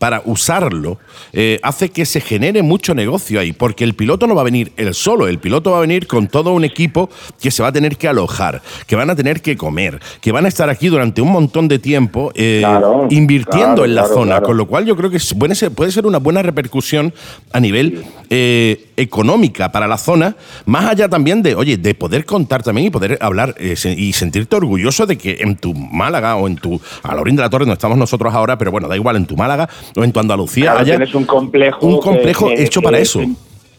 [0.00, 0.96] para usarlo,
[1.34, 4.72] eh, hace que se genere mucho negocio ahí, porque el piloto no va a venir
[4.78, 7.72] él solo, el piloto va a venir con todo un equipo que se va a
[7.72, 11.20] tener que alojar, que van a tener que comer, que van a estar aquí durante
[11.20, 14.86] un montón de tiempo eh, Claro, invirtiendo claro, en la claro, zona, con lo cual
[14.86, 17.12] yo creo que puede ser, puede ser una buena repercusión
[17.52, 20.36] a nivel eh, económica para la zona,
[20.66, 24.56] más allá también de, oye, de poder contar también y poder hablar eh, y sentirte
[24.56, 27.64] orgulloso de que en tu Málaga o en tu, a la orilla de la torre
[27.64, 30.64] donde estamos nosotros ahora, pero bueno, da igual, en tu Málaga o en tu Andalucía
[30.66, 31.86] Claro, haya tienes un complejo.
[31.86, 33.20] un complejo que- hecho que- para eso.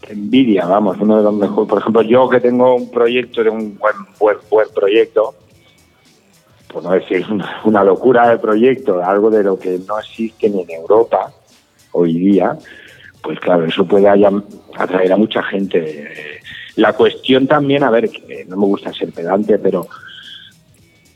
[0.08, 1.68] envidia, vamos, uno de los mejores.
[1.68, 5.34] Por ejemplo, yo que tengo un proyecto de un buen, buen, buen proyecto,
[6.72, 10.62] por no decir una, una locura de proyecto, algo de lo que no existe ni
[10.62, 11.32] en Europa
[11.92, 12.56] hoy día,
[13.22, 14.08] pues claro, eso puede
[14.76, 16.12] atraer a mucha gente.
[16.76, 19.86] La cuestión también, a ver, que no me gusta ser pedante, pero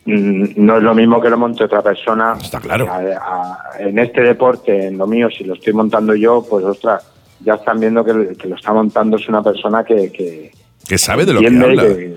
[0.05, 2.35] mm, no es lo mismo que lo monte otra persona.
[2.41, 2.89] Está claro.
[2.91, 7.03] A- a- en este deporte, en lo mío, si lo estoy montando yo, pues ostras,
[7.41, 10.53] ya están viendo que, que lo está montando es una persona que, que
[10.89, 11.83] que sabe de lo que habla.
[11.83, 12.15] que-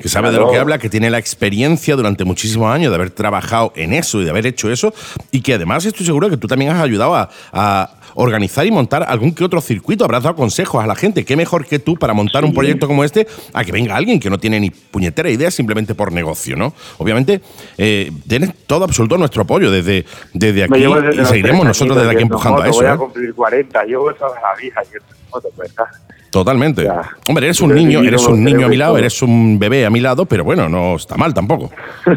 [0.00, 3.10] que sabe de lo que habla, que tiene la experiencia durante muchísimos años de haber
[3.10, 4.92] trabajado en eso y de haber hecho eso,
[5.32, 9.04] y que además estoy seguro que tú también has ayudado a, a organizar y montar
[9.06, 11.24] algún que otro circuito, habrás dado consejos a la gente.
[11.24, 14.30] ¿Qué mejor que tú para montar un proyecto como este a que venga alguien que
[14.30, 16.72] no tiene ni puñetera idea simplemente por negocio, ¿no?
[16.98, 17.40] Obviamente,
[17.78, 22.10] eh, tienes todo absoluto nuestro apoyo desde, desde aquí desde y seguiremos 30 nosotros desde
[22.10, 22.82] aquí empujando a yendo en eso.
[22.82, 22.94] moto, Voy ¿eh?
[22.94, 25.90] a cumplir 40, llevo toda la vida en moto, está.
[26.36, 26.84] Totalmente.
[26.84, 27.12] Ya.
[27.28, 28.98] Hombre, eres un niño, eres un niño a mi lado, todo.
[28.98, 31.70] eres un bebé a mi lado, pero bueno, no está mal tampoco.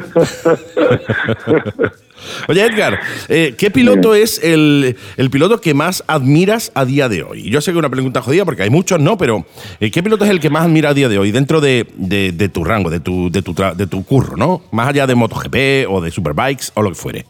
[2.49, 7.23] Oye, Edgar, eh, ¿qué piloto es el, el piloto que más admiras a día de
[7.23, 7.49] hoy?
[7.49, 9.17] Yo sé que es una pregunta jodida porque hay muchos, ¿no?
[9.17, 9.45] Pero
[9.79, 12.33] eh, ¿qué piloto es el que más admira a día de hoy dentro de, de-
[12.33, 14.63] de tu rango, de tu, de, tu de tu curro, ¿no?
[14.71, 15.55] Más allá de MotoGP
[15.89, 17.25] o de Superbikes o lo que fuere.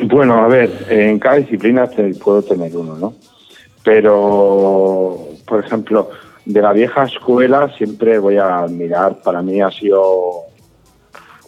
[0.00, 1.86] Bueno, a ver, en cada disciplina
[2.22, 3.14] puedo tener uno, ¿no?
[3.84, 6.08] Pero, por ejemplo,
[6.44, 10.44] de la vieja escuela siempre voy a admirar, para mí ha sido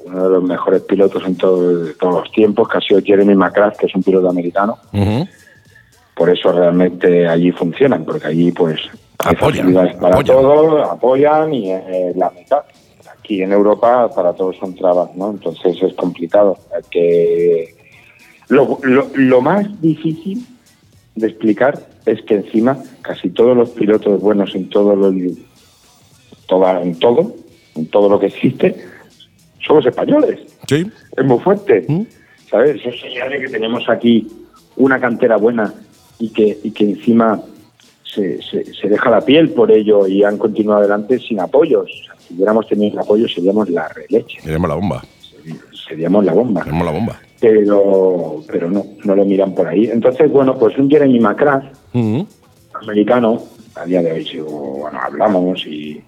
[0.04, 3.34] uno de los mejores pilotos en todo- de todos los tiempos, que ha sido Jeremy
[3.34, 4.78] McCrath, que es un piloto americano.
[6.14, 8.80] Por eso realmente allí funcionan, porque allí pues
[9.18, 10.36] hay Apoyan, facilidades para apoyan.
[10.36, 12.60] todo, apoyan y eh, la mitad.
[13.18, 15.30] Aquí en Europa para todos son trabas, ¿no?
[15.30, 16.56] Entonces es complicado.
[16.90, 17.74] Que
[18.48, 20.46] lo, lo, lo más difícil
[21.16, 25.12] de explicar es que encima casi todos los pilotos buenos en todo lo,
[26.46, 27.34] toda, en todo
[27.74, 28.74] en todo lo que existe,
[29.64, 30.40] somos españoles.
[30.68, 30.86] Sí.
[31.16, 31.84] Es muy fuerte.
[31.88, 32.02] ¿Mm?
[32.50, 32.76] ¿Sabes?
[32.76, 34.26] Eso señala que tenemos aquí
[34.76, 35.72] una cantera buena
[36.18, 37.40] y que, y que encima
[38.02, 41.84] se, se, se deja la piel por ello y han continuado adelante sin apoyos.
[41.84, 45.04] O sea, si hubiéramos tenido apoyo seríamos la releche, Tenemos la bomba.
[45.86, 46.64] seríamos la bomba.
[46.64, 47.20] Tenemos la bomba.
[47.40, 49.86] Pero, pero no, no lo miran por ahí.
[49.90, 52.22] Entonces, bueno, pues un Jeremy McCrath, Mm.
[52.82, 53.42] americano,
[53.74, 54.48] a día de hoy sigo,
[54.80, 56.02] bueno, hablamos y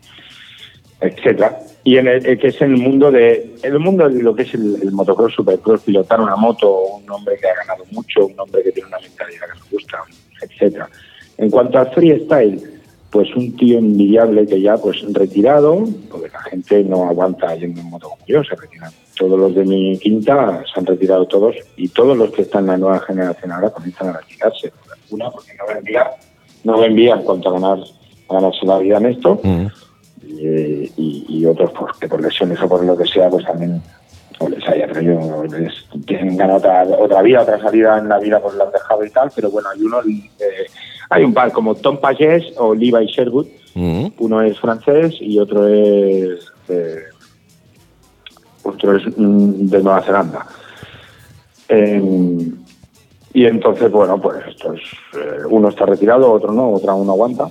[1.01, 1.59] etcétera.
[1.85, 4.53] Y en el, el que es el mundo de el mundo de lo que es
[4.55, 8.63] el, el motocross, supercross, pilotar una moto, un hombre que ha ganado mucho, un hombre
[8.63, 9.99] que tiene una mentalidad que nos gusta,
[10.43, 10.89] etcétera.
[11.39, 12.61] En cuanto al freestyle,
[13.11, 17.89] pues un tío envidiable que ya pues retirado, porque la gente no aguanta yendo en
[17.91, 18.93] moto como yo, se retiran.
[19.19, 22.67] Todos los de mi quinta se han retirado todos y todos los que están en
[22.71, 24.73] la nueva generación ahora comienzan a retirarse.
[25.11, 26.07] Una porque no vendían,
[26.65, 27.79] no vendían cuanto a ganar
[28.29, 29.67] a ganarse la vida en esto Mm.
[30.27, 33.81] y, y- y otros pues, que por lesiones o por lo que sea pues también
[34.41, 35.73] o les haya traído les
[36.07, 39.11] tienen ganas otra, otra vida otra salida en la vida pues la han dejado y
[39.11, 40.67] tal pero bueno hay uno eh,
[41.11, 44.09] hay un par como Tom Pages o Levi Sherwood Mm.
[44.19, 46.97] uno es francés y otro es eh,
[48.77, 50.47] de Nueva Zelanda
[51.69, 52.57] Em,
[53.35, 54.81] y entonces bueno pues esto es
[55.15, 57.51] eh, uno está retirado otro no otra uno aguanta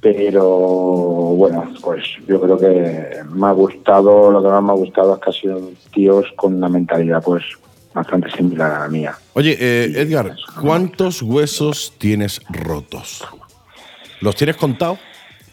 [0.00, 5.14] pero bueno, pues yo creo que me ha gustado, lo que más me ha gustado
[5.14, 7.42] es que ha sido tíos con una mentalidad pues
[7.94, 9.16] bastante similar a la mía.
[9.32, 13.26] Oye, eh, Edgar, ¿cuántos huesos tienes rotos?
[14.20, 14.98] ¿Los tienes contados?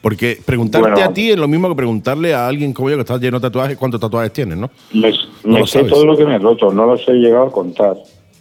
[0.02, 1.06] Porque preguntarte Bueno.
[1.06, 3.48] a ti es lo mismo que preguntarle a alguien como yo que está lleno de
[3.48, 4.70] tatuajes cuántos tatuajes tienes, ¿no?
[4.94, 5.12] Me,
[5.44, 5.92] No me sé sabes.
[5.92, 7.96] todo lo que me he roto, no los he llegado a contar.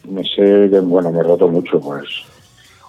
[0.08, 2.04] Me sé que, bueno, me he roto mucho, pues.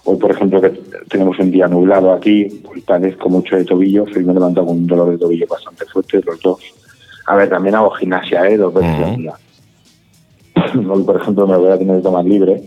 [0.04, 0.70] Hoy, por ejemplo, que
[1.08, 4.78] tenemos un día nublado aquí, pues padezco mucho de tobillo, hoy me he levantado con
[4.78, 6.60] un dolor de tobillo bastante fuerte, los dos.
[7.26, 8.56] A ver, también hago gimnasia, ¿eh?
[8.56, 9.34] Dos veces al día.
[10.90, 12.62] Hoy, por ejemplo, me voy a tener que tomar libre,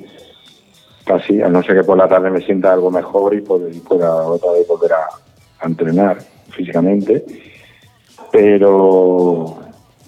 [1.03, 3.67] casi, a no ser que por la tarde me sienta algo mejor y pueda
[4.27, 5.05] otra vez volver a,
[5.59, 6.17] a entrenar
[6.49, 7.23] físicamente.
[8.31, 9.57] Pero,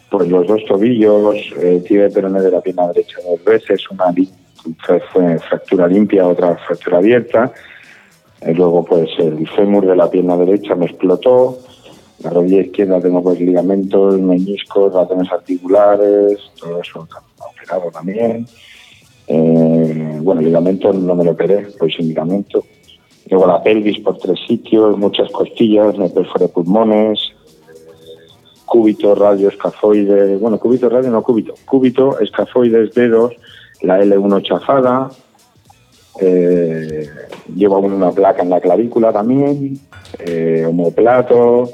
[0.10, 4.14] pues los dos tobillos, eh, tibia y peroné de la pierna derecha dos veces, una
[5.48, 7.52] fractura limpia, otra fractura abierta.
[8.41, 11.60] Eh, luego, pues el fémur de la pierna derecha me explotó.
[12.24, 17.07] La rodilla izquierda tengo pues ligamentos, meniscos, ratones articulares, todo eso
[17.38, 18.48] operado también.
[19.28, 22.64] Eh, bueno, ligamentos no me lo operé, pues sin ligamento.
[23.30, 27.20] Luego la pelvis por tres sitios, muchas costillas, me perforé pulmones,
[28.66, 33.34] cúbito, radio, escafoide, bueno, cúbito, radio, no cúbito, cúbito, escafoides, dedos,
[33.82, 35.10] la L1 chafada,
[36.22, 37.10] eh,
[37.54, 39.80] llevo una placa en la clavícula también,
[40.20, 41.70] eh, homoplato,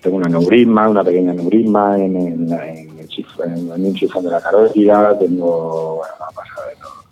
[0.00, 6.14] tengo una neurisma, una pequeña neurisma en, en, el chifón de la carótida, tengo, bueno,
[6.34, 7.02] pasada de todo.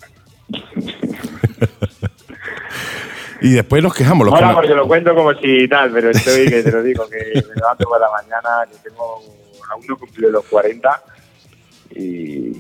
[3.41, 4.27] Y después nos quejamos.
[4.27, 6.83] Los Ahora que no- porque lo cuento como si tal, pero estoy, que te lo
[6.83, 7.19] digo, que
[7.49, 9.23] me levanto por la mañana, que tengo,
[9.71, 11.03] aún no cumplido los 40
[11.95, 12.53] y,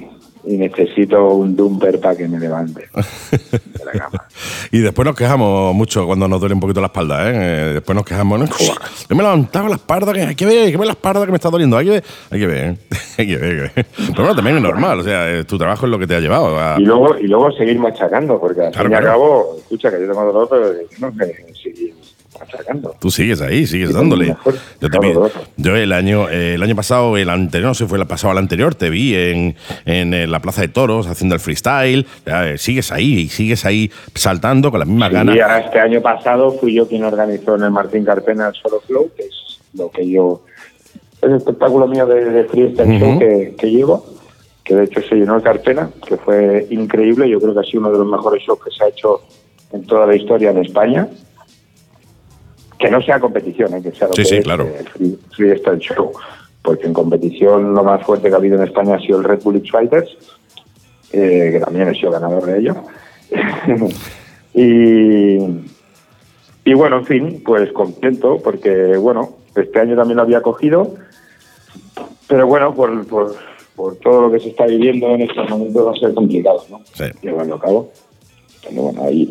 [0.44, 2.88] y necesito un dumper para que me levante
[3.30, 4.24] de la cama.
[4.72, 7.32] Y después nos quejamos mucho cuando nos duele un poquito la espalda, ¿eh?
[7.34, 8.46] Eh, Después nos quejamos, ¿no?
[8.46, 11.24] Yo me he levantado la espalda, que hay que ver, hay que ver la espalda
[11.24, 12.76] que me está doliendo, hay que ver, hay que ver,
[13.18, 13.86] hay que ver, hay que ver.
[13.96, 16.20] Pero bueno, también es normal, o sea, eh, tu trabajo es lo que te ha
[16.20, 16.76] llevado a...
[16.78, 19.18] Y luego, y luego seguir machacando, porque al Claro, fin y al claro.
[19.18, 21.94] cabo, escucha que yo tengo dolor, pero tengo que seguir
[22.40, 22.96] machacando.
[22.98, 24.34] Tú sigues ahí, sigues Sí, dándole.
[24.80, 25.18] Yo también.
[25.56, 28.38] Yo el año, eh, el año pasado, el anterior, no sé, fue el pasado al
[28.38, 32.06] anterior, te vi en, en, eh, la Plaza de Toros haciendo el freestyle.
[32.26, 35.36] Ya, eh, sigues ahí y sigues ahí saltando con las mismas ganas.
[35.36, 38.80] Y ahora este año pasado fui yo quien organizó en el Martín Carpena el Solo
[38.86, 40.42] Flow, que es lo que yo.
[41.22, 43.18] Es el espectáculo mío de, de freestyle show Ujú.
[43.18, 44.06] que, que llevo,
[44.64, 47.28] que de hecho se llenó el Carpena, que fue increíble.
[47.28, 49.20] Yo creo que ha sido uno de los mejores shows que se ha hecho
[49.72, 51.08] en toda la historia en España.
[52.80, 53.82] Que no sea competición, ¿eh?
[53.82, 54.64] que sea lo Sí, que sí, es, claro.
[54.64, 56.12] eh, free- freestyle show.
[56.62, 59.42] Porque en competición lo más fuerte que ha habido en España ha sido el Red
[59.42, 60.10] Bull X Fighters,
[61.12, 62.76] eh, que también he sido ganador de ello.
[64.54, 65.36] y,
[66.64, 70.94] y bueno, en fin, pues contento porque, bueno, este año también lo había cogido,
[72.28, 73.34] pero bueno, por, por,
[73.76, 76.80] por todo lo que se está viviendo en estos momentos va a ser complicado, ¿no?
[76.92, 77.04] Sí.
[77.22, 77.92] Llevarlo a cabo.
[78.68, 79.28] Pero bueno, ahí,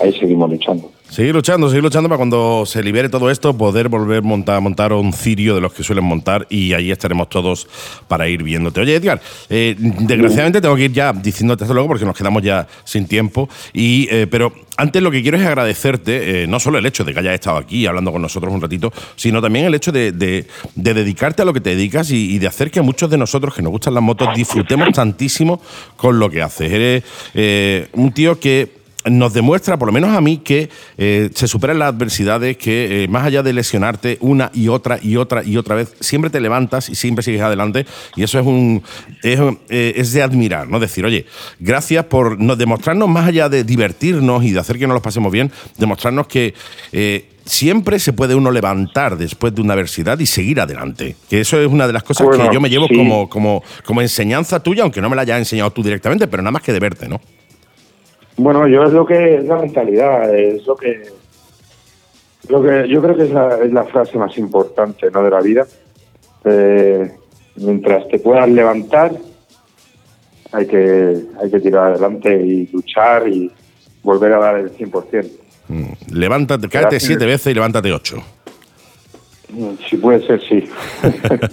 [0.00, 0.90] ahí seguimos luchando.
[1.10, 4.92] Seguir luchando, seguir luchando para cuando se libere todo esto, poder volver a montar, montar
[4.92, 7.66] un cirio de los que suelen montar y ahí estaremos todos
[8.06, 8.80] para ir viéndote.
[8.80, 12.68] Oye, Edgar, eh, desgraciadamente tengo que ir ya diciéndote esto luego porque nos quedamos ya
[12.84, 16.86] sin tiempo, y, eh, pero antes lo que quiero es agradecerte, eh, no solo el
[16.86, 19.90] hecho de que hayas estado aquí hablando con nosotros un ratito, sino también el hecho
[19.90, 20.46] de, de-
[20.76, 23.52] de dedicarte a lo que te dedicas y, y de hacer que muchos de nosotros
[23.52, 25.60] que nos gustan las motos disfrutemos tantísimo
[25.96, 27.02] con lo que haces.
[27.34, 30.68] Eres un tío que nos demuestra, por lo menos a mí, que
[30.98, 35.16] eh, se superan las adversidades, que eh, más allá de lesionarte una y otra y
[35.16, 37.86] otra y otra vez, siempre te levantas y siempre sigues adelante.
[38.16, 38.82] Y eso es un
[39.22, 40.78] es, eh, es de admirar, ¿no?
[40.78, 41.26] Decir, oye,
[41.58, 45.32] gracias por nos demostrarnos, más allá de divertirnos y de hacer que nos los pasemos
[45.32, 46.54] bien, demostrarnos que
[47.44, 51.16] siempre se puede uno levantar después de una adversidad y seguir adelante.
[51.28, 52.96] Que eso es una de las cosas Bueno, que yo me llevo sí.
[52.96, 56.52] como, como, como enseñanza tuya, aunque no me la hayas enseñado tú directamente, pero nada
[56.52, 57.20] más que de verte, ¿no?
[58.42, 61.02] Bueno, yo es lo que es la mentalidad, es lo que,
[62.48, 65.22] lo que yo creo que es la, es la frase más importante ¿no?
[65.22, 65.66] de la vida.
[66.44, 67.12] Eh,
[67.56, 69.12] mientras te puedas levantar,
[70.52, 73.50] hay que, hay que tirar adelante y luchar y
[74.02, 75.30] volver a dar el 100%.
[75.68, 75.84] Mm,
[76.14, 77.02] Levántate, Gracias.
[77.02, 78.16] siete veces y levántate ocho.
[79.50, 80.64] Mm, Si puede ser, sí.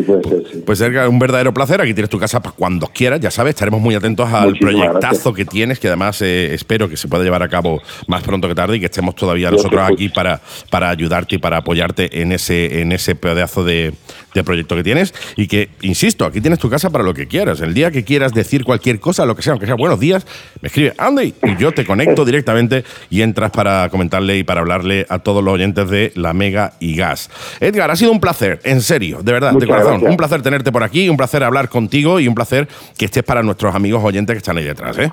[0.00, 0.62] sí puede ser, sí.
[0.64, 1.80] Pues Edgar, un verdadero placer.
[1.80, 3.20] Aquí tienes tu casa para cuando quieras.
[3.20, 5.34] Ya sabes, estaremos muy atentos al Muchísimas proyectazo gracias.
[5.34, 8.54] que tienes, que además eh, espero que se pueda llevar a cabo más pronto que
[8.54, 12.32] tarde y que estemos todavía Yo nosotros aquí para, para ayudarte y para apoyarte en
[12.32, 13.92] ese, en ese pedazo de,
[14.40, 15.14] de proyecto que tienes.
[15.36, 17.60] Y que, insisto, aquí tienes tu casa para lo que quieras.
[17.60, 20.26] El día que quieras decir cualquier cosa, lo que sea, aunque sea buenos días,
[20.60, 25.06] me escribe Andy y yo te conecto directamente y entras para comentarle y para hablarle
[25.08, 27.30] a todos los oyentes de La Mega y Gas.
[27.60, 29.92] Edgar, ha sido un placer, en serio, de verdad, de corazón.
[29.92, 30.10] gracias.
[30.10, 33.42] Un placer tenerte por aquí, un placer hablar contigo y un placer que estés para
[33.42, 34.98] nuestros amigos oyentes que están ahí detrás.
[34.98, 35.10] ¿eh?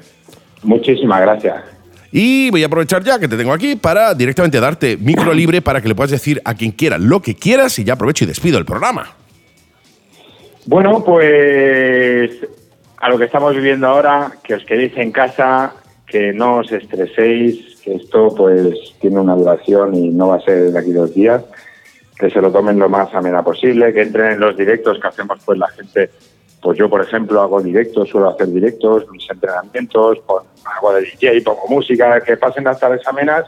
[0.64, 1.75] Muchísimas gracias.
[2.18, 5.82] Y voy a aprovechar ya que te tengo aquí para directamente darte micro libre para
[5.82, 8.58] que le puedas decir a quien quiera lo que quieras y ya aprovecho y despido
[8.58, 9.14] el programa.
[10.66, 12.32] Bueno, pues
[12.96, 15.74] a lo que estamos viviendo ahora, que os quedéis en casa,
[16.08, 20.72] que no os estreséis, que esto pues tiene una duración y no va a ser
[20.72, 21.44] de aquí dos días,
[22.18, 25.40] que se lo tomen lo más amena posible, que entren en los directos que hacemos
[25.44, 26.12] pues la gente,
[26.66, 31.42] pues yo por ejemplo hago directos, suelo hacer directos, mis entrenamientos, pon- hago de DJ,
[31.44, 33.46] pongo música, que pasen las tardes amenas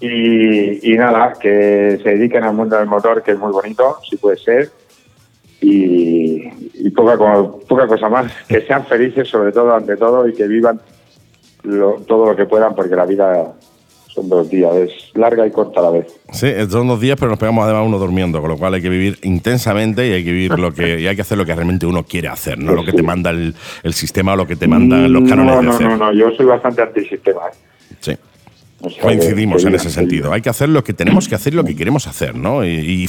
[0.00, 4.38] y, nada, que se dediquen al mundo del motor, que es muy bonito, si puede
[4.38, 4.70] ser,
[5.60, 7.16] y, y poca,
[7.68, 8.32] poca cosa más.
[8.48, 10.80] Que sean felices, sobre todo, ante todo, y que vivan
[11.62, 13.52] lo- todo lo que puedan, porque la vida
[14.14, 16.06] son dos días, es larga y corta a la vez.
[16.32, 18.88] Sí, son dos días, pero nos pegamos además uno durmiendo, con lo cual hay que
[18.88, 21.84] vivir intensamente y hay que vivir lo que y hay que hacer lo que realmente
[21.86, 22.96] uno quiere hacer, no Pues lo que sí.
[22.98, 25.72] te manda el, el sistema o lo que te mandan los cánones no, de no,
[25.72, 25.88] hacer.
[25.88, 27.40] no, no, yo soy bastante antisistema.
[27.52, 27.94] ¿eh?
[28.00, 28.12] Sí.
[29.00, 30.32] Coincidimos en ese sentido.
[30.32, 32.64] Hay que hacer lo que tenemos que hacer y lo que queremos hacer, ¿no?
[32.64, 33.06] Y,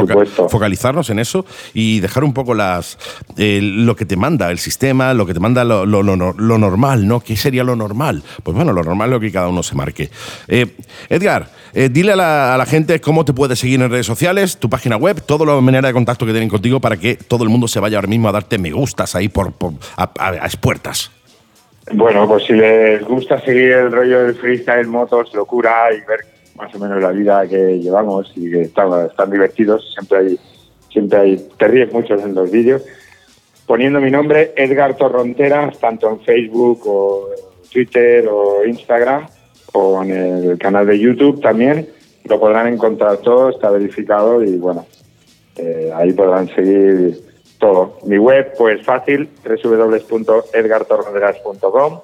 [0.00, 0.14] enfoca-
[0.48, 1.44] focalizarnos en eso
[1.74, 2.98] y dejar un poco las
[3.36, 6.58] eh, lo que te manda el sistema, lo que te manda lo, lo- lo- lo
[6.58, 7.20] normal, ¿no?
[7.20, 8.22] ¿Qué sería lo normal?
[8.42, 10.10] Pues bueno, lo normal es lo que cada uno se marque.
[10.48, 10.66] Eh,
[11.08, 14.58] Edgar, eh, dile a la, a la gente cómo te puedes seguir en redes sociales,
[14.58, 17.50] tu página web, toda la manera de contacto que tienen contigo para que todo el
[17.50, 20.46] mundo se vaya ahora mismo a darte me gustas ahí por, por- a, a- a
[20.46, 21.10] expuertas.
[21.92, 26.20] Bueno, pues si les gusta seguir el rollo del freestyle, motos, locura y ver
[26.56, 30.40] más o menos la vida que llevamos y que están, están divertidos, siempre hay,
[30.90, 32.82] siempre hay, te ríes mucho en los vídeos,
[33.66, 37.28] poniendo mi nombre, Edgar Torronteras, tanto en Facebook o
[37.70, 39.26] Twitter o Instagram
[39.72, 41.88] o en el canal de YouTube también,
[42.24, 44.86] lo podrán encontrar todo, está verificado y bueno,
[45.56, 47.33] eh, ahí podrán seguir
[47.64, 47.96] todo.
[48.04, 52.00] Mi web, pues fácil, www.edgartorronderas.com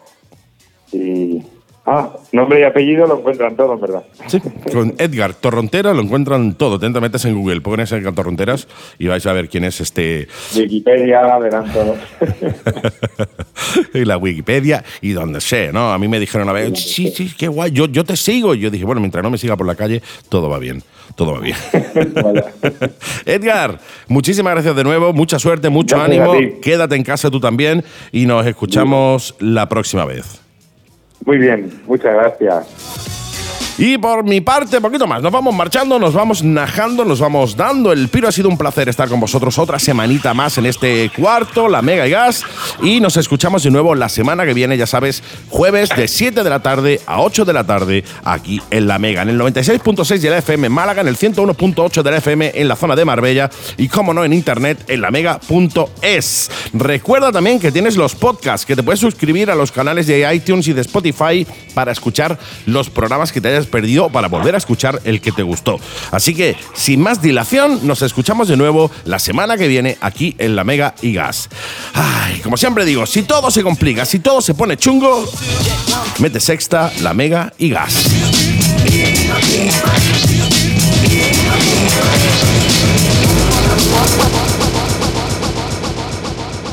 [0.92, 1.44] y...
[1.92, 4.04] Ah, nombre y apellido lo encuentran todo, en verdad.
[4.28, 4.38] Sí,
[4.72, 6.78] con Edgar Torronteras lo encuentran todo.
[6.78, 10.28] Te metes en Google, pones Edgar Torronteras y vais a ver quién es este.
[10.54, 11.96] Wikipedia, verán todo.
[13.94, 15.92] y la Wikipedia y donde sea, ¿no?
[15.92, 18.54] A mí me dijeron una vez, sí, sí, qué guay, yo, yo te sigo.
[18.54, 20.84] Y yo dije, bueno, mientras no me siga por la calle, todo va bien,
[21.16, 21.56] todo va bien.
[22.22, 22.44] Vale.
[23.26, 26.60] Edgar, muchísimas gracias de nuevo, mucha suerte, mucho Gracias ánimo.
[26.62, 30.40] Quédate en casa tú también y nos escuchamos la próxima vez.
[31.24, 33.19] Muy bien, muchas gracias.
[33.82, 35.22] Y por mi parte, poquito más.
[35.22, 38.28] Nos vamos marchando, nos vamos najando, nos vamos dando el piro.
[38.28, 42.06] Ha sido un placer estar con vosotros otra semanita más en este cuarto, la Mega
[42.06, 42.44] y Gas.
[42.82, 46.50] Y nos escuchamos de nuevo la semana que viene, ya sabes, jueves de 7 de
[46.50, 50.28] la tarde a 8 de la tarde aquí en la Mega, en el 96.6 de
[50.28, 53.48] la FM Málaga, en el 101.8 de la FM en la zona de Marbella
[53.78, 56.50] y, como no, en internet en la Mega.es.
[56.74, 60.68] Recuerda también que tienes los podcasts, que te puedes suscribir a los canales de iTunes
[60.68, 65.00] y de Spotify para escuchar los programas que te hayas perdido para volver a escuchar
[65.04, 65.78] el que te gustó.
[66.10, 70.56] Así que, sin más dilación, nos escuchamos de nuevo la semana que viene aquí en
[70.56, 71.48] la Mega y Gas.
[71.94, 75.24] Ay, como siempre digo, si todo se complica, si todo se pone chungo,
[76.18, 77.94] mete sexta, la Mega y Gas.